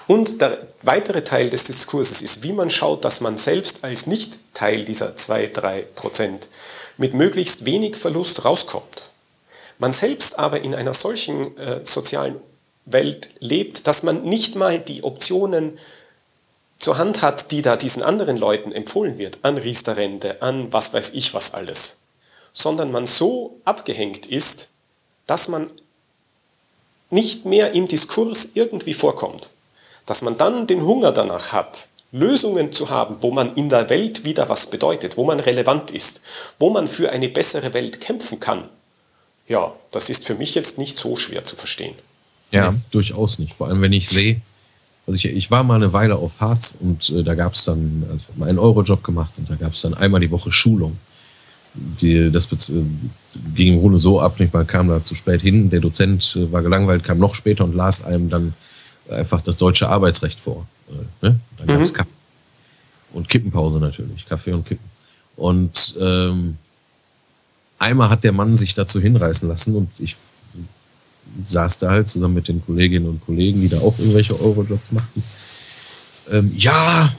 [0.08, 4.86] Und der weitere Teil des Diskurses ist, wie man schaut, dass man selbst als Nicht-Teil
[4.86, 6.48] dieser zwei, drei Prozent
[6.98, 9.12] mit möglichst wenig Verlust rauskommt.
[9.80, 12.38] Man selbst aber in einer solchen äh, sozialen
[12.86, 15.78] Welt lebt, dass man nicht mal die Optionen
[16.80, 21.14] zur Hand hat, die da diesen anderen Leuten empfohlen wird, an Riester-Rente, an was weiß
[21.14, 22.00] ich was alles,
[22.54, 24.70] sondern man so abgehängt ist,
[25.26, 25.70] dass man
[27.10, 29.52] nicht mehr im Diskurs irgendwie vorkommt,
[30.06, 34.24] dass man dann den Hunger danach hat, Lösungen zu haben, wo man in der Welt
[34.24, 36.22] wieder was bedeutet, wo man relevant ist,
[36.58, 38.70] wo man für eine bessere Welt kämpfen kann.
[39.48, 41.96] Ja, das ist für mich jetzt nicht so schwer zu verstehen.
[42.52, 43.54] Ja, durchaus nicht.
[43.54, 44.42] Vor allem, wenn ich sehe,
[45.08, 48.04] also ich, ich war mal eine Weile auf Harz und äh, da gab es dann,
[48.12, 50.98] also ich mal einen Eurojob gemacht und da gab es dann einmal die Woche Schulung.
[51.74, 52.74] Die, das äh,
[53.56, 55.70] ging im Grunde so ab, nicht mal kam da zu spät hin.
[55.70, 58.54] Der Dozent äh, war gelangweilt, kam noch später und las einem dann
[59.10, 60.68] einfach das deutsche Arbeitsrecht vor.
[60.90, 61.40] Äh, ne?
[61.58, 61.96] Dann gab es mhm.
[61.96, 62.14] Kaffee.
[63.14, 64.86] Und Kippenpause natürlich, Kaffee und Kippen.
[65.38, 66.58] Und ähm,
[67.80, 70.18] einmal hat der Mann sich dazu hinreißen lassen und ich
[71.46, 75.24] saß da halt zusammen mit den Kolleginnen und Kollegen, die da auch irgendwelche Eurojobs machten.
[76.32, 77.14] Ähm, ja,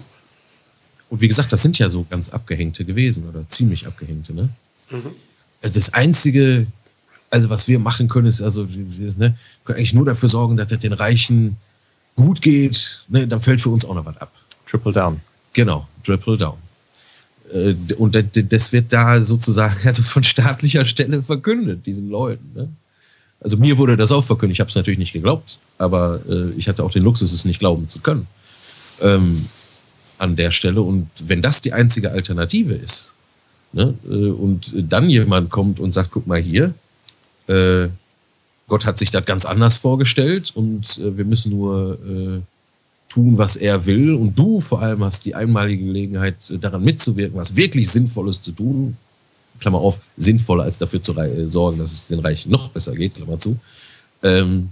[1.11, 4.35] und wie gesagt, das sind ja so ganz abgehängte gewesen oder ziemlich abgehängte.
[4.35, 4.49] Ne?
[4.91, 5.13] Mhm.
[5.63, 6.67] Also das Einzige,
[7.31, 10.79] also was wir machen können, ist also, ne, können eigentlich nur dafür sorgen, dass es
[10.79, 11.57] den Reichen
[12.17, 13.05] gut geht.
[13.09, 13.27] Ne?
[13.27, 14.33] Dann fällt für uns auch noch was ab.
[14.69, 15.21] Triple down.
[15.55, 16.59] Genau, triple down.
[17.53, 18.17] Äh, und
[18.53, 22.51] das wird da sozusagen also von staatlicher Stelle verkündet, diesen Leuten.
[22.55, 22.69] Ne?
[23.41, 24.57] Also mir wurde das auch verkündet.
[24.57, 27.61] Ich habe es natürlich nicht geglaubt, aber äh, ich hatte auch den Luxus, es nicht
[27.61, 28.27] glauben zu können.
[29.01, 29.37] Ähm,
[30.19, 30.83] an der Stelle.
[30.83, 33.15] Und wenn das die einzige Alternative ist,
[33.73, 36.75] ne, äh, und dann jemand kommt und sagt, guck mal hier,
[37.47, 37.89] äh,
[38.67, 42.41] Gott hat sich das ganz anders vorgestellt und äh, wir müssen nur äh,
[43.09, 44.13] tun, was er will.
[44.15, 48.97] Und du vor allem hast die einmalige Gelegenheit, daran mitzuwirken, was wirklich Sinnvolles zu tun,
[49.61, 51.15] Klammer auf, sinnvoller als dafür zu
[51.49, 53.59] sorgen, dass es den Reichen noch besser geht, Klammer zu,
[54.23, 54.71] ähm,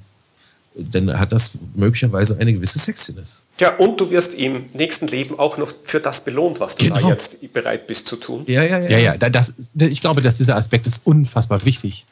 [0.78, 3.42] dann hat das möglicherweise eine gewisse Sexiness.
[3.58, 7.00] Ja, und du wirst im nächsten Leben auch noch für das belohnt, was du genau.
[7.00, 8.44] da jetzt bereit bist zu tun.
[8.46, 8.98] Ja, ja, ja.
[8.98, 12.04] ja, ja das, ich glaube, dass dieser Aspekt ist unfassbar wichtig.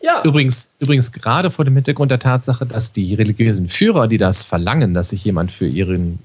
[0.00, 0.22] Ja.
[0.24, 4.94] Übrigens, übrigens gerade vor dem Hintergrund der Tatsache, dass die religiösen Führer, die das verlangen,
[4.94, 6.20] dass sich jemand für ihren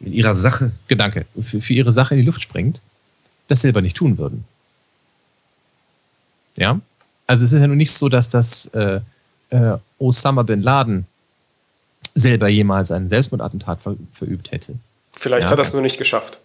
[0.00, 0.72] in ihrer Sache.
[0.88, 2.80] Gedanke, für, für ihre Sache in die Luft springt,
[3.48, 4.44] das selber nicht tun würden.
[6.56, 6.80] Ja?
[7.26, 9.00] Also es ist ja nun nicht so, dass das äh,
[9.50, 11.06] äh, Osama bin Laden
[12.14, 14.74] selber jemals einen Selbstmordattentat ver verübt hätte.
[15.12, 16.38] Vielleicht ja, hat er es nur nicht geschafft.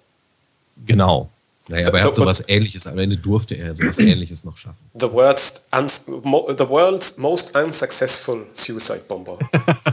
[0.86, 1.30] Genau.
[1.68, 4.80] Naja, aber er hat sowas ähnliches, am Ende durfte er sowas ähnliches noch schaffen.
[5.00, 9.38] The world's, the world's most unsuccessful suicide bomber.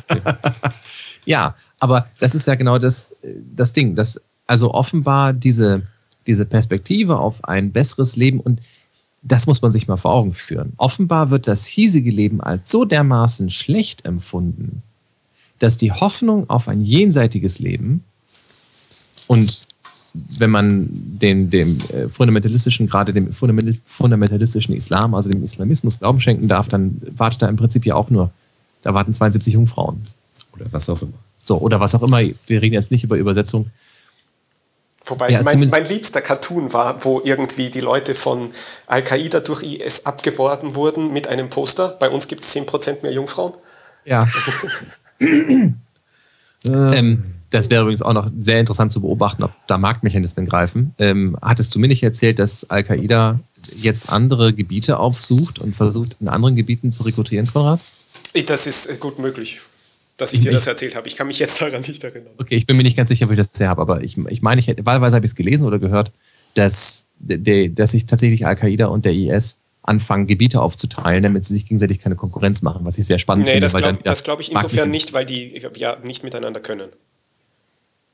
[1.27, 3.11] ja, aber das ist ja genau das,
[3.55, 3.95] das Ding.
[3.95, 5.83] Dass also offenbar diese,
[6.27, 8.61] diese Perspektive auf ein besseres Leben und
[9.23, 10.73] das muss man sich mal vor Augen führen.
[10.77, 14.83] Offenbar wird das hiesige Leben als so dermaßen schlecht empfunden,
[15.59, 18.05] dass die Hoffnung auf ein jenseitiges Leben
[19.27, 19.67] und
[20.39, 26.49] wenn man den, dem äh, fundamentalistischen, gerade dem fundamentalistischen Islam, also dem Islamismus Glauben schenken
[26.49, 28.31] darf, dann wartet da im Prinzip ja auch nur,
[28.83, 30.03] da warten 72 Jungfrauen.
[30.55, 31.13] Oder was auch immer.
[31.45, 32.21] So, oder was auch immer.
[32.21, 33.71] Wir reden jetzt nicht über Übersetzung.
[35.07, 38.51] Wobei ja, mein, mein, liebster Cartoon war, wo irgendwie die Leute von
[38.87, 41.89] Al-Qaida durch IS abgeworben wurden mit einem Poster.
[41.89, 43.55] Bei uns gibt es 10% mehr Jungfrauen.
[44.05, 44.27] Ja.
[46.65, 50.95] ähm, das wäre übrigens auch noch sehr interessant zu beobachten, ob da Marktmechanismen greifen.
[50.99, 53.39] Ähm, hattest du mir nicht erzählt, dass Al-Qaida
[53.77, 57.81] jetzt andere Gebiete aufsucht und versucht, in anderen Gebieten zu rekrutieren, Konrad?
[58.47, 59.61] Das ist gut möglich
[60.17, 61.09] dass ich dir das erzählt habe.
[61.09, 62.33] Ich kann mich jetzt daran nicht erinnern.
[62.39, 64.43] Okay, ich bin mir nicht ganz sicher, wo ich das her habe, aber ich, ich
[64.43, 66.13] meine, ich hätte, wahlweise habe ich es gelesen oder gehört,
[66.55, 71.67] dass, de, dass sich tatsächlich Al-Qaida und der IS anfangen, Gebiete aufzuteilen, damit sie sich
[71.67, 73.69] gegenseitig keine Konkurrenz machen, was ich sehr spannend nee, finde.
[73.69, 76.91] Das glaube glaub ich insofern nicht, weil die ja nicht miteinander können.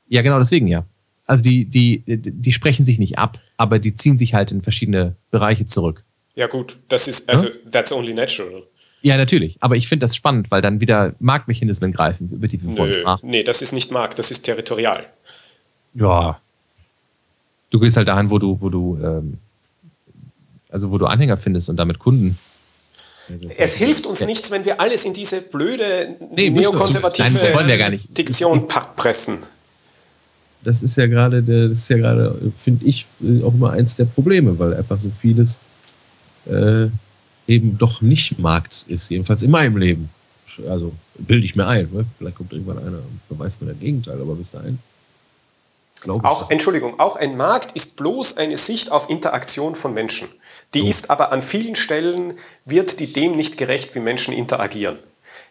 [0.07, 0.85] Ja, genau, deswegen ja.
[1.25, 5.15] Also die, die, die sprechen sich nicht ab, aber die ziehen sich halt in verschiedene
[5.31, 6.03] Bereiche zurück.
[6.35, 7.51] Ja, gut, das ist, also, ja?
[7.71, 8.63] that's only natural.
[9.03, 9.57] Ja, natürlich.
[9.59, 13.29] Aber ich finde das spannend, weil dann wieder Marktmechanismen greifen, über die wir vorhin sprachen.
[13.29, 15.05] Nee, das ist nicht Markt, das ist territorial.
[15.93, 16.39] Ja.
[17.69, 19.39] Du gehst halt dahin, wo du, wo du, ähm,
[20.69, 22.37] also wo du Anhänger findest und damit Kunden.
[23.57, 24.25] Es hilft uns ja.
[24.25, 27.29] nichts, wenn wir alles in diese blöde nee, neokonservative
[27.65, 29.39] Nein, Diktion pressen.
[30.63, 33.05] Das ist ja gerade, das ist ja gerade, finde ich,
[33.43, 35.59] auch immer eins der Probleme, weil einfach so vieles
[36.45, 36.87] äh,
[37.47, 40.09] eben doch nicht Markt ist, jedenfalls in meinem Leben.
[40.69, 41.89] Also bilde ich mir ein.
[41.91, 42.05] Ne?
[42.17, 44.79] Vielleicht kommt irgendwann einer und beweist mir das Gegenteil, aber bis dahin.
[46.01, 50.27] Glaube auch, Entschuldigung, auch ein Markt ist bloß eine Sicht auf Interaktion von Menschen.
[50.73, 50.87] Die so.
[50.87, 52.33] ist aber an vielen Stellen,
[52.65, 54.99] wird die dem nicht gerecht, wie Menschen interagieren.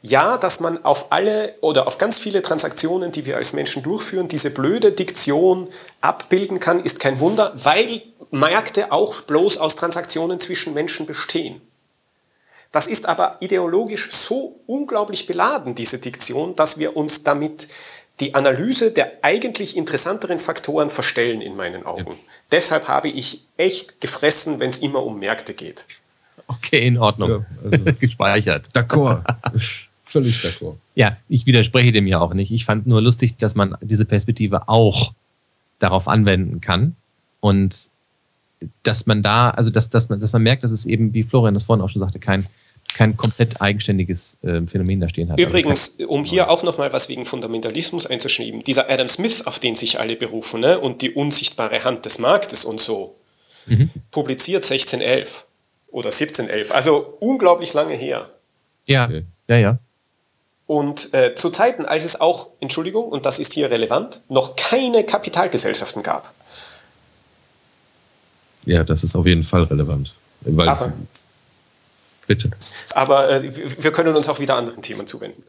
[0.03, 4.29] Ja, dass man auf alle oder auf ganz viele Transaktionen, die wir als Menschen durchführen,
[4.29, 5.69] diese blöde Diktion
[6.01, 11.61] abbilden kann, ist kein Wunder, weil Märkte auch bloß aus Transaktionen zwischen Menschen bestehen.
[12.73, 17.69] Das ist aber ideologisch so unglaublich beladen, diese Diktion, dass wir uns damit
[18.21, 22.13] die Analyse der eigentlich interessanteren Faktoren verstellen in meinen Augen.
[22.13, 22.19] Ja.
[22.51, 25.87] Deshalb habe ich echt gefressen, wenn es immer um Märkte geht.
[26.47, 27.31] Okay, in Ordnung.
[27.31, 28.69] Ja, also Gespeichert.
[28.75, 29.23] D'accord.
[30.05, 30.77] Völlig d'accord.
[30.95, 32.53] Ja, ich widerspreche dem ja auch nicht.
[32.53, 35.13] Ich fand nur lustig, dass man diese Perspektive auch
[35.79, 36.97] darauf anwenden kann.
[37.41, 37.89] Und
[38.83, 41.55] dass man da, also dass, dass, man, dass man merkt, dass es eben, wie Florian
[41.55, 42.47] das vorhin auch schon sagte, kein
[42.95, 45.39] kein komplett eigenständiges äh, Phänomen da stehen hat.
[45.39, 49.75] Also Übrigens, um hier auch nochmal was wegen Fundamentalismus einzuschreiben, dieser Adam Smith, auf den
[49.75, 53.15] sich alle berufen, ne, und die unsichtbare Hand des Marktes und so,
[53.67, 53.91] mhm.
[54.11, 55.47] publiziert 1611
[55.91, 58.29] oder 1711, also unglaublich lange her.
[58.87, 59.25] Ja, okay.
[59.49, 59.79] ja, ja.
[60.67, 65.05] Und äh, zu Zeiten, als es auch, Entschuldigung, und das ist hier relevant, noch keine
[65.05, 66.33] Kapitalgesellschaften gab.
[68.65, 70.13] Ja, das ist auf jeden Fall relevant.
[70.43, 70.93] Weil Aber,
[72.27, 72.51] Bitte.
[72.95, 73.53] Aber äh,
[73.83, 75.43] wir können uns auch wieder anderen Themen zuwenden.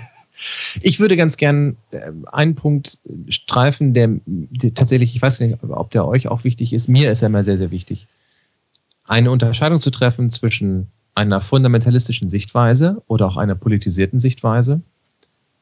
[0.80, 5.90] ich würde ganz gern äh, einen Punkt streifen, der, der, tatsächlich, ich weiß nicht, ob
[5.90, 6.88] der euch auch wichtig ist.
[6.88, 8.08] Mir ist er immer sehr, sehr wichtig.
[9.06, 14.80] Eine Unterscheidung zu treffen zwischen einer fundamentalistischen Sichtweise oder auch einer politisierten Sichtweise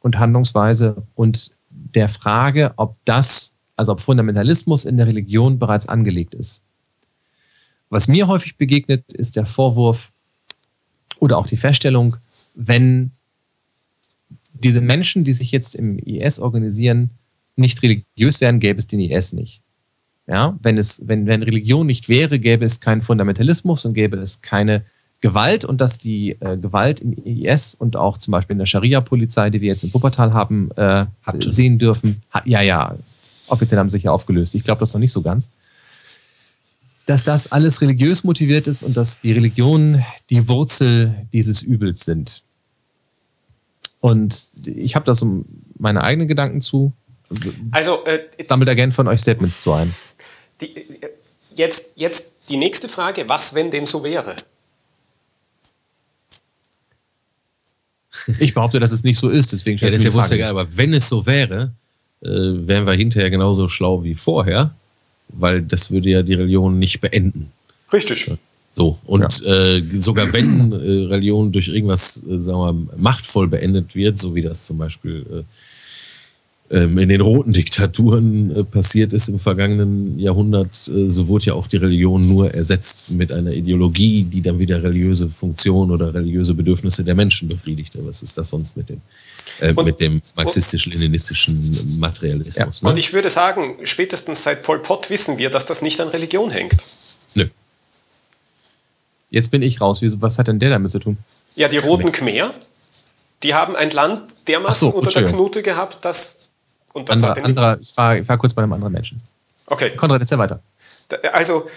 [0.00, 6.34] und Handlungsweise und der Frage, ob das, also ob Fundamentalismus in der Religion bereits angelegt
[6.34, 6.62] ist.
[7.90, 10.12] Was mir häufig begegnet, ist der Vorwurf,
[11.18, 12.16] oder auch die Feststellung,
[12.56, 13.10] wenn
[14.54, 17.10] diese Menschen, die sich jetzt im IS organisieren,
[17.56, 19.60] nicht religiös wären, gäbe es den IS nicht.
[20.26, 24.40] Ja, wenn es, wenn, wenn Religion nicht wäre, gäbe es keinen Fundamentalismus und gäbe es
[24.40, 24.84] keine
[25.20, 29.50] Gewalt und dass die äh, Gewalt im IS und auch zum Beispiel in der Scharia-Polizei,
[29.50, 31.06] die wir jetzt in Wuppertal haben, äh,
[31.40, 32.22] sehen dürfen.
[32.30, 32.96] Hat, ja, ja,
[33.48, 34.54] offiziell haben sie sich ja aufgelöst.
[34.54, 35.50] Ich glaube das noch nicht so ganz
[37.10, 42.44] dass das alles religiös motiviert ist und dass die Religionen die Wurzel dieses Übels sind.
[44.00, 45.44] Und ich habe da so
[45.76, 46.92] meine eigenen Gedanken zu.
[47.72, 49.92] Also, äh, sammelt da gerne von euch Statements zu ein.
[50.60, 50.72] Die,
[51.56, 54.36] jetzt, jetzt die nächste Frage: Was, wenn dem so wäre?
[58.38, 60.94] Ich behaupte, dass es nicht so ist, deswegen ja, das ist ja egal, aber wenn
[60.94, 61.72] es so wäre,
[62.22, 64.76] äh, wären wir hinterher genauso schlau wie vorher,
[65.32, 67.50] weil das würde ja die Religion nicht beenden.
[67.92, 68.30] Richtig.
[68.76, 69.76] So, und ja.
[69.76, 74.42] äh, sogar wenn äh, Religion durch irgendwas, äh, sagen wir, machtvoll beendet wird, so wie
[74.42, 75.42] das zum Beispiel äh,
[76.72, 81.54] ähm, in den roten Diktaturen äh, passiert ist im vergangenen Jahrhundert, äh, so wurde ja
[81.54, 86.54] auch die Religion nur ersetzt mit einer Ideologie, die dann wieder religiöse Funktionen oder religiöse
[86.54, 87.98] Bedürfnisse der Menschen befriedigt.
[88.02, 89.00] Was ist das sonst mit dem,
[89.60, 92.80] äh, und, mit dem marxistisch-leninistischen Materialismus?
[92.80, 92.84] Ja.
[92.84, 92.90] Ne?
[92.90, 96.50] Und ich würde sagen, spätestens seit Pol Pot wissen wir, dass das nicht an Religion
[96.50, 96.76] hängt.
[97.34, 97.48] Nö.
[99.30, 100.00] Jetzt bin ich raus.
[100.02, 101.18] Was hat denn der damit zu tun?
[101.54, 102.52] Ja, die Roten Khmer,
[103.42, 106.50] die haben ein Land dermaßen so, unter der Knute gehabt, dass
[106.92, 109.22] und was anderer, anderer, ich, war, ich war kurz bei einem anderen Menschen.
[109.66, 109.94] Okay.
[109.94, 110.62] Konrad, erzähl weiter.
[111.32, 111.68] Also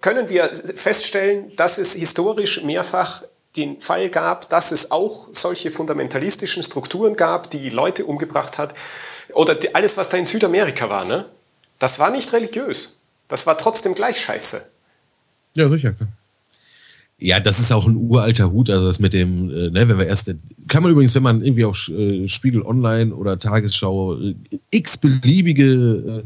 [0.00, 3.22] können wir feststellen, dass es historisch mehrfach
[3.58, 8.74] den Fall gab, dass es auch solche fundamentalistischen Strukturen gab, die Leute umgebracht hat.
[9.34, 11.26] Oder alles, was da in Südamerika war, ne?
[11.78, 12.98] Das war nicht religiös.
[13.28, 14.66] Das war trotzdem gleich scheiße.
[15.56, 15.92] Ja, sicher.
[15.92, 16.08] Klar.
[17.20, 20.06] Ja, das ist auch ein uralter Hut, also das mit dem, äh, ne, wenn wir
[20.06, 20.32] erst,
[20.68, 24.36] kann man übrigens, wenn man irgendwie auf äh, Spiegel Online oder Tagesschau äh,
[24.70, 26.22] x-beliebige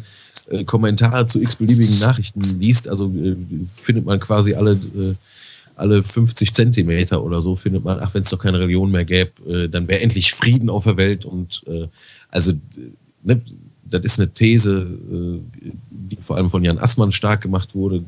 [0.50, 3.36] äh, äh, Kommentare zu x-beliebigen Nachrichten liest, also äh,
[3.74, 4.78] findet man quasi alle,
[5.76, 9.68] alle 50 Zentimeter oder so, findet man, ach, wenn es doch keine Religion mehr gäbe,
[9.68, 11.64] dann wäre endlich Frieden auf der Welt und
[12.30, 12.52] also,
[13.22, 13.40] ne,
[13.84, 14.98] das ist eine These,
[15.90, 18.04] die vor allem von Jan Assmann stark gemacht wurde,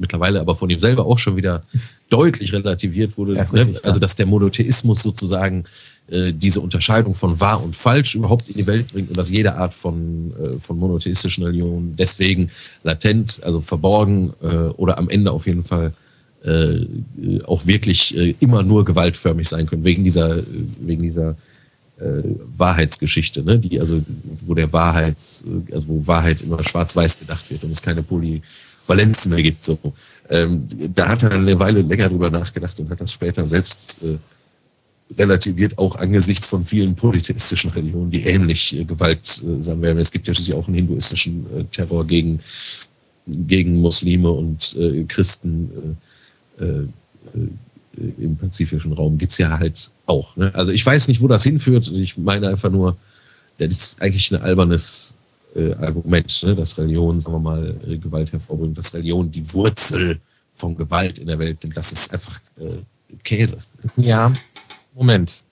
[0.00, 1.62] mittlerweile aber von ihm selber auch schon wieder
[2.08, 3.34] deutlich relativiert wurde.
[3.34, 3.66] Ja, ne?
[3.66, 5.64] richtig, also dass der Monotheismus sozusagen
[6.08, 9.54] äh, diese Unterscheidung von wahr und falsch überhaupt in die Welt bringt und dass jede
[9.54, 12.50] Art von, äh, von monotheistischen Religionen deswegen
[12.82, 15.92] latent, also verborgen äh, oder am Ende auf jeden Fall
[16.44, 16.86] äh,
[17.44, 20.42] auch wirklich äh, immer nur gewaltförmig sein können, wegen dieser, äh,
[20.80, 21.36] wegen dieser
[22.56, 23.58] Wahrheitsgeschichte, ne?
[23.58, 24.00] die also
[24.40, 28.40] wo der Wahrheits, also wo Wahrheit immer schwarz-weiß gedacht wird und es keine Poly
[28.86, 29.62] Valenzen mehr gibt.
[29.62, 29.78] So.
[30.30, 34.16] Ähm, da hat er eine Weile länger drüber nachgedacht und hat das später selbst äh,
[35.18, 39.98] relativiert, auch angesichts von vielen polytheistischen Religionen, die ähnlich äh, gewaltsam werden.
[39.98, 42.40] Es gibt ja schließlich auch einen hinduistischen äh, Terror gegen,
[43.26, 46.09] gegen Muslime und äh, Christen äh, äh,
[46.60, 49.18] im pazifischen Raum.
[49.18, 50.36] Gibt es ja halt auch.
[50.36, 50.50] Ne?
[50.54, 51.88] Also ich weiß nicht, wo das hinführt.
[51.88, 52.96] Ich meine einfach nur,
[53.58, 55.14] das ist eigentlich ein albernes
[55.54, 60.20] äh, Argument, ne, dass Religion, sagen wir mal, äh, Gewalt hervorbringt, dass Religion die Wurzel
[60.54, 61.76] von Gewalt in der Welt sind.
[61.76, 63.58] Das ist einfach äh, Käse.
[63.96, 64.32] Ja,
[64.94, 65.42] Moment.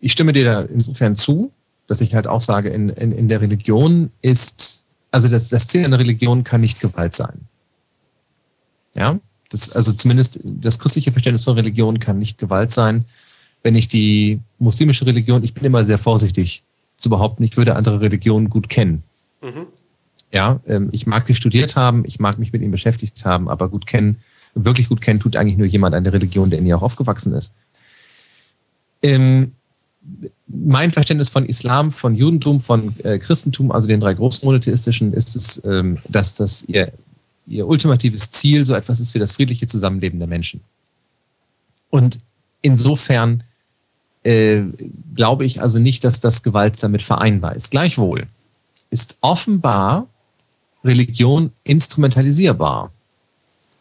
[0.00, 1.52] Ich stimme dir da insofern zu,
[1.86, 5.84] dass ich halt auch sage, in, in, in der Religion ist, also das, das Ziel
[5.84, 7.46] einer Religion kann nicht Gewalt sein.
[8.94, 9.18] Ja,
[9.54, 13.04] das, also zumindest das christliche Verständnis von Religion kann nicht Gewalt sein.
[13.62, 16.62] Wenn ich die muslimische Religion, ich bin immer sehr vorsichtig,
[16.96, 19.02] zu behaupten, ich würde andere Religionen gut kennen.
[19.42, 19.66] Mhm.
[20.32, 23.68] Ja, ähm, ich mag sie studiert haben, ich mag mich mit ihnen beschäftigt haben, aber
[23.68, 24.18] gut kennen,
[24.54, 27.52] wirklich gut kennen, tut eigentlich nur jemand eine Religion, der in ihr auch aufgewachsen ist.
[29.02, 29.52] Ähm,
[30.46, 35.62] mein Verständnis von Islam, von Judentum, von äh, Christentum, also den drei großmonotheistischen, ist es,
[35.64, 36.92] ähm, dass das ihr,
[37.46, 40.60] ihr ultimatives Ziel so etwas ist wie das friedliche Zusammenleben der Menschen.
[41.90, 42.20] Und
[42.62, 43.44] insofern
[44.22, 44.62] äh,
[45.14, 47.70] glaube ich also nicht, dass das Gewalt damit vereinbar ist.
[47.70, 48.26] Gleichwohl
[48.90, 50.08] ist offenbar
[50.82, 52.90] Religion instrumentalisierbar.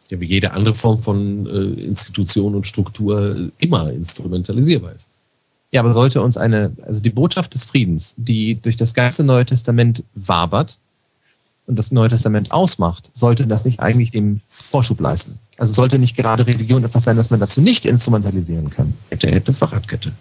[0.10, 5.08] Ja, wie jede andere Form von äh, Institution und Struktur immer instrumentalisierbar ist.
[5.72, 9.46] Ja, aber sollte uns eine, also die Botschaft des Friedens, die durch das ganze Neue
[9.46, 10.78] Testament wabert
[11.66, 15.40] und das Neue Testament ausmacht, sollte das nicht eigentlich dem Vorschub leisten?
[15.58, 18.94] Also sollte nicht gerade Religion etwas sein, das man dazu nicht instrumentalisieren kann?
[19.10, 20.12] Hätte, hätte Fahrradkette.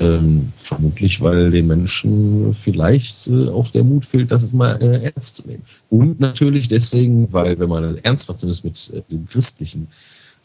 [0.00, 5.36] Ähm, vermutlich, weil den Menschen vielleicht äh, auch der Mut fehlt, das mal äh, ernst
[5.36, 5.62] zu nehmen.
[5.88, 9.88] Und natürlich deswegen, weil wenn man ernst macht, zumindest mit äh, dem christlichen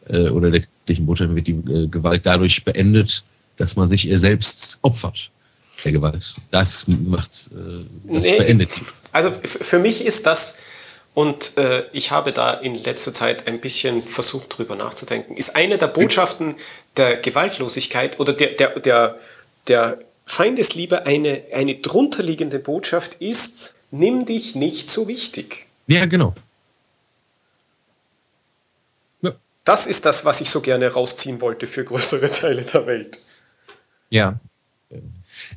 [0.08, 3.24] äh, oder der christlichen Botschaft, wird die äh, Gewalt dadurch beendet,
[3.58, 5.33] dass man sich ihr selbst opfert
[5.84, 6.36] der Gewalt.
[6.52, 8.82] Das macht, äh, das nee, beendet die.
[9.12, 10.56] Also für mich ist das
[11.14, 15.38] und äh, ich habe da in letzter Zeit ein bisschen versucht, drüber nachzudenken.
[15.38, 16.56] Ist eine der Botschaften
[16.98, 19.20] der Gewaltlosigkeit oder der, der, der,
[19.68, 25.68] der Feindesliebe eine, eine drunterliegende Botschaft ist, nimm dich nicht so wichtig.
[25.86, 26.34] Ja, genau.
[29.22, 29.34] Ja.
[29.66, 33.20] Das ist das, was ich so gerne rausziehen wollte für größere Teile der Welt.
[34.10, 34.40] Ja.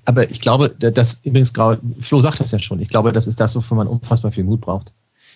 [0.05, 1.53] Aber ich glaube, das übrigens,
[2.01, 4.61] Flo sagt das ja schon, ich glaube, das ist das, wofür man unfassbar viel Mut
[4.61, 4.93] braucht.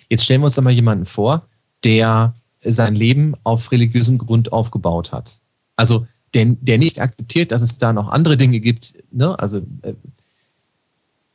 [0.09, 1.47] Jetzt stellen wir uns einmal jemanden vor,
[1.84, 2.34] der
[2.64, 5.38] sein Leben auf religiösem Grund aufgebaut hat.
[5.76, 8.95] Also der, der nicht akzeptiert, dass es da noch andere Dinge gibt.
[9.11, 9.38] Ne?
[9.38, 9.95] Also äh,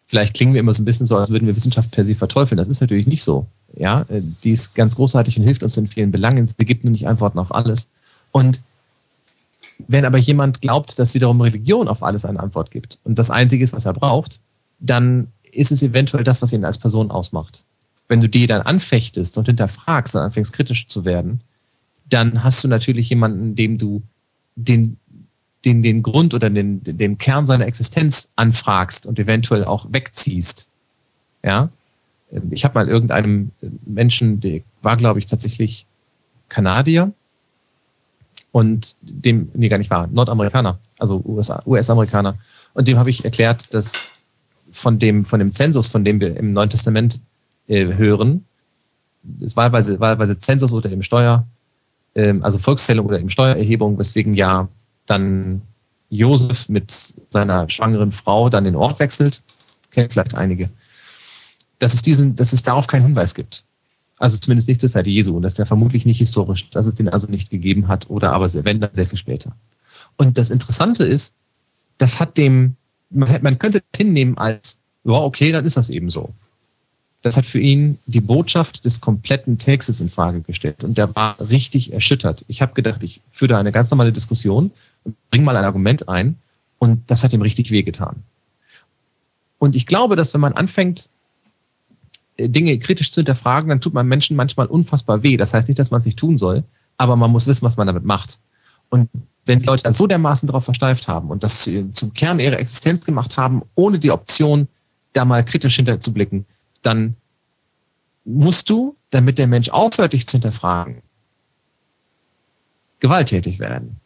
[0.08, 2.58] vielleicht klingen wir immer so ein bisschen so, als würden wir Wissenschaft per se verteufeln.
[2.58, 3.48] Das ist natürlich nicht so.
[3.74, 6.48] Ja, äh, die ist ganz großartig und hilft uns in vielen Belangen.
[6.48, 7.90] Sie gibt nur nicht Antworten auf alles.
[8.32, 8.62] Und
[9.88, 13.64] wenn aber jemand glaubt, dass wiederum Religion auf alles eine Antwort gibt und das Einzige
[13.64, 14.40] ist, was er braucht,
[14.80, 17.64] dann ist es eventuell das, was ihn als Person ausmacht.
[18.08, 21.42] Wenn du die dann anfechtest und hinterfragst und anfängst kritisch zu werden,
[22.08, 24.04] dann hast du natürlich jemanden, dem du
[24.56, 24.98] den,
[25.64, 30.70] den, den Grund oder den, den Kern seiner Existenz anfragst und eventuell auch wegziehst.
[31.44, 31.70] Ja.
[32.52, 33.52] Ich habe mal irgendeinem
[33.86, 35.86] Menschen, der war, glaube ich, tatsächlich
[36.50, 37.12] Kanadier
[38.56, 42.38] und dem, nee, gar nicht wahr, Nordamerikaner, also USA, US-Amerikaner.
[42.74, 44.08] Und dem habe ich erklärt, dass
[44.72, 47.20] von dem, von dem Zensus, von dem wir im Neuen Testament
[47.68, 48.46] äh, hören,
[49.42, 51.46] ist wahlweise, wahlweise Zensus oder im Steuer,
[52.16, 54.70] ähm, also Volkszählung oder im Steuererhebung, weswegen ja
[55.06, 55.62] dann
[56.10, 59.42] Josef mit seiner schwangeren Frau dann den Ort wechselt.
[59.92, 60.70] Kennt vielleicht einige.
[61.80, 63.66] Dass es diesen, dass es darauf keinen Hinweis gibt.
[64.18, 67.10] Also zumindest nicht zur Zeit Jesu und dass der vermutlich nicht historisch, dass es den
[67.10, 69.56] also nicht gegeben hat oder aber wenn dann sehr viel später.
[70.18, 71.36] Und das Interessante ist,
[71.98, 72.76] das hat dem,
[73.10, 76.34] man, man könnte hinnehmen als, ja, okay, dann ist das eben so.
[77.22, 81.36] Das hat für ihn die Botschaft des kompletten Textes in Frage gestellt und der war
[81.50, 82.46] richtig erschüttert.
[82.48, 84.72] Ich habe gedacht, ich führe da eine ganz normale Diskussion
[85.04, 86.38] und bringe mal ein Argument ein
[86.78, 88.24] und das hat ihm richtig wehgetan.
[89.58, 91.10] Und ich glaube, dass wenn man anfängt,
[92.40, 95.38] Dinge kritisch zu hinterfragen, dann tut man Menschen manchmal unfassbar weh.
[95.38, 96.64] Das heißt nicht, dass man es nicht tun soll,
[96.98, 98.40] aber man muss wissen, was man damit macht.
[98.90, 99.10] Und
[99.46, 103.38] wenn die Leute so dermaßen darauf versteift haben und das zum Kern ihrer Existenz gemacht
[103.38, 104.68] haben, ohne die Option,
[105.14, 106.46] da mal kritisch hinterzublicken,
[106.82, 107.16] dann
[108.26, 111.02] musst du, damit der Mensch aufhört, dich zu hinterfragen,
[113.00, 114.00] gewalttätig werden.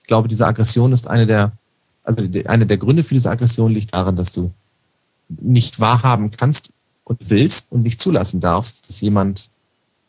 [0.00, 1.52] Ich glaube, diese Aggression ist eine der,
[2.04, 4.52] also eine der Gründe für diese Aggression liegt darin, dass du
[5.28, 6.70] nicht wahrhaben kannst
[7.04, 9.50] und willst und nicht zulassen darfst, dass jemand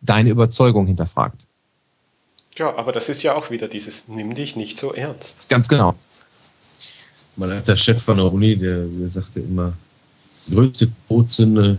[0.02, 1.41] deine Überzeugung hinterfragt.
[2.58, 5.50] Ja, aber das ist ja auch wieder dieses Nimm dich nicht so ernst.
[5.50, 5.96] Ganz genau.
[7.36, 9.74] Mein alter Chef von der Uni, der, der sagte immer,
[10.50, 11.78] größte Todsünde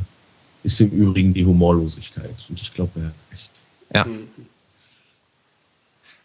[0.64, 2.34] ist im Übrigen die Humorlosigkeit.
[2.48, 3.50] Und ich glaube, er hat recht.
[3.94, 4.06] Ja.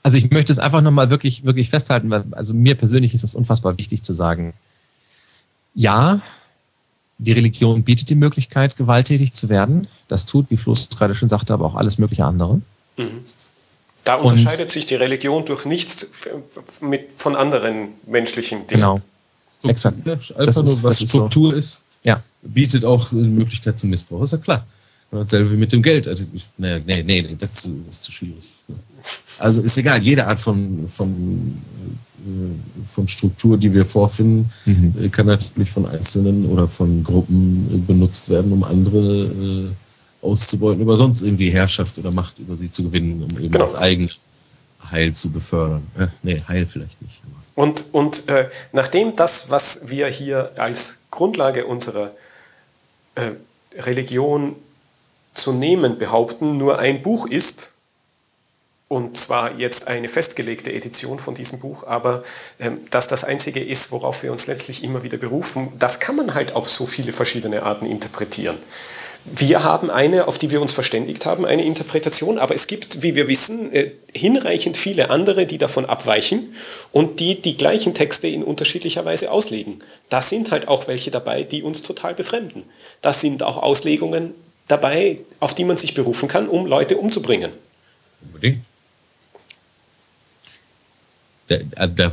[0.01, 3.35] Also ich möchte es einfach nochmal wirklich, wirklich festhalten, weil also mir persönlich ist es
[3.35, 4.53] unfassbar wichtig zu sagen,
[5.75, 6.21] ja,
[7.19, 9.87] die Religion bietet die Möglichkeit, gewalttätig zu werden.
[10.07, 12.61] Das tut, wie Flo es gerade schon sagte, aber auch alles mögliche andere.
[12.97, 13.21] Mhm.
[14.05, 16.07] Da unterscheidet Und, sich die Religion durch nichts
[16.81, 18.81] mit, von anderen menschlichen Dingen.
[18.81, 19.01] Genau.
[19.63, 19.97] Exakt.
[20.07, 21.73] Einfach nur, was Struktur ist.
[21.73, 21.79] So.
[21.79, 22.23] ist ja.
[22.41, 24.23] bietet auch eine Möglichkeit zum Missbrauch.
[24.23, 24.65] Ist ja klar.
[25.11, 26.07] Dasselbe wie mit dem Geld.
[26.07, 26.23] Also,
[26.57, 28.47] nee, nee, nee, das, das ist zu schwierig.
[29.39, 31.61] Also ist egal, jede Art von, von,
[32.85, 34.93] von Struktur, die wir vorfinden, mhm.
[35.01, 39.71] Äh, kann natürlich von Einzelnen oder von Gruppen äh, benutzt werden, um andere
[40.21, 43.59] auszubeuten, über sonst irgendwie Herrschaft oder Macht über sie zu gewinnen, um eben genau.
[43.59, 44.09] das eigene
[44.91, 45.83] Heil zu befördern.
[45.97, 47.21] Äh, nee, Heil vielleicht nicht.
[47.55, 52.11] Und, und äh, nachdem das, was wir hier als Grundlage unserer
[53.15, 53.31] äh,
[53.77, 54.55] Religion
[55.33, 57.73] zu nehmen behaupten, nur ein Buch ist,
[58.89, 62.23] und zwar jetzt eine festgelegte Edition von diesem Buch, aber
[62.59, 66.33] ähm, dass das einzige ist, worauf wir uns letztlich immer wieder berufen, das kann man
[66.33, 68.57] halt auf so viele verschiedene Arten interpretieren.
[69.25, 73.13] Wir haben eine, auf die wir uns verständigt haben, eine Interpretation, aber es gibt, wie
[73.13, 76.55] wir wissen, äh, hinreichend viele andere, die davon abweichen
[76.91, 79.83] und die die gleichen Texte in unterschiedlicher Weise auslegen.
[80.09, 82.63] Da sind halt auch welche dabei, die uns total befremden.
[83.03, 84.33] Da sind auch Auslegungen
[84.67, 87.51] dabei, auf die man sich berufen kann, um Leute umzubringen.
[88.23, 88.68] Unbedingt.
[91.49, 92.11] Der, äh, der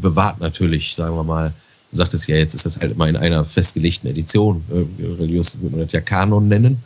[0.00, 1.52] bewahrt natürlich, sagen wir mal,
[1.92, 4.64] Du sagtest ja, jetzt ist das halt immer in einer festgelegten Edition.
[4.70, 6.78] Äh, religiös würde man das ja Kanon nennen.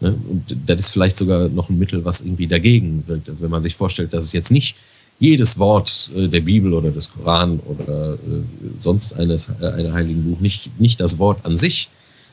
[0.00, 0.14] Ne?
[0.28, 3.30] Und das ist vielleicht sogar noch ein Mittel, was irgendwie dagegen wirkt.
[3.30, 4.76] Also wenn man sich vorstellt, dass es jetzt nicht
[5.18, 8.18] jedes Wort äh, der Bibel oder des Koran oder äh,
[8.78, 11.88] sonst eines einer heiligen Buch nicht, nicht das Wort an sich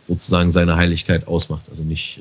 [0.05, 1.63] sozusagen seine Heiligkeit ausmacht.
[1.69, 2.19] Also nicht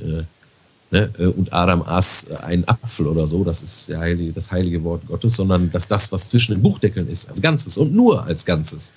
[0.90, 5.36] ne, und Adam aß einen Apfel oder so, das ist heilige, das heilige Wort Gottes,
[5.36, 8.92] sondern dass das, was zwischen den Buchdeckeln ist, als Ganzes und nur als Ganzes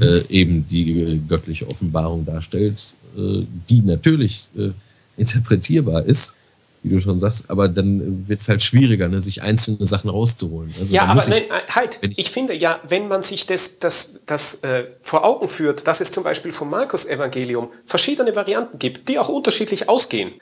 [0.00, 4.70] äh, eben die äh, göttliche Offenbarung darstellt, äh, die natürlich äh,
[5.16, 6.34] interpretierbar ist,
[6.82, 10.74] wie du schon sagst, aber dann wird es halt schwieriger, ne, sich einzelne Sachen rauszuholen.
[10.78, 13.78] Also ja, aber ich, nein, äh, halt, ich, ich, finde ja, wenn man sich das,
[13.78, 19.08] das, das äh, vor Augen führt, dass es zum Beispiel vom Markus-Evangelium verschiedene Varianten gibt,
[19.08, 20.32] die auch unterschiedlich ausgehen,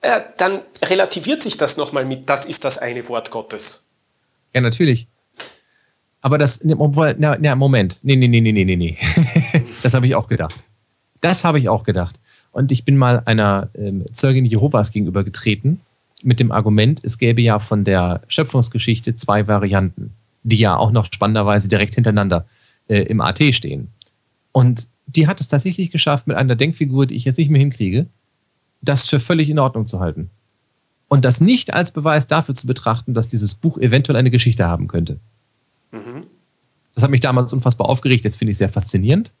[0.00, 3.86] äh, dann relativiert sich das nochmal mit, das ist das eine Wort Gottes.
[4.54, 5.08] Ja, natürlich.
[6.20, 6.76] Aber das, ne,
[7.18, 8.98] na, na, Moment, nee, nee, nee, nee, nee, nee.
[9.82, 10.54] das habe ich auch gedacht.
[11.20, 12.16] Das habe ich auch gedacht.
[12.52, 15.80] Und ich bin mal einer ähm, Zeugin Jehovas gegenüber getreten
[16.22, 21.12] mit dem Argument, es gäbe ja von der Schöpfungsgeschichte zwei Varianten, die ja auch noch
[21.12, 22.46] spannenderweise direkt hintereinander
[22.88, 23.88] äh, im AT stehen.
[24.52, 28.06] Und die hat es tatsächlich geschafft, mit einer Denkfigur, die ich jetzt nicht mehr hinkriege,
[28.80, 30.30] das für völlig in Ordnung zu halten.
[31.08, 34.88] Und das nicht als Beweis dafür zu betrachten, dass dieses Buch eventuell eine Geschichte haben
[34.88, 35.18] könnte.
[35.90, 36.26] Mhm.
[36.94, 39.32] Das hat mich damals unfassbar aufgeregt, jetzt finde ich es sehr faszinierend.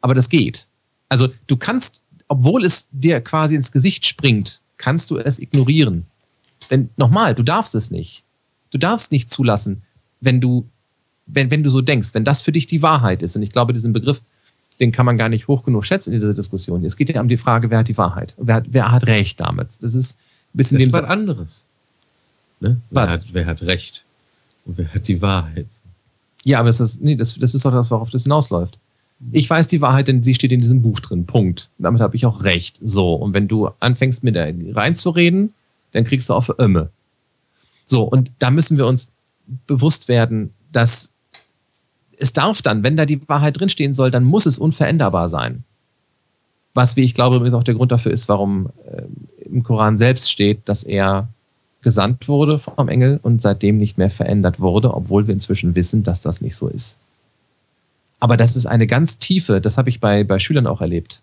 [0.00, 0.66] Aber das geht.
[1.08, 6.06] Also du kannst obwohl es dir quasi ins Gesicht springt, kannst du es ignorieren.
[6.70, 8.24] Denn nochmal, du darfst es nicht.
[8.70, 9.82] Du darfst nicht zulassen,
[10.20, 10.68] wenn du,
[11.26, 13.36] wenn, wenn du so denkst, wenn das für dich die Wahrheit ist.
[13.36, 14.22] Und ich glaube, diesen Begriff,
[14.80, 16.84] den kann man gar nicht hoch genug schätzen in dieser Diskussion.
[16.84, 18.34] Es geht ja um die Frage, wer hat die Wahrheit?
[18.38, 19.82] Wer hat, wer hat Recht damit?
[19.82, 21.64] Das ist ein bisschen das ist was anderes.
[22.60, 22.80] Ne?
[22.90, 24.04] Wer, hat, wer hat Recht?
[24.64, 25.66] Und wer hat die Wahrheit?
[26.44, 28.78] Ja, aber das ist, nee, das, das ist doch das, worauf das hinausläuft.
[29.32, 31.26] Ich weiß die Wahrheit, denn sie steht in diesem Buch drin.
[31.26, 31.70] Punkt.
[31.78, 32.78] Damit habe ich auch recht.
[32.82, 33.14] So.
[33.14, 35.54] Und wenn du anfängst, mit der reinzureden,
[35.92, 36.90] dann kriegst du auch für Ömme.
[37.86, 38.02] So.
[38.02, 39.10] Und da müssen wir uns
[39.66, 41.12] bewusst werden, dass
[42.18, 45.64] es darf dann, wenn da die Wahrheit drinstehen soll, dann muss es unveränderbar sein.
[46.74, 49.02] Was, wie ich glaube, übrigens auch der Grund dafür ist, warum äh,
[49.46, 51.28] im Koran selbst steht, dass er
[51.82, 56.20] gesandt wurde vom Engel und seitdem nicht mehr verändert wurde, obwohl wir inzwischen wissen, dass
[56.20, 56.98] das nicht so ist.
[58.18, 61.22] Aber das ist eine ganz tiefe, das habe ich bei, bei Schülern auch erlebt.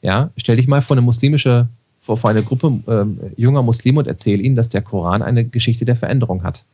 [0.00, 1.68] Ja, stell dich mal vor eine muslimische,
[2.00, 5.84] vor, vor eine Gruppe ähm, junger Muslime und erzähl ihnen, dass der Koran eine Geschichte
[5.84, 6.64] der Veränderung hat.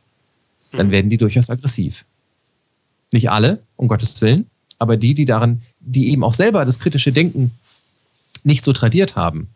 [0.71, 0.91] Dann mhm.
[0.91, 2.05] werden die durchaus aggressiv.
[3.11, 7.11] Nicht alle, um Gottes Willen, aber die, die daran, die eben auch selber das kritische
[7.11, 7.51] Denken
[8.43, 9.49] nicht so tradiert haben.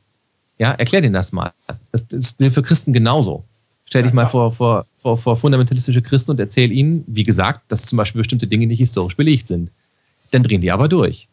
[0.58, 1.54] Ja, erklär denen das mal.
[1.92, 3.44] Das, das gilt für Christen genauso.
[3.86, 7.62] Stell dich ja, mal vor, vor, vor, vor fundamentalistische Christen und erzähl ihnen, wie gesagt,
[7.72, 9.72] dass zum Beispiel bestimmte Dinge nicht historisch belegt sind
[10.34, 11.28] dann drehen die aber durch.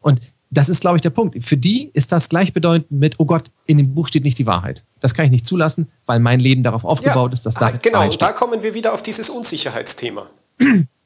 [0.00, 0.20] Und
[0.50, 1.44] das ist, glaube ich, der Punkt.
[1.44, 4.84] Für die ist das gleichbedeutend mit, oh Gott, in dem Buch steht nicht die Wahrheit.
[5.00, 7.70] Das kann ich nicht zulassen, weil mein Leben darauf aufgebaut ja, ist, dass da.
[7.70, 10.26] Genau, und da kommen wir wieder auf dieses Unsicherheitsthema.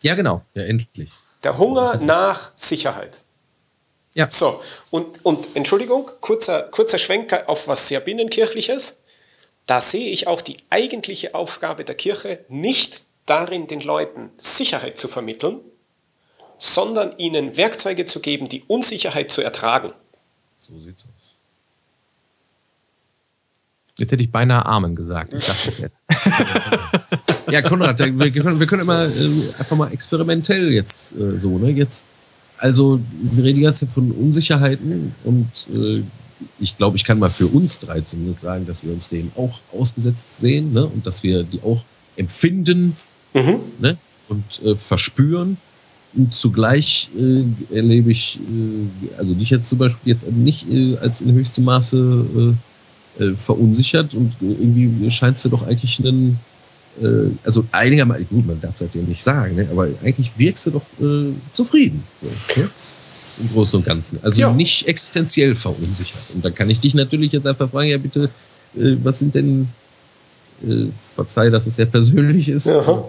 [0.00, 0.42] Ja, genau.
[0.54, 1.10] Ja, endlich.
[1.44, 3.24] Der Hunger nach Sicherheit.
[4.14, 4.28] Ja.
[4.30, 9.02] So, und, und Entschuldigung, kurzer, kurzer Schwenker auf was sehr Binnenkirchliches.
[9.66, 15.06] Da sehe ich auch die eigentliche Aufgabe der Kirche nicht darin, den Leuten Sicherheit zu
[15.06, 15.60] vermitteln,
[16.56, 19.92] sondern ihnen Werkzeuge zu geben, die Unsicherheit zu ertragen.
[20.56, 21.17] So sieht's aus.
[23.98, 25.34] Jetzt hätte ich beinahe Amen gesagt.
[27.50, 31.70] ja, Konrad, wir können, wir können immer äh, einfach mal experimentell jetzt äh, so, ne?
[31.70, 32.06] Jetzt,
[32.58, 36.02] also wir reden jetzt von Unsicherheiten und äh,
[36.60, 39.60] ich glaube, ich kann mal für uns drei zumindest sagen, dass wir uns denen auch
[39.72, 40.86] ausgesetzt sehen ne?
[40.86, 41.82] und dass wir die auch
[42.16, 42.94] empfinden
[43.34, 43.60] mhm.
[43.80, 43.96] ne?
[44.28, 45.56] und äh, verspüren.
[46.14, 47.42] Und zugleich äh,
[47.74, 50.66] erlebe ich, äh, also dich jetzt zum Beispiel jetzt nicht
[51.00, 52.54] als in höchstem Maße
[53.18, 56.38] äh, äh, verunsichert und irgendwie scheinst du doch eigentlich einen,
[57.02, 60.70] äh, also einigermaßen, gut, man darf das ja nicht sagen, ne, aber eigentlich wirkst du
[60.72, 62.02] doch äh, zufrieden.
[62.20, 62.68] So, ne?
[63.40, 64.18] Im Großen und Ganzen.
[64.22, 64.52] Also ja.
[64.52, 66.34] nicht existenziell verunsichert.
[66.34, 68.30] Und dann kann ich dich natürlich jetzt einfach fragen, ja bitte,
[68.76, 69.68] äh, was sind denn,
[70.66, 73.04] äh, verzeih, dass es sehr persönlich ist, ja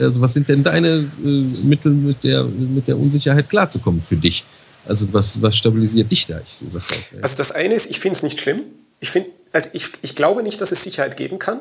[0.00, 1.28] also was sind denn deine äh,
[1.64, 4.44] Mittel, mit der, mit der Unsicherheit klarzukommen für dich?
[4.86, 6.40] Also was, was stabilisiert dich da?
[6.40, 8.62] Ich sag mal, Also das eine ist, ich finde es nicht schlimm.
[9.00, 11.60] Ich, find, also ich, ich glaube nicht, dass es Sicherheit geben kann.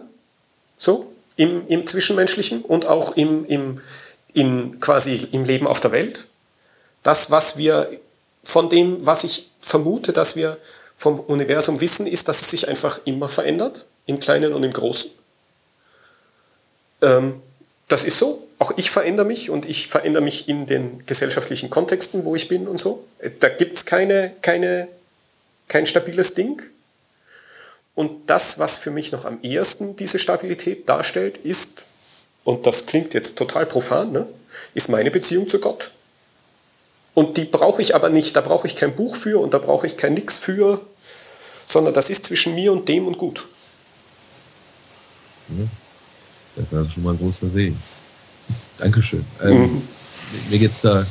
[0.77, 3.81] So, im, im Zwischenmenschlichen und auch im, im,
[4.33, 6.25] in, quasi im Leben auf der Welt.
[7.03, 7.89] Das, was wir
[8.43, 10.57] von dem, was ich vermute, dass wir
[10.97, 15.11] vom Universum wissen, ist, dass es sich einfach immer verändert, im Kleinen und im Großen.
[17.01, 17.41] Ähm,
[17.87, 18.47] das ist so.
[18.59, 22.67] Auch ich verändere mich und ich verändere mich in den gesellschaftlichen Kontexten, wo ich bin
[22.67, 23.05] und so.
[23.39, 24.87] Da gibt es keine, keine,
[25.67, 26.63] kein stabiles Ding.
[27.97, 31.81] Und das, was für mich noch am ehesten diese Stabilität darstellt, ist,
[32.43, 34.27] und das klingt jetzt total profan, ne,
[34.75, 35.89] ist meine Beziehung zu Gott.
[37.15, 39.87] Und die brauche ich aber nicht, da brauche ich kein Buch für und da brauche
[39.87, 40.79] ich kein Nix für,
[41.65, 43.47] sondern das ist zwischen mir und dem und gut.
[45.47, 45.67] Mhm.
[46.55, 47.81] Das ist also schon mal ein großer Segen.
[48.77, 49.25] Dankeschön.
[49.41, 49.81] Ähm, mhm.
[50.51, 51.03] Mir geht es da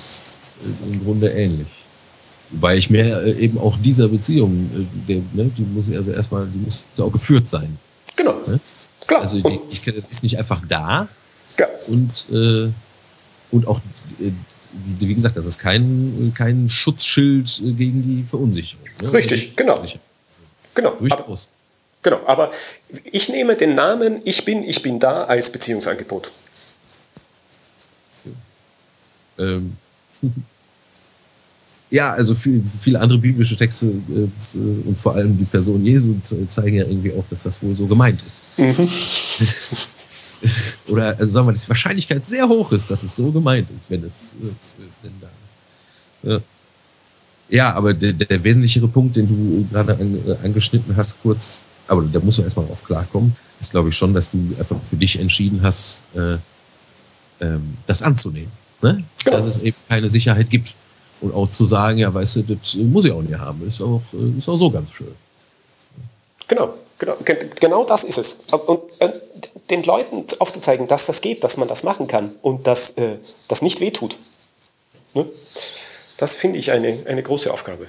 [0.85, 1.67] im Grunde ähnlich.
[2.51, 6.47] Wobei ich mir äh, eben auch dieser Beziehung, äh, der, ne, die muss also erstmal,
[6.47, 7.79] die muss auch geführt sein.
[8.15, 8.33] Genau.
[8.47, 8.61] Ne?
[9.07, 9.23] Klar.
[9.23, 11.09] Also die, ich kenne, ist nicht einfach da.
[11.59, 11.67] Ja.
[11.89, 12.71] Und, äh,
[13.51, 13.81] und auch,
[14.21, 14.31] äh,
[14.99, 18.85] wie gesagt, das ist kein, kein Schutzschild gegen die Verunsicherung.
[19.03, 19.13] Ne?
[19.13, 19.83] Richtig, genau.
[20.75, 20.93] Genau.
[20.99, 21.51] Durchaus.
[22.03, 22.51] Genau, aber
[23.11, 26.31] ich nehme den Namen Ich bin, ich bin da als Beziehungsangebot.
[29.39, 29.77] Ähm.
[31.91, 34.59] Ja, also viel, viele andere biblische Texte äh,
[34.89, 36.15] und vor allem die Person Jesu
[36.49, 38.59] zeigen ja irgendwie auch, dass das wohl so gemeint ist.
[38.59, 38.89] Mhm.
[40.89, 43.89] Oder also sagen wir, dass die Wahrscheinlichkeit sehr hoch ist, dass es so gemeint ist,
[43.89, 44.47] wenn es äh,
[45.03, 45.29] wenn da.
[46.23, 46.41] Ja.
[47.49, 52.19] ja, aber der, der wesentlichere Punkt, den du gerade an, angeschnitten hast, kurz, aber da
[52.19, 55.61] muss man erstmal drauf klarkommen, ist, glaube ich, schon, dass du einfach für dich entschieden
[55.63, 56.37] hast, äh,
[57.41, 58.51] ähm, das anzunehmen.
[58.83, 59.05] Ne?
[59.25, 59.37] Genau.
[59.37, 60.75] Dass es eben keine Sicherheit gibt.
[61.21, 64.03] Und auch zu sagen, ja, weißt du, das muss ich auch nicht haben, ist auch,
[64.13, 65.15] äh, ist auch so ganz schön.
[66.49, 67.17] Genau, genau,
[67.61, 68.37] genau das ist es.
[68.51, 69.11] Und äh,
[69.71, 73.17] den Leuten aufzuzeigen, dass das geht, dass man das machen kann und dass äh,
[73.49, 74.17] das nicht wehtut.
[75.15, 75.25] Ne?
[76.19, 77.89] Das finde ich eine, eine große Aufgabe.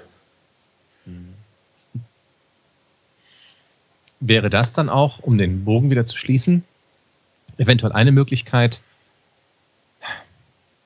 [4.19, 6.63] Wäre das dann auch, um den Bogen wieder zu schließen,
[7.57, 8.81] eventuell eine Möglichkeit,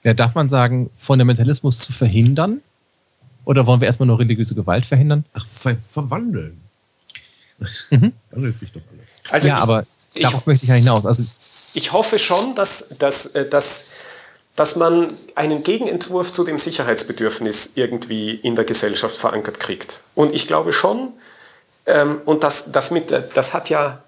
[0.04, 2.62] ja, darf man sagen, Fundamentalismus zu verhindern?
[3.46, 5.26] Oder wollen wir erstmal nur religiöse Gewalt verhindern?
[5.34, 6.62] Ach, ver verwandeln.
[7.90, 8.14] Mhm.
[8.32, 9.08] Wandelt sich doch alles.
[9.30, 9.86] Also ja, ich, aber
[10.20, 11.06] darauf ich, möchte ich ja hinaus.
[11.06, 11.24] Also,
[11.74, 13.92] ich hoffe schon, dass, dass, äh, dass,
[14.56, 20.02] dass man einen Gegenentwurf zu dem Sicherheitsbedürfnis irgendwie in der Gesellschaft verankert kriegt.
[20.16, 21.10] Und ich glaube schon,
[21.86, 24.04] ähm, und das, das, mit, das hat ja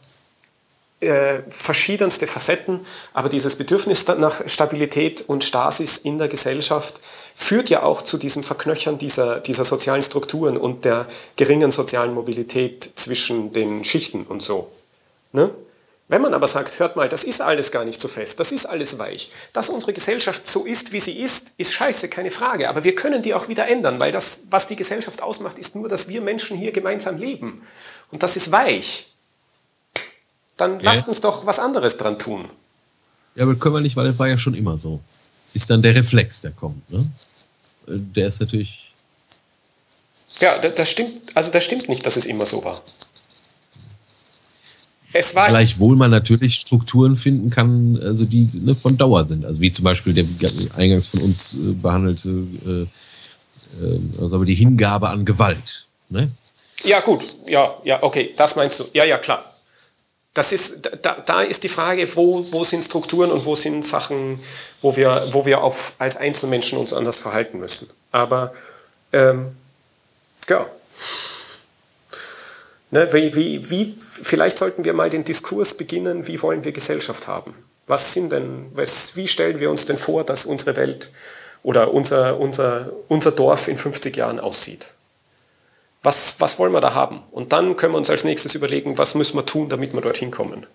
[1.03, 7.01] äh, verschiedenste Facetten, aber dieses Bedürfnis nach Stabilität und Stasis in der Gesellschaft
[7.35, 12.89] führt ja auch zu diesem Verknöchern dieser, dieser sozialen Strukturen und der geringen sozialen Mobilität
[12.95, 14.71] zwischen den Schichten und so.
[15.31, 15.51] Ne?
[16.09, 18.65] Wenn man aber sagt, hört mal, das ist alles gar nicht so fest, das ist
[18.65, 22.83] alles weich, dass unsere Gesellschaft so ist, wie sie ist, ist scheiße, keine Frage, aber
[22.83, 26.09] wir können die auch wieder ändern, weil das, was die Gesellschaft ausmacht, ist nur, dass
[26.09, 27.65] wir Menschen hier gemeinsam leben.
[28.11, 29.12] Und das ist weich.
[30.57, 30.85] Dann okay.
[30.85, 32.45] lasst uns doch was anderes dran tun.
[33.35, 34.99] Ja, aber können wir nicht, weil das war ja schon immer so.
[35.53, 36.89] Ist dann der Reflex, der kommt.
[36.91, 36.99] Ne?
[37.87, 38.91] Äh, der ist natürlich.
[40.39, 41.11] Ja, das, das stimmt.
[41.35, 42.79] Also das stimmt nicht, dass es immer so war.
[45.15, 49.45] Es war Gleichwohl man natürlich Strukturen finden kann, also die ne, von Dauer sind.
[49.45, 50.25] Also wie zum Beispiel der
[50.75, 55.87] eingangs von uns äh, behandelte, äh, äh, also die Hingabe an Gewalt.
[56.09, 56.31] Ne?
[56.83, 58.85] Ja, gut, ja, ja, okay, das meinst du.
[58.93, 59.52] Ja, ja, klar.
[60.33, 64.39] Das ist, da, da ist die Frage, wo, wo sind Strukturen und wo sind Sachen,
[64.81, 67.89] wo wir, wo wir auf, als Einzelmenschen uns anders verhalten müssen.
[68.11, 68.53] Aber
[69.11, 69.55] ähm,
[70.49, 70.65] ja.
[72.89, 77.27] Ne, wie, wie, wie, vielleicht sollten wir mal den Diskurs beginnen, wie wollen wir Gesellschaft
[77.27, 77.53] haben?
[77.87, 81.09] Was sind denn, was, wie stellen wir uns denn vor, dass unsere Welt
[81.63, 84.93] oder unser, unser, unser Dorf in 50 Jahren aussieht?
[86.03, 87.21] Was, was wollen wir da haben?
[87.31, 90.31] Und dann können wir uns als nächstes überlegen, was müssen wir tun, damit wir dorthin
[90.31, 90.65] kommen.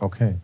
[0.00, 0.36] Okay.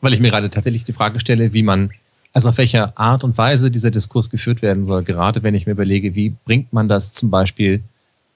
[0.00, 1.90] Weil ich mir gerade tatsächlich die Frage stelle, wie man,
[2.34, 5.72] also auf welcher Art und Weise dieser Diskurs geführt werden soll, gerade wenn ich mir
[5.72, 7.82] überlege, wie bringt man das zum Beispiel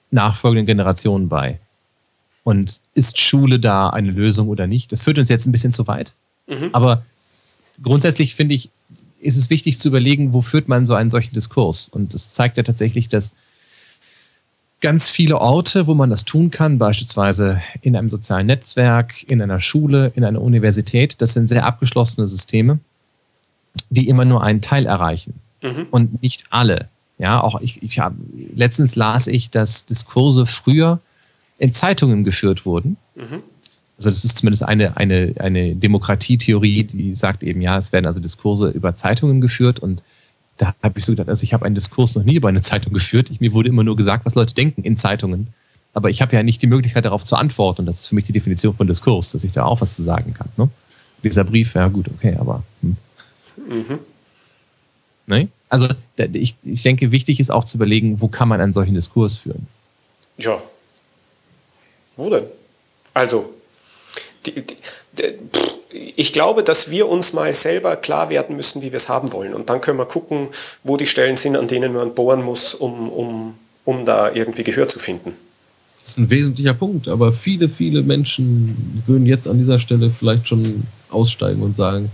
[0.09, 1.59] nachfolgenden Generationen bei?
[2.43, 4.91] Und ist Schule da eine Lösung oder nicht?
[4.91, 6.15] Das führt uns jetzt ein bisschen zu weit.
[6.47, 6.69] Mhm.
[6.73, 7.05] Aber
[7.83, 8.71] grundsätzlich finde ich,
[9.19, 11.89] ist es wichtig zu überlegen, wo führt man so einen solchen Diskurs?
[11.89, 13.35] Und es zeigt ja tatsächlich, dass
[14.81, 19.59] ganz viele Orte, wo man das tun kann, beispielsweise in einem sozialen Netzwerk, in einer
[19.59, 22.79] Schule, in einer Universität, das sind sehr abgeschlossene Systeme,
[23.89, 25.87] die immer nur einen Teil erreichen mhm.
[25.91, 26.87] und nicht alle.
[27.17, 28.13] Ja, auch ich, ich hab,
[28.55, 30.99] letztens las ich, dass Diskurse früher
[31.57, 32.95] in Zeitungen geführt wurden.
[33.15, 33.43] Mhm
[33.99, 38.21] also das ist zumindest eine, eine, eine Demokratietheorie, die sagt eben, ja, es werden also
[38.21, 40.01] Diskurse über Zeitungen geführt und
[40.57, 42.93] da habe ich so gedacht, also ich habe einen Diskurs noch nie über eine Zeitung
[42.93, 43.29] geführt.
[43.29, 45.47] Ich, mir wurde immer nur gesagt, was Leute denken in Zeitungen.
[45.93, 47.81] Aber ich habe ja nicht die Möglichkeit, darauf zu antworten.
[47.81, 50.03] Und das ist für mich die Definition von Diskurs, dass ich da auch was zu
[50.03, 50.49] sagen kann.
[50.57, 50.69] Ne?
[51.23, 52.63] Dieser Brief, ja gut, okay, aber.
[52.81, 52.97] Hm.
[53.69, 53.99] Mhm.
[55.27, 55.47] Ne?
[55.69, 59.37] Also ich, ich denke, wichtig ist auch zu überlegen, wo kann man einen solchen Diskurs
[59.37, 59.67] führen.
[60.37, 60.61] Ja.
[62.17, 62.45] Wo denn?
[63.13, 63.53] Also,
[64.45, 65.33] die, die,
[66.15, 69.53] ich glaube, dass wir uns mal selber klar werden müssen, wie wir es haben wollen.
[69.53, 70.49] Und dann können wir gucken,
[70.83, 73.55] wo die Stellen sind, an denen man bohren muss, um, um,
[73.85, 75.33] um da irgendwie Gehör zu finden.
[75.99, 80.47] Das ist ein wesentlicher Punkt, aber viele, viele Menschen würden jetzt an dieser Stelle vielleicht
[80.47, 82.09] schon aussteigen und sagen,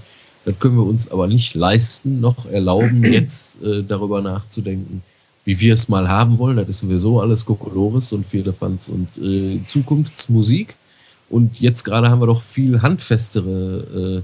[0.45, 5.01] Das können wir uns aber nicht leisten, noch erlauben, jetzt äh, darüber nachzudenken,
[5.43, 6.57] wie wir es mal haben wollen.
[6.57, 10.75] Das ist sowieso alles Kokolores und Vierlefanz und äh, Zukunftsmusik.
[11.29, 14.23] Und jetzt gerade haben wir doch viel handfestere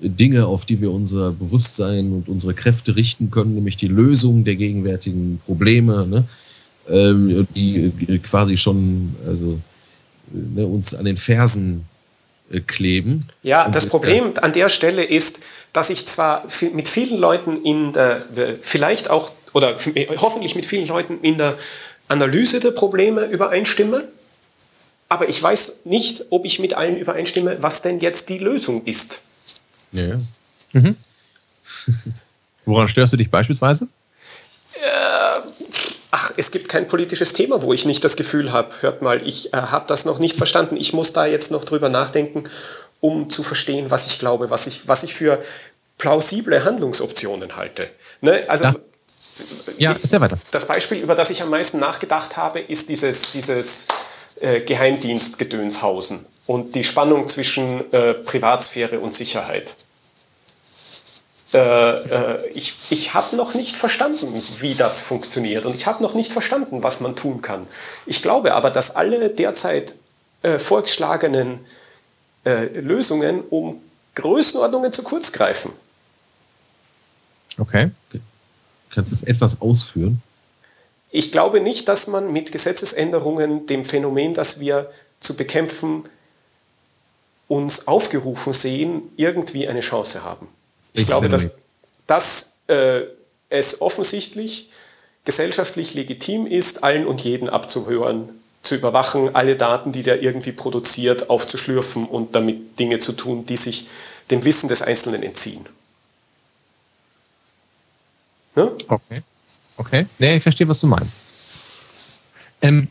[0.00, 4.44] äh, Dinge, auf die wir unser Bewusstsein und unsere Kräfte richten können, nämlich die Lösung
[4.44, 6.24] der gegenwärtigen Probleme, ne?
[6.88, 9.60] ähm, die quasi schon also,
[10.32, 11.84] ne, uns an den Fersen
[12.50, 13.26] äh, kleben.
[13.42, 15.40] Ja, das Problem an der Stelle ist,
[15.72, 16.44] dass ich zwar
[16.74, 18.20] mit vielen Leuten in der,
[18.60, 19.76] vielleicht auch, oder
[20.16, 21.56] hoffentlich mit vielen Leuten in der
[22.08, 24.08] Analyse der Probleme übereinstimme,
[25.10, 29.20] aber ich weiß nicht, ob ich mit allen übereinstimme, was denn jetzt die Lösung ist.
[29.90, 30.02] Ja.
[30.04, 30.20] ja.
[30.72, 30.96] Mhm.
[32.64, 33.88] Woran störst du dich beispielsweise?
[34.74, 35.40] Äh,
[36.12, 39.52] ach, es gibt kein politisches Thema, wo ich nicht das Gefühl habe, hört mal, ich
[39.52, 40.76] äh, habe das noch nicht verstanden.
[40.76, 42.44] Ich muss da jetzt noch drüber nachdenken,
[43.00, 45.42] um zu verstehen, was ich glaube, was ich, was ich für
[45.98, 47.88] plausible Handlungsoptionen halte.
[48.20, 48.40] Ne?
[48.46, 48.74] Also, ja.
[49.78, 50.38] Ja, sehr weiter.
[50.52, 53.86] Das Beispiel, über das ich am meisten nachgedacht habe, ist dieses, dieses
[54.40, 59.74] äh, Geheimdienstgedönshausen und die Spannung zwischen äh, Privatsphäre und Sicherheit.
[61.52, 66.14] Äh, äh ich ich habe noch nicht verstanden, wie das funktioniert und ich habe noch
[66.14, 67.66] nicht verstanden, was man tun kann.
[68.06, 69.94] Ich glaube aber, dass alle derzeit
[70.42, 71.60] äh, vorgeschlagenen
[72.42, 73.82] Lösungen um
[74.14, 75.72] Größenordnungen zu kurz greifen.
[77.58, 77.90] Okay.
[78.88, 80.22] Kannst du es etwas ausführen?
[81.10, 86.04] Ich glaube nicht, dass man mit Gesetzesänderungen dem Phänomen, das wir zu bekämpfen,
[87.48, 90.48] uns aufgerufen sehen, irgendwie eine Chance haben.
[90.92, 91.58] Ich, ich glaube, dass,
[92.06, 93.02] dass äh,
[93.48, 94.70] es offensichtlich
[95.24, 98.28] gesellschaftlich legitim ist, allen und jeden abzuhören,
[98.62, 103.56] zu überwachen, alle Daten, die der irgendwie produziert, aufzuschlürfen und damit Dinge zu tun, die
[103.56, 103.88] sich
[104.30, 105.66] dem Wissen des Einzelnen entziehen.
[108.54, 108.70] Ne?
[108.88, 109.22] Okay.
[109.80, 110.04] Okay.
[110.18, 112.20] Nee, ich verstehe, was du meinst.
[112.60, 112.88] Ähm,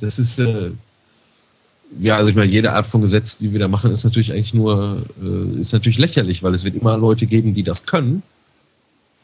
[0.00, 0.70] das ist, äh,
[1.98, 4.54] ja, also ich meine, jede Art von Gesetz, die wir da machen, ist natürlich eigentlich
[4.54, 8.22] nur, äh, ist natürlich lächerlich, weil es wird immer Leute geben, die das können.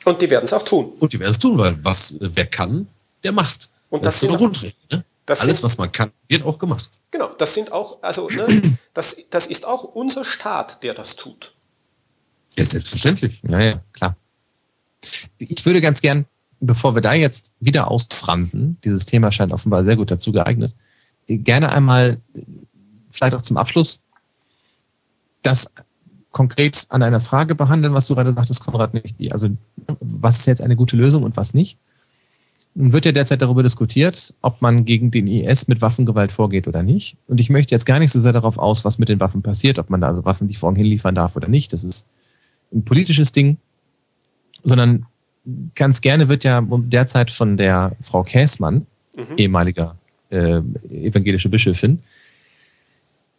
[0.05, 0.93] Und die werden es auch tun.
[0.99, 2.89] Und die werden es tun, weil was, äh, wer kann,
[3.23, 3.71] der macht.
[3.89, 4.75] Und das, das ist eine Grundregel.
[4.91, 5.05] Ne?
[5.27, 6.91] Alles, sind, was man kann, wird auch gemacht.
[7.13, 11.55] Genau, das sind auch, also ne, das, das ist auch unser Staat, der das tut.
[12.57, 13.45] Ja, selbstverständlich.
[13.45, 14.17] Naja, klar.
[15.39, 16.27] Ich würde ganz gern
[16.61, 20.75] bevor wir da jetzt wieder ausfransen, dieses Thema scheint offenbar sehr gut dazu geeignet,
[21.27, 22.19] gerne einmal,
[23.11, 24.03] vielleicht auch zum Abschluss,
[25.43, 25.73] das
[26.31, 29.33] konkret an einer Frage behandeln, was du gerade sagtest, Konrad, nicht.
[29.33, 29.49] Also,
[30.01, 31.79] was ist jetzt eine gute Lösung und was nicht?
[32.75, 36.83] Nun wird ja derzeit darüber diskutiert, ob man gegen den IS mit Waffengewalt vorgeht oder
[36.83, 37.17] nicht.
[37.27, 39.79] Und ich möchte jetzt gar nicht so sehr darauf aus, was mit den Waffen passiert,
[39.79, 41.73] ob man da also Waffenlieferungen hinliefern darf oder nicht.
[41.73, 42.07] Das ist
[42.73, 43.57] ein politisches Ding,
[44.63, 45.07] sondern
[45.75, 49.37] ganz gerne wird ja derzeit von der Frau Käßmann, mhm.
[49.37, 49.97] ehemaliger
[50.31, 50.61] äh,
[50.91, 52.01] evangelische Bischöfin,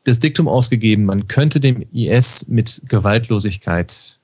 [0.05, 4.17] das Diktum ausgegeben, man könnte dem IS mit Gewaltlosigkeit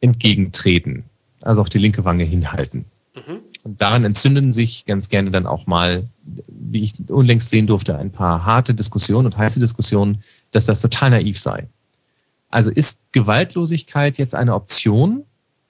[0.00, 1.04] entgegentreten,
[1.40, 2.84] also auch die linke Wange hinhalten.
[3.14, 3.40] Mhm.
[3.64, 6.08] Und daran entzünden sich ganz gerne dann auch mal,
[6.48, 11.10] wie ich unlängst sehen durfte, ein paar harte Diskussionen und heiße Diskussionen, dass das total
[11.10, 11.68] naiv sei.
[12.48, 15.24] Also ist Gewaltlosigkeit jetzt eine Option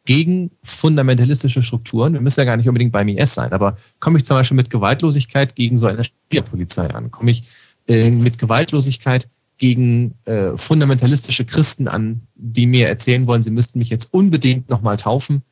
[0.05, 2.13] gegen fundamentalistische Strukturen.
[2.15, 4.71] Wir müssen ja gar nicht unbedingt beim IS sein, aber komme ich zum Beispiel mit
[4.71, 7.11] Gewaltlosigkeit gegen so eine Stierpolizei an?
[7.11, 7.45] Komme ich
[7.87, 13.91] äh, mit Gewaltlosigkeit gegen äh, fundamentalistische Christen an, die mir erzählen wollen, sie müssten mich
[13.91, 15.43] jetzt unbedingt nochmal taufen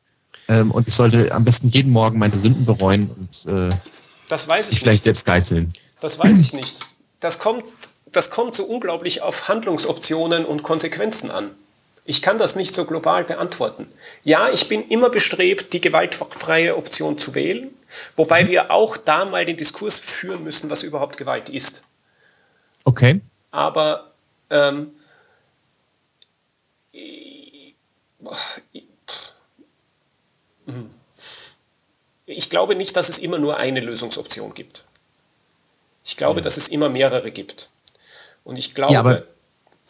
[0.49, 3.69] ähm, und ich sollte am besten jeden Morgen meine Sünden bereuen und äh,
[4.29, 5.05] das weiß ich vielleicht nicht.
[5.05, 5.73] selbst geißeln.
[6.01, 6.81] Das weiß ich nicht.
[7.21, 7.75] Das kommt,
[8.13, 11.51] das kommt so unglaublich auf Handlungsoptionen und Konsequenzen an.
[12.11, 13.87] Ich kann das nicht so global beantworten.
[14.25, 17.73] Ja, ich bin immer bestrebt, die gewaltfreie Option zu wählen,
[18.17, 21.85] wobei wir auch da mal den Diskurs führen müssen, was überhaupt Gewalt ist.
[22.83, 23.21] Okay.
[23.53, 24.11] Aber
[24.51, 24.91] ähm,
[32.27, 34.85] ich glaube nicht, dass es immer nur eine Lösungsoption gibt.
[36.05, 36.43] Ich glaube, ja.
[36.43, 37.71] dass es immer mehrere gibt.
[38.43, 39.23] Und ich glaube, ja,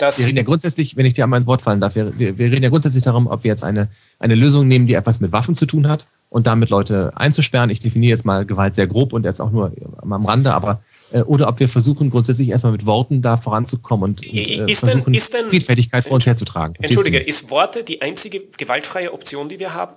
[0.03, 2.39] das wir reden ja grundsätzlich, wenn ich dir einmal ins Wort fallen darf, wir, wir,
[2.39, 5.33] wir, reden ja grundsätzlich darum, ob wir jetzt eine, eine Lösung nehmen, die etwas mit
[5.33, 7.71] Waffen zu tun hat und damit Leute einzusperren.
[7.71, 10.83] Ich definiere jetzt mal Gewalt sehr grob und jetzt auch nur am Rande, aber
[11.13, 15.13] äh, oder ob wir versuchen, grundsätzlich erstmal mit Worten da voranzukommen und, und äh, versuchen,
[15.13, 16.75] denn, denn, Friedfertigkeit vor uns herzutragen.
[16.81, 19.95] Entschuldige, ist Worte die einzige gewaltfreie Option, die wir haben?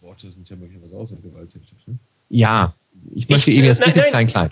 [0.00, 1.74] Worte sind ja möglicherweise auch sehr gewalttätig.
[1.86, 1.98] Ne?
[2.28, 2.74] Ja,
[3.14, 4.50] ich möchte eben jetzt nicht ins Klein-Klein.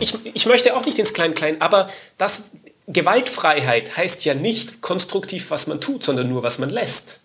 [0.00, 2.52] Ich, ich möchte auch nicht ins Klein-Klein, aber das,
[2.88, 7.20] Gewaltfreiheit heißt ja nicht konstruktiv, was man tut, sondern nur, was man lässt.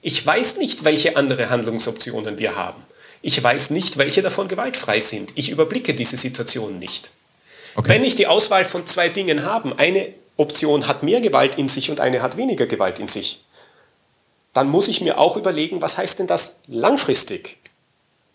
[0.00, 2.82] Ich weiß nicht, welche andere Handlungsoptionen wir haben.
[3.20, 5.32] Ich weiß nicht, welche davon gewaltfrei sind.
[5.36, 7.10] Ich überblicke diese Situation nicht.
[7.74, 7.88] Okay.
[7.88, 11.90] Wenn ich die Auswahl von zwei Dingen habe, eine Option hat mehr Gewalt in sich
[11.90, 13.44] und eine hat weniger Gewalt in sich,
[14.52, 17.58] dann muss ich mir auch überlegen, was heißt denn das langfristig?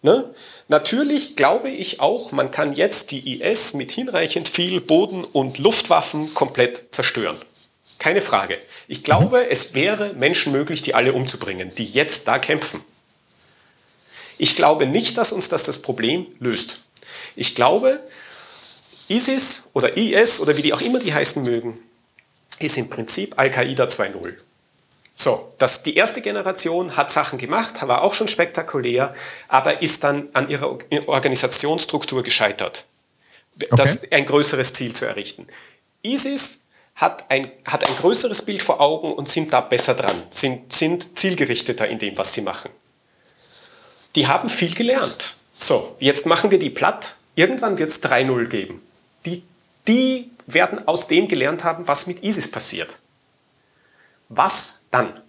[0.01, 0.33] Ne?
[0.67, 6.33] Natürlich glaube ich auch, man kann jetzt die IS mit hinreichend viel Boden- und Luftwaffen
[6.33, 7.37] komplett zerstören.
[7.99, 8.57] Keine Frage.
[8.87, 12.83] Ich glaube, es wäre Menschen möglich, die alle umzubringen, die jetzt da kämpfen.
[14.37, 16.83] Ich glaube nicht, dass uns das das Problem löst.
[17.35, 17.99] Ich glaube,
[19.09, 21.81] ISIS oder IS oder wie die auch immer die heißen mögen,
[22.59, 24.35] ist im Prinzip Al-Qaida 2.0.
[25.19, 29.15] So, das, die erste Generation hat Sachen gemacht, war auch schon spektakulär,
[29.47, 30.77] aber ist dann an ihrer
[31.07, 32.85] Organisationsstruktur gescheitert,
[33.55, 33.67] okay.
[33.75, 35.47] das, ein größeres Ziel zu errichten.
[36.03, 40.71] ISIS hat ein, hat ein größeres Bild vor Augen und sind da besser dran, sind,
[40.71, 42.69] sind zielgerichteter in dem, was sie machen.
[44.15, 45.35] Die haben viel gelernt.
[45.57, 47.15] So, jetzt machen wir die platt.
[47.33, 48.83] Irgendwann wird es 3-0 geben.
[49.25, 49.41] Die,
[49.87, 52.99] die werden aus dem gelernt haben, was mit ISIS passiert.
[54.29, 55.21] Was dann?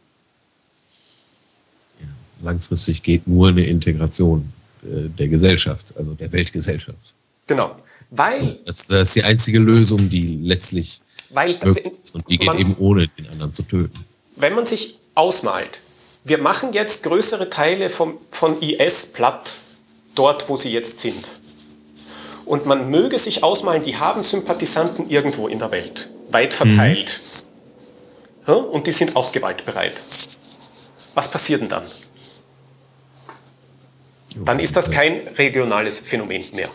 [2.42, 7.14] Langfristig geht nur eine Integration äh, der Gesellschaft, also der Weltgesellschaft.
[7.46, 7.76] Genau.
[8.10, 8.58] Weil.
[8.64, 11.00] Das, das ist die einzige Lösung, die letztlich
[11.30, 12.14] weil, möglich ist.
[12.14, 14.04] Und die geht man, eben ohne den anderen zu töten.
[14.36, 15.80] Wenn man sich ausmalt,
[16.24, 19.50] wir machen jetzt größere Teile vom, von IS platt,
[20.14, 21.24] dort wo sie jetzt sind.
[22.46, 27.20] Und man möge sich ausmalen, die haben Sympathisanten irgendwo in der Welt, weit verteilt.
[27.22, 27.47] Mhm
[28.56, 29.92] und die sind auch gewaltbereit.
[31.14, 31.84] Was passiert denn dann?
[34.44, 36.68] Dann ist das kein regionales Phänomen mehr.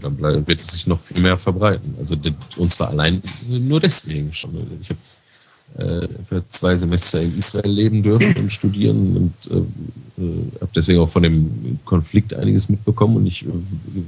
[0.00, 1.94] Dann wird es sich noch viel mehr verbreiten.
[1.98, 2.16] Also
[2.56, 4.80] und zwar allein nur deswegen schon.
[4.80, 5.00] Ich habe
[5.76, 11.00] äh, für zwei Semester in Israel leben dürfen und studieren und äh, äh habe deswegen
[11.00, 13.16] auch von dem Konflikt einiges mitbekommen.
[13.16, 13.44] Und ich,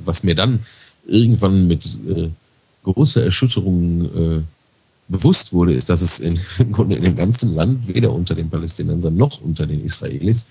[0.04, 0.64] was mir dann
[1.06, 2.30] irgendwann mit äh,
[2.84, 4.42] großer Erschütterung äh,
[5.08, 8.50] bewusst wurde, ist, dass es in, im Grunde in dem ganzen Land, weder unter den
[8.50, 10.46] Palästinensern noch unter den Israelis,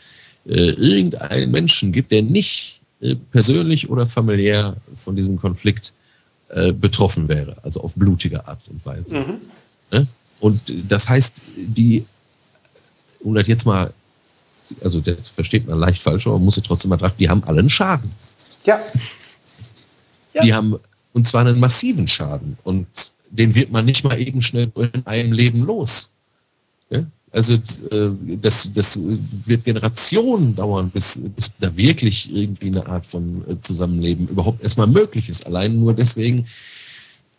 [0.48, 5.94] äh, irgendeinen Menschen gibt, der nicht äh, persönlich oder familiär von diesem Konflikt
[6.49, 9.18] äh, betroffen wäre, also auf blutige Art und Weise.
[9.18, 9.38] Mhm.
[9.91, 10.07] Ne?
[10.40, 10.61] Und
[10.91, 12.06] das heißt, die,
[13.19, 13.91] um das jetzt mal,
[14.84, 17.44] also das versteht man leicht falsch, aber man muss ja trotzdem mal drauf, die haben
[17.44, 18.10] alle einen Schaden.
[18.65, 18.80] Ja.
[20.34, 20.41] ja.
[20.41, 20.76] Die haben,
[21.14, 22.57] und zwar einen massiven Schaden.
[22.64, 22.88] Und
[23.30, 26.10] den wird man nicht mal eben schnell in einem Leben los.
[27.36, 28.12] Also äh,
[28.42, 28.98] das, das
[29.46, 34.88] wird Generationen dauern, bis, bis da wirklich irgendwie eine Art von äh, Zusammenleben überhaupt erstmal
[34.88, 35.46] möglich ist.
[35.46, 36.46] Allein nur deswegen,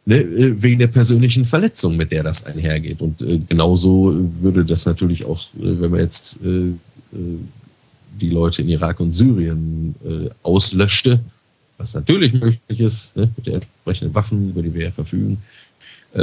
[0.04, 3.00] ne, äh, wegen der persönlichen Verletzung, mit der das einhergeht.
[3.00, 9.94] Und genauso würde das natürlich auch, wenn man jetzt die Leute in Irak und Syrien
[10.42, 11.20] auslöschte,
[11.78, 15.38] was natürlich möglich ist, ne, mit den entsprechenden Waffen, über die wir ja verfügen,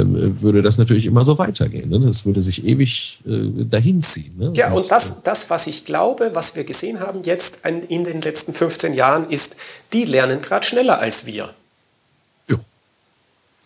[0.02, 1.88] würde das natürlich immer so weitergehen.
[1.88, 2.00] Ne?
[2.00, 4.34] Das würde sich ewig äh, dahin ziehen.
[4.36, 4.52] Ne?
[4.54, 8.54] Ja, und das, das, was ich glaube, was wir gesehen haben jetzt in den letzten
[8.54, 9.56] 15 Jahren, ist,
[9.92, 11.50] die lernen gerade schneller als wir.
[12.48, 12.56] Ja.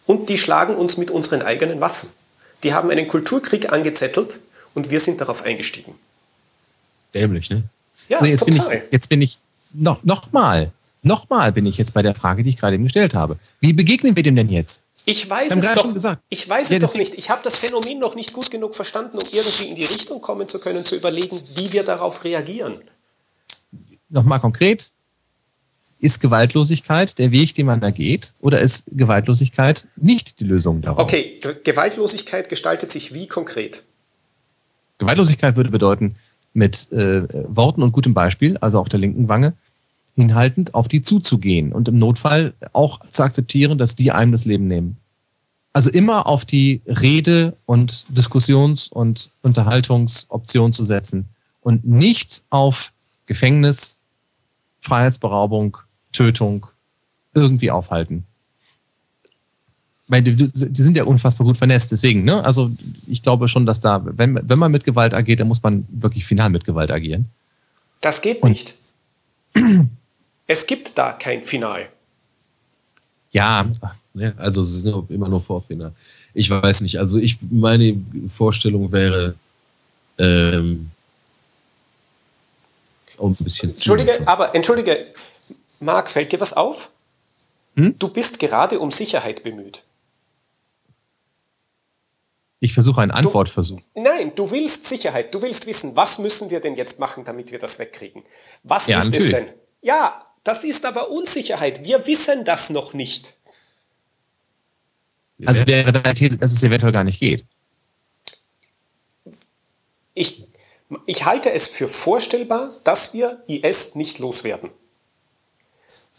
[0.06, 2.10] Und die schlagen uns mit unseren eigenen Waffen.
[2.62, 4.40] Die haben einen Kulturkrieg angezettelt
[4.74, 5.94] und wir sind darauf eingestiegen.
[7.14, 7.62] Dämlich, ne?
[8.08, 8.68] Ja, also jetzt total.
[8.68, 9.38] Bin ich, jetzt bin ich
[9.72, 10.72] noch, noch mal,
[11.02, 13.38] noch mal bin ich jetzt bei der Frage, die ich gerade eben gestellt habe.
[13.60, 14.82] Wie begegnen wir dem denn jetzt?
[15.08, 16.18] Ich weiß es doch.
[16.28, 17.14] Ich weiß es doch nicht.
[17.14, 20.46] Ich habe das Phänomen noch nicht gut genug verstanden, um irgendwie in die Richtung kommen
[20.48, 22.74] zu können, zu überlegen, wie wir darauf reagieren.
[24.10, 24.92] Nochmal konkret.
[26.00, 31.02] Ist Gewaltlosigkeit der Weg, den man da geht, oder ist Gewaltlosigkeit nicht die Lösung daraus?
[31.02, 33.84] Okay, Gewaltlosigkeit gestaltet sich wie konkret?
[34.98, 36.16] Gewaltlosigkeit würde bedeuten,
[36.52, 39.54] mit äh, Worten und gutem Beispiel, also auf der linken Wange,
[40.18, 44.66] hinhaltend auf die zuzugehen und im Notfall auch zu akzeptieren, dass die einem das Leben
[44.66, 44.96] nehmen.
[45.72, 51.26] Also immer auf die Rede- und Diskussions- und Unterhaltungsoption zu setzen
[51.60, 52.92] und nicht auf
[53.26, 53.98] Gefängnis,
[54.80, 55.76] Freiheitsberaubung,
[56.12, 56.66] Tötung
[57.32, 58.24] irgendwie aufhalten.
[60.08, 62.42] Weil die, die sind ja unfassbar gut vernetzt, deswegen, ne?
[62.42, 62.72] Also
[63.06, 66.24] ich glaube schon, dass da, wenn, wenn man mit Gewalt agiert, dann muss man wirklich
[66.24, 67.26] final mit Gewalt agieren.
[68.00, 68.80] Das geht und nicht.
[70.48, 71.88] Es gibt da kein Final.
[73.30, 73.70] Ja,
[74.38, 75.92] also es ist immer nur Vorfinal.
[76.34, 76.98] Ich weiß nicht.
[76.98, 78.00] Also ich meine
[78.34, 79.34] Vorstellung wäre
[80.18, 80.90] ähm,
[83.18, 84.96] auch ein bisschen Entschuldige, aber entschuldige,
[85.80, 86.90] Marc, fällt dir was auf?
[87.76, 87.98] Hm?
[87.98, 89.82] Du bist gerade um Sicherheit bemüht.
[92.60, 93.80] Ich versuche einen Antwortversuch.
[93.94, 95.32] nein, du willst Sicherheit.
[95.32, 98.24] Du willst wissen, was müssen wir denn jetzt machen, damit wir das wegkriegen?
[98.64, 99.26] Was Ja, ist natürlich.
[99.26, 99.46] es denn?
[99.82, 101.84] Ja, das ist aber Unsicherheit.
[101.84, 103.36] Wir wissen das noch nicht.
[105.44, 107.44] Also wäre deine These, dass es eventuell gar nicht geht.
[110.14, 110.48] Ich,
[111.04, 114.70] ich halte es für vorstellbar, dass wir IS nicht loswerden.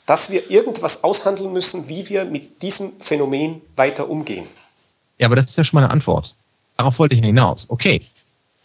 [0.05, 4.45] Dass wir irgendwas aushandeln müssen, wie wir mit diesem Phänomen weiter umgehen.
[5.17, 6.35] Ja, aber das ist ja schon mal eine Antwort.
[6.77, 7.67] Darauf wollte ich hinaus.
[7.67, 8.01] Okay,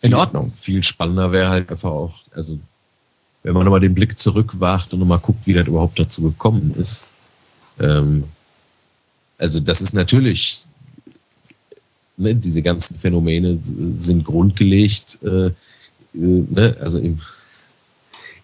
[0.02, 0.52] in Ordnung.
[0.52, 2.58] Viel spannender wäre halt einfach auch, also
[3.44, 7.04] wenn man nochmal den Blick zurückwacht und nochmal guckt, wie das überhaupt dazu gekommen ist.
[7.78, 8.24] Ähm,
[9.38, 10.64] also das ist natürlich,
[12.16, 13.58] ne, diese ganzen Phänomene
[13.96, 15.52] sind grundgelegt, äh, äh,
[16.14, 17.20] ne, also im,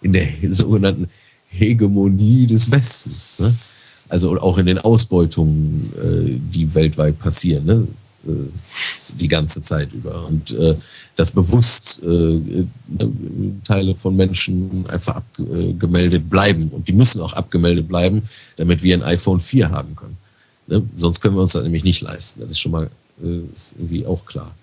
[0.03, 1.09] in der sogenannten
[1.49, 3.41] Hegemonie des Westens.
[3.41, 3.55] Ne?
[4.11, 7.89] Also auch in den Ausbeutungen, äh, die weltweit passieren.
[8.23, 8.49] Ne?
[9.19, 10.27] die ganze Zeit über.
[10.27, 10.77] Und äh,
[11.17, 12.67] dass bewusst äh, äh,
[13.65, 16.69] Teile von Menschen einfach abgemeldet bleiben.
[16.69, 18.23] Und die müssen auch abgemeldet bleiben,
[18.57, 20.17] damit wir ein iPhone 4 haben können.
[20.67, 20.83] Ne?
[20.97, 22.41] Sonst können wir uns das nämlich nicht leisten.
[22.41, 22.91] Das ist schon mal
[23.23, 24.55] äh, ist irgendwie auch klar.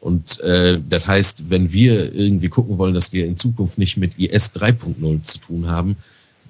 [0.00, 4.18] Und äh, das heißt, wenn wir irgendwie gucken wollen, dass wir in Zukunft nicht mit
[4.18, 5.96] IS 3.0 zu tun haben,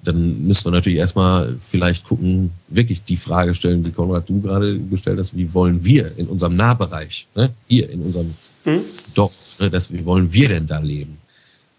[0.03, 4.79] dann müssen wir natürlich erstmal vielleicht gucken, wirklich die Frage stellen, die Konrad du gerade
[4.79, 8.31] gestellt hast, wie wollen wir in unserem Nahbereich, ne, hier in unserem
[8.65, 8.81] Mhm.
[9.15, 11.17] Dorf, ne, das, wie wollen wir denn da leben?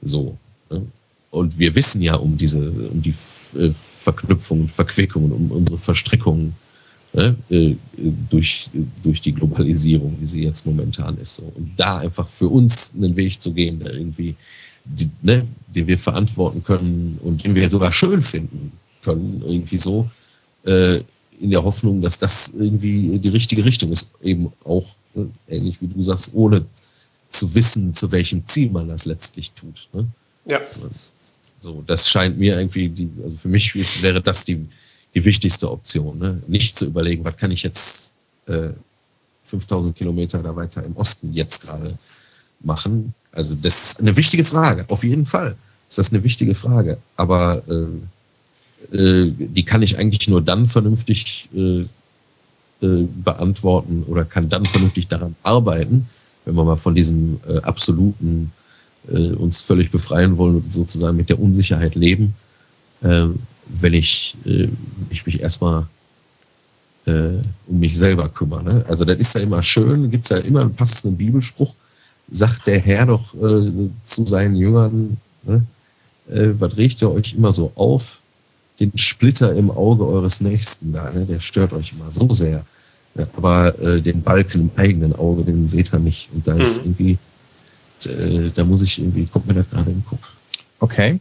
[0.03, 0.37] So.
[0.71, 0.83] Ne?
[1.31, 3.15] Und wir wissen ja um diese, um die
[3.59, 6.55] äh, Verknüpfungen, Verquickungen, um unsere Verstrickungen
[7.13, 7.75] ne, äh,
[8.29, 8.69] durch,
[9.03, 11.37] durch die Globalisierung, wie sie jetzt momentan ist.
[11.37, 11.53] So.
[11.55, 14.35] Und da einfach für uns einen Weg zu gehen, der irgendwie,
[14.85, 18.73] die, ne, den wir verantworten können und den wir sogar schön finden
[19.03, 20.11] können, irgendwie so,
[20.65, 21.01] äh,
[21.41, 25.89] in der Hoffnung, dass das irgendwie die richtige Richtung ist, eben auch, ne, ähnlich wie
[25.89, 26.65] du sagst, ohne
[27.29, 29.89] zu wissen, zu welchem Ziel man das letztlich tut.
[29.93, 30.07] Ne?
[30.47, 30.61] Ja.
[31.61, 34.67] So, das scheint mir irgendwie, die, also für mich ist, wäre das die,
[35.15, 36.19] die wichtigste Option.
[36.19, 36.43] Ne?
[36.47, 38.13] Nicht zu überlegen, was kann ich jetzt
[38.47, 38.71] äh,
[39.45, 41.97] 5000 Kilometer da weiter im Osten jetzt gerade
[42.61, 43.15] machen.
[43.33, 45.57] Also das ist eine wichtige Frage, auf jeden Fall
[45.89, 46.99] ist das eine wichtige Frage.
[47.17, 51.85] Aber äh, äh, die kann ich eigentlich nur dann vernünftig äh,
[52.83, 56.09] äh, beantworten oder kann dann vernünftig daran arbeiten,
[56.45, 58.53] wenn wir mal von diesem äh, absoluten
[59.09, 62.35] äh, uns völlig befreien wollen und sozusagen mit der Unsicherheit leben,
[63.03, 63.27] äh,
[63.69, 64.69] wenn ich, äh,
[65.11, 65.87] ich mich erstmal
[67.07, 68.65] äh, um mich selber kümmere.
[68.65, 68.85] Ne?
[68.89, 71.75] Also das ist ja immer schön, gibt es ja immer einen passenden Bibelspruch,
[72.33, 73.71] sagt der Herr doch äh,
[74.03, 75.63] zu seinen Jüngern, ne?
[76.31, 78.21] äh, was regt ihr euch immer so auf?
[78.81, 81.27] Den Splitter im Auge eures Nächsten da, ne?
[81.27, 82.65] der stört euch immer so sehr.
[83.15, 86.31] Ja, aber äh, den Balken im eigenen Auge, den seht ihr nicht.
[86.33, 86.97] Und da ist Mhm.
[86.99, 87.19] irgendwie,
[88.09, 90.27] äh, da muss ich irgendwie, kommt mir das gerade im Kopf.
[90.81, 91.21] Okay.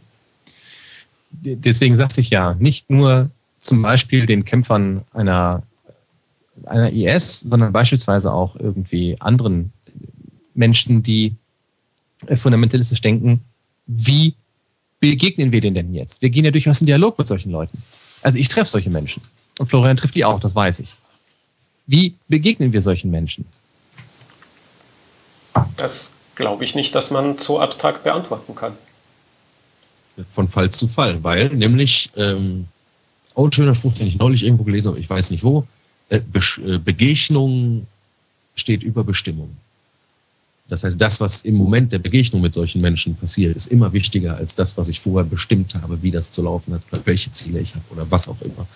[1.30, 3.30] Deswegen sagte ich ja, nicht nur
[3.60, 5.62] zum Beispiel den Kämpfern einer,
[6.64, 9.72] einer IS, sondern beispielsweise auch irgendwie anderen
[10.54, 11.34] Menschen, die
[12.26, 13.40] äh, fundamentalistisch denken,
[13.86, 14.34] wie
[15.00, 16.22] begegnen wir denen denn jetzt?
[16.22, 17.82] Wir gehen ja durchaus in Dialog mit solchen Leuten.
[18.22, 19.22] Also ich treffe solche Menschen.
[19.58, 20.94] Und Florian trifft die auch, das weiß ich.
[21.86, 23.44] Wie begegnen wir solchen Menschen?
[25.76, 28.72] Das glaube ich nicht, dass man so abstrakt beantworten kann.
[30.30, 32.68] Von Fall zu Fall, weil nämlich, ähm,
[33.34, 35.66] auch ein schöner Spruch, den ich neulich irgendwo gelesen habe, ich weiß nicht wo,
[36.10, 37.86] äh, Besch- äh, Begegnung
[38.54, 39.56] steht über Bestimmung.
[40.72, 44.38] Das heißt, das, was im Moment der Begegnung mit solchen Menschen passiert, ist immer wichtiger
[44.38, 47.60] als das, was ich vorher bestimmt habe, wie das zu laufen hat oder welche Ziele
[47.60, 48.66] ich habe oder was auch immer.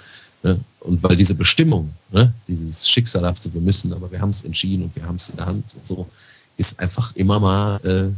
[0.43, 0.61] Ne?
[0.81, 4.95] Und weil diese Bestimmung, ne, dieses Schicksalhafte, wir müssen, aber wir haben es entschieden und
[4.95, 6.07] wir haben es in der Hand und so,
[6.59, 8.13] ist einfach immer mal äh,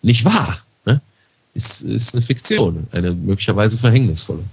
[0.00, 0.62] nicht wahr.
[0.86, 1.02] Ne?
[1.52, 4.44] Ist, ist eine Fiktion, eine möglicherweise verhängnisvolle.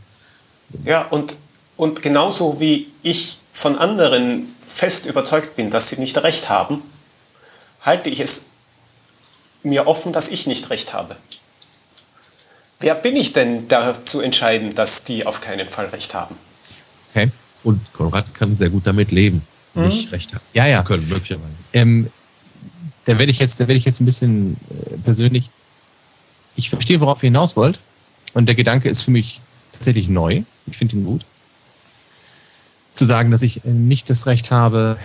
[0.83, 1.37] Ja, und,
[1.77, 6.81] und genauso wie ich von anderen fest überzeugt bin, dass sie nicht recht haben,
[7.85, 8.47] halte ich es
[9.63, 11.15] mir offen, dass ich nicht recht habe.
[12.79, 16.35] Wer bin ich denn, da zu entscheiden, dass die auf keinen Fall recht haben?
[17.11, 17.31] Okay.
[17.63, 19.41] Und Konrad kann sehr gut damit leben,
[19.73, 20.79] nicht recht haben Ja, ja.
[20.79, 21.49] zu können, möglicherweise.
[21.73, 22.11] Ähm,
[23.05, 25.49] da werde ich jetzt, da werde ich jetzt ein bisschen äh, persönlich.
[26.55, 27.79] Ich verstehe, worauf ihr hinaus wollt.
[28.33, 29.39] Und der Gedanke ist für mich
[29.71, 30.43] tatsächlich neu.
[30.67, 31.25] Ich finde ihn gut.
[32.95, 34.97] Zu sagen, dass ich äh, nicht das Recht habe,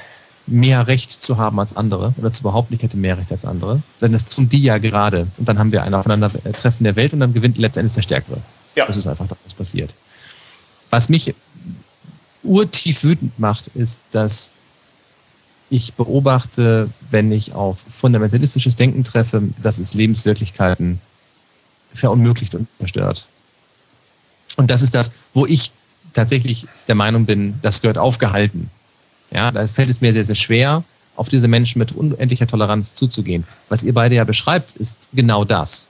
[0.51, 3.82] mehr Recht zu haben als andere oder zu behaupten, ich hätte mehr Recht als andere.
[4.01, 5.27] Denn das tun die ja gerade.
[5.39, 8.39] Und dann haben wir ein Aufeinandertreffen der Welt und dann gewinnt letztendlich der Stärkere.
[8.74, 8.86] Ja.
[8.86, 9.94] Das ist einfach das, was passiert.
[10.90, 11.35] Was mich
[12.43, 14.51] urtief wütend macht, ist, dass
[15.70, 21.01] ich beobachte, wenn ich auf fundamentalistisches Denken treffe, dass es Lebenswirklichkeiten
[21.94, 23.27] verunmöglicht und zerstört.
[24.56, 25.70] Und das ist das, wo ich
[26.12, 28.70] tatsächlich der Meinung bin, das gehört aufgehalten.
[29.31, 30.85] Ja, da fällt es mir sehr, sehr schwer,
[31.16, 33.44] auf diese Menschen mit unendlicher Toleranz zuzugehen.
[33.69, 35.89] Was ihr beide ja beschreibt, ist genau das.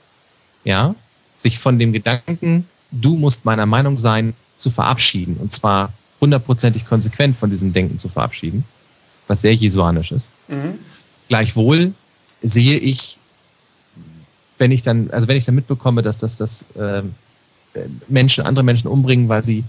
[0.63, 0.95] Ja,
[1.37, 5.37] sich von dem Gedanken, du musst meiner Meinung sein, zu verabschieden.
[5.37, 8.63] Und zwar hundertprozentig konsequent von diesem Denken zu verabschieden,
[9.27, 10.27] was sehr jesuanisch ist.
[10.47, 10.77] Mhm.
[11.27, 11.93] Gleichwohl
[12.43, 13.17] sehe ich,
[14.57, 17.01] wenn ich dann, also wenn ich dann mitbekomme, dass das, das äh,
[18.07, 19.63] Menschen, andere Menschen umbringen, weil sie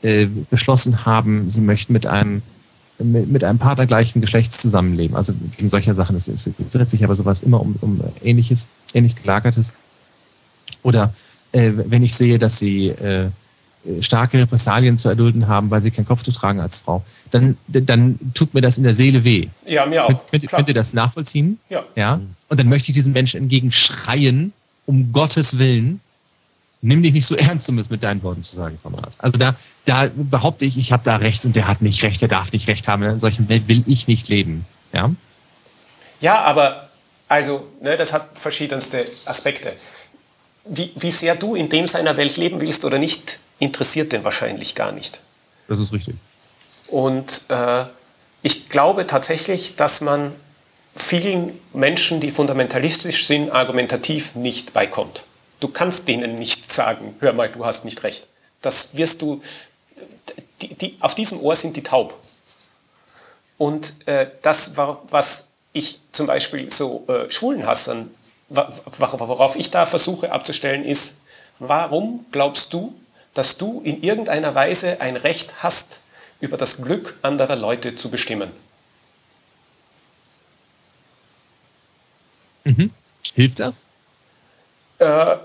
[0.00, 2.42] äh, beschlossen haben, sie möchten mit einem
[2.98, 5.16] mit, mit einem Partner gleichen Geschlechts zusammenleben.
[5.16, 9.16] Also gegen solche Sachen, es, es dreht sich aber sowas immer um, um ähnliches, ähnlich
[9.16, 9.74] gelagertes.
[10.82, 11.14] Oder
[11.52, 13.30] äh, wenn ich sehe, dass sie äh,
[14.00, 18.54] starke Repressalien zu erdulden haben, weil sie kein Kopftuch tragen als Frau, dann, dann tut
[18.54, 19.48] mir das in der Seele weh.
[19.66, 20.08] Ja, mir auch.
[20.08, 21.58] Könnt, könnt, könnt ihr das nachvollziehen?
[21.68, 21.82] Ja.
[21.96, 22.20] ja.
[22.48, 24.52] Und dann möchte ich diesen Menschen entgegen schreien,
[24.86, 26.00] um Gottes Willen,
[26.80, 29.12] nimm dich nicht so ernst, um es mit deinen Worten zu sagen, Kamerad.
[29.18, 32.28] Also da, da behaupte ich, ich habe da recht und der hat nicht recht, der
[32.28, 33.02] darf nicht recht haben.
[33.02, 34.64] In solchen Welt will ich nicht leben.
[34.92, 35.10] Ja,
[36.20, 36.88] ja aber
[37.32, 39.72] also, ne, das hat verschiedenste Aspekte.
[40.66, 44.74] Wie, wie sehr du in dem seiner Welt leben willst oder nicht, interessiert den wahrscheinlich
[44.74, 45.22] gar nicht.
[45.66, 46.16] Das ist richtig.
[46.88, 47.84] Und äh,
[48.42, 50.32] ich glaube tatsächlich, dass man
[50.94, 55.24] vielen Menschen, die fundamentalistisch sind, argumentativ nicht beikommt.
[55.60, 58.26] Du kannst denen nicht sagen, hör mal, du hast nicht recht.
[58.60, 59.42] Das wirst du,
[60.60, 62.18] die, die, auf diesem Ohr sind die taub.
[63.58, 68.10] Und äh, das, was ich zum Beispiel so äh, Schwulenhassern,
[68.48, 71.16] worauf ich da versuche abzustellen, ist,
[71.58, 72.94] warum glaubst du,
[73.34, 76.00] dass du in irgendeiner Weise ein Recht hast,
[76.40, 78.50] über das Glück anderer Leute zu bestimmen?
[82.64, 82.90] Mhm.
[83.34, 83.84] Hilft das?
[84.98, 85.36] Äh,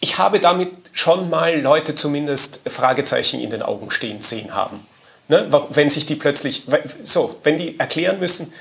[0.00, 4.86] ich habe damit schon mal Leute zumindest Fragezeichen in den Augen stehen sehen haben.
[5.28, 5.48] Ne?
[5.70, 6.64] Wenn sich die plötzlich,
[7.02, 8.52] so, wenn die erklären müssen,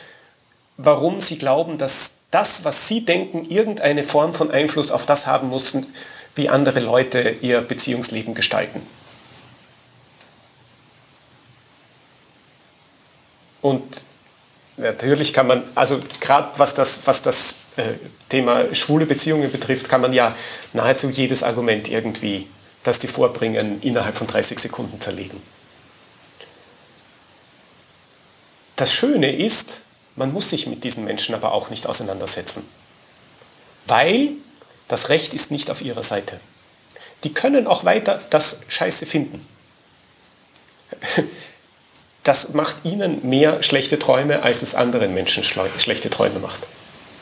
[0.77, 5.49] warum sie glauben, dass das, was sie denken, irgendeine Form von Einfluss auf das haben
[5.49, 5.75] muss,
[6.35, 8.81] wie andere Leute ihr Beziehungsleben gestalten.
[13.61, 13.83] Und
[14.77, 17.55] natürlich kann man, also gerade was das, was das
[18.29, 20.35] Thema schwule Beziehungen betrifft, kann man ja
[20.73, 22.47] nahezu jedes Argument irgendwie,
[22.83, 25.41] das die vorbringen, innerhalb von 30 Sekunden zerlegen.
[28.75, 29.81] Das Schöne ist,
[30.15, 32.63] man muss sich mit diesen Menschen aber auch nicht auseinandersetzen,
[33.87, 34.29] weil
[34.87, 36.39] das Recht ist nicht auf ihrer Seite.
[37.23, 39.45] Die können auch weiter das Scheiße finden.
[42.23, 46.61] Das macht ihnen mehr schlechte Träume, als es anderen Menschen schlechte Träume macht.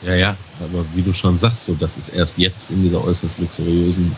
[0.02, 3.38] Ja, ja, aber wie du schon sagst, so, das ist erst jetzt in dieser äußerst
[3.38, 4.14] luxuriösen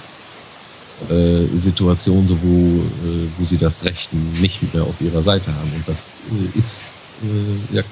[1.09, 5.73] äh, Situation, so wo, äh, wo sie das Recht nicht mehr auf ihrer Seite haben.
[5.74, 6.12] Und das
[6.55, 6.93] äh, ist
[7.23, 7.82] äh, ja,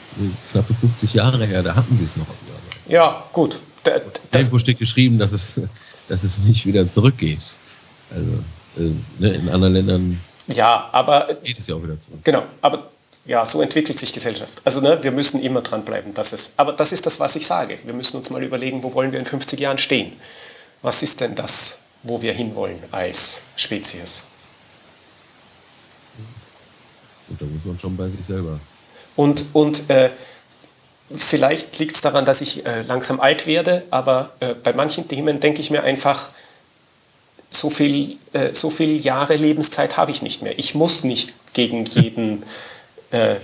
[0.52, 2.93] knappe 50 Jahre her, da hatten sie es noch auf ihrer Seite.
[2.93, 3.59] Ja, gut.
[3.85, 3.93] Da,
[4.35, 5.60] Irgendwo steht geschrieben, dass es,
[6.09, 7.40] dass es nicht wieder zurückgeht.
[8.10, 8.31] Also
[8.78, 12.20] äh, ne, in anderen Ländern ja, aber, geht es ja auch wieder zurück.
[12.24, 12.90] Genau, aber
[13.28, 14.62] ja, so entwickelt sich Gesellschaft.
[14.64, 16.14] Also ne, wir müssen immer dranbleiben.
[16.14, 17.78] Dass es, aber das ist das, was ich sage.
[17.84, 20.12] Wir müssen uns mal überlegen, wo wollen wir in 50 Jahren stehen?
[20.80, 24.22] Was ist denn das, wo wir hinwollen als Spezies?
[27.28, 28.59] Und da muss man schon bei sich selber.
[29.14, 30.09] Und, und äh,
[31.14, 35.38] vielleicht liegt es daran, dass ich äh, langsam alt werde, aber äh, bei manchen Themen
[35.38, 36.30] denke ich mir einfach,
[37.50, 40.59] so viel, äh, so viel Jahre Lebenszeit habe ich nicht mehr.
[40.59, 42.44] Ich muss nicht gegen jeden
[43.10, 43.36] äh,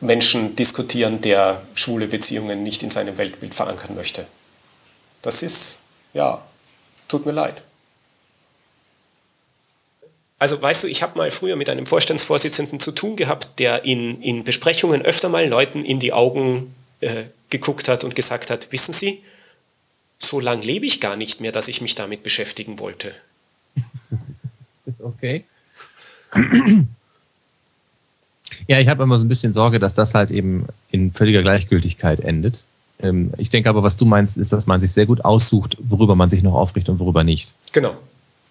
[0.00, 4.26] Menschen diskutieren, der schwule Beziehungen nicht in seinem Weltbild verankern möchte.
[5.22, 5.80] Das ist,
[6.14, 6.42] ja,
[7.08, 7.62] tut mir leid.
[10.38, 14.22] Also weißt du, ich habe mal früher mit einem Vorstandsvorsitzenden zu tun gehabt, der in,
[14.22, 18.94] in Besprechungen öfter mal Leuten in die Augen äh, geguckt hat und gesagt hat, wissen
[18.94, 19.22] Sie,
[20.18, 23.14] so lange lebe ich gar nicht mehr, dass ich mich damit beschäftigen wollte.
[24.98, 25.44] Okay.
[28.70, 32.20] Ja, ich habe immer so ein bisschen Sorge, dass das halt eben in völliger Gleichgültigkeit
[32.20, 32.62] endet.
[33.00, 36.14] Ähm, ich denke aber, was du meinst, ist, dass man sich sehr gut aussucht, worüber
[36.14, 37.52] man sich noch aufricht und worüber nicht.
[37.72, 37.96] Genau.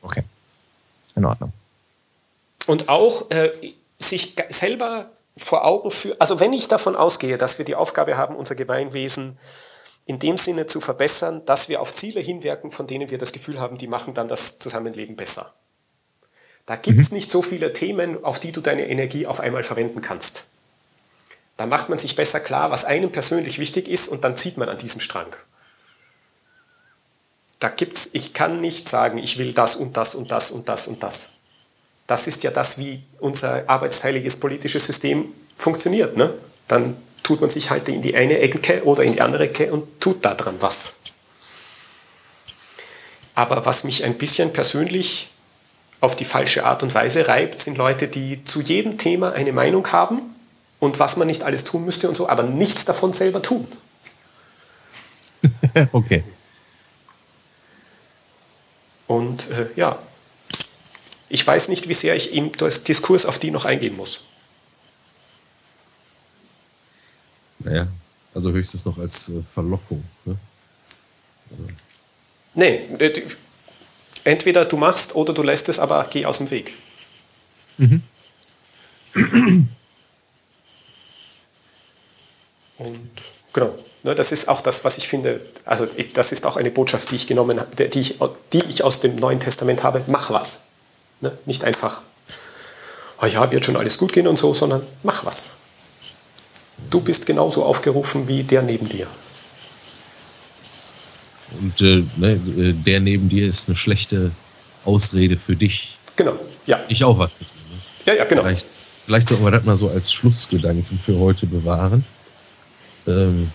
[0.01, 0.23] Okay.
[1.15, 1.53] In Ordnung.
[2.67, 3.49] Und auch äh,
[3.97, 5.05] sich selber
[5.37, 9.37] vor Augen führen, also wenn ich davon ausgehe, dass wir die Aufgabe haben, unser Gemeinwesen
[10.05, 13.61] in dem Sinne zu verbessern, dass wir auf Ziele hinwirken, von denen wir das Gefühl
[13.61, 15.53] haben, die machen dann das Zusammenleben besser.
[16.69, 17.15] Da gibt es mhm.
[17.15, 20.45] nicht so viele Themen, auf die du deine Energie auf einmal verwenden kannst.
[21.57, 24.69] Da macht man sich besser klar, was einem persönlich wichtig ist und dann zieht man
[24.69, 25.35] an diesem Strang.
[27.57, 30.87] Da gibt's, ich kann nicht sagen, ich will das und das und das und das
[30.87, 31.39] und das.
[32.05, 36.17] Das ist ja das, wie unser arbeitsteiliges politisches System funktioniert.
[36.17, 36.35] Ne?
[36.67, 39.99] Dann tut man sich halt in die eine Ecke oder in die andere Ecke und
[39.99, 40.93] tut daran was.
[43.33, 45.31] Aber was mich ein bisschen persönlich
[46.01, 49.91] auf die falsche Art und Weise reibt, sind Leute, die zu jedem Thema eine Meinung
[49.91, 50.21] haben
[50.79, 53.67] und was man nicht alles tun müsste und so, aber nichts davon selber tun.
[55.91, 56.23] okay.
[59.07, 59.97] Und äh, ja,
[61.29, 62.51] ich weiß nicht, wie sehr ich im
[62.87, 64.21] Diskurs auf die noch eingehen muss.
[67.59, 67.87] Naja,
[68.33, 70.03] also höchstens noch als äh, Verlockung.
[70.25, 70.37] Ne?
[71.51, 71.63] Also.
[72.53, 73.21] Nee, äh,
[74.23, 76.71] entweder du machst oder du lässt es, aber geh aus dem Weg.
[77.77, 78.03] Mhm.
[82.79, 83.09] Und
[83.53, 86.71] genau, ne, das ist auch das, was ich finde, also ich, das ist auch eine
[86.71, 88.17] Botschaft, die ich genommen habe, die ich,
[88.53, 90.59] die ich aus dem Neuen Testament habe, mach was.
[91.21, 91.37] Ne?
[91.45, 92.03] Nicht einfach,
[93.21, 95.51] oh ja, wird schon alles gut gehen und so, sondern mach was.
[96.89, 99.07] Du bist genauso aufgerufen wie der neben dir.
[101.59, 104.31] Und äh, ne, äh, der neben dir ist eine schlechte
[104.85, 105.97] Ausrede für dich.
[106.15, 106.33] Genau,
[106.65, 106.79] ja.
[106.87, 107.31] Ich auch was.
[107.39, 107.47] Ne?
[108.05, 108.43] Ja, ja, genau.
[108.43, 108.67] Vielleicht,
[109.05, 112.03] vielleicht sollten wir das mal so als Schlussgedanken für heute bewahren.
[113.07, 113.51] Ähm,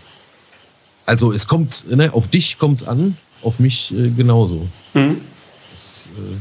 [1.06, 4.66] also es kommt, ne, auf dich kommt es an, auf mich äh, genauso.
[4.94, 5.20] Mhm.
[5.70, 6.36] Das, äh,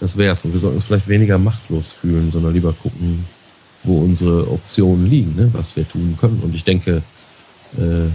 [0.00, 0.44] das wär's.
[0.44, 3.24] Und wir sollten uns vielleicht weniger machtlos fühlen, sondern lieber gucken,
[3.84, 6.40] wo unsere Optionen liegen, ne, was wir tun können.
[6.42, 7.02] Und ich denke,
[7.76, 8.08] äh,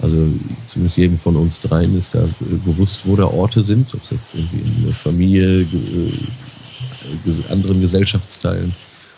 [0.00, 0.28] also
[0.66, 2.24] zumindest jedem von uns dreien ist da
[2.64, 8.72] bewusst, wo da Orte sind, ob es jetzt irgendwie in der Familie, äh, anderen Gesellschaftsteilen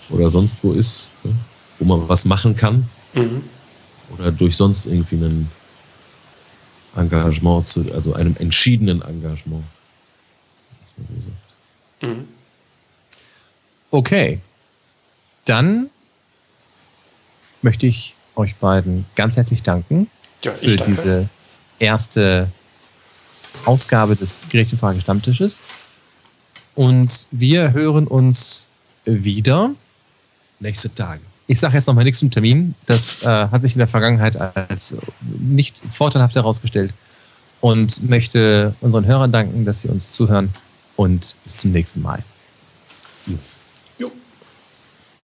[0.09, 1.33] oder sonst wo ist, ne,
[1.79, 2.89] wo man was machen kann.
[3.13, 3.43] Mhm.
[4.15, 5.51] Oder durch sonst irgendwie ein
[6.97, 9.65] Engagement, zu, also einem entschiedenen Engagement.
[12.01, 12.27] Mhm.
[13.91, 14.41] Okay.
[15.45, 15.91] Dann
[17.61, 20.09] möchte ich euch beiden ganz herzlich danken
[20.45, 21.03] ja, für danke.
[21.03, 21.29] diese
[21.79, 22.49] erste
[23.65, 25.65] Ausgabe des Gretchenfrage Stammtisches.
[26.75, 28.69] Und wir hören uns
[29.05, 29.71] wieder
[30.61, 32.77] nächste Tage ich sage jetzt noch mal nichts zum Termin.
[32.87, 36.95] Das äh, hat sich in der Vergangenheit als nicht vorteilhaft herausgestellt
[37.61, 40.51] und möchte unseren Hörern danken, dass sie uns zuhören
[40.95, 42.23] und bis zum nächsten Mal.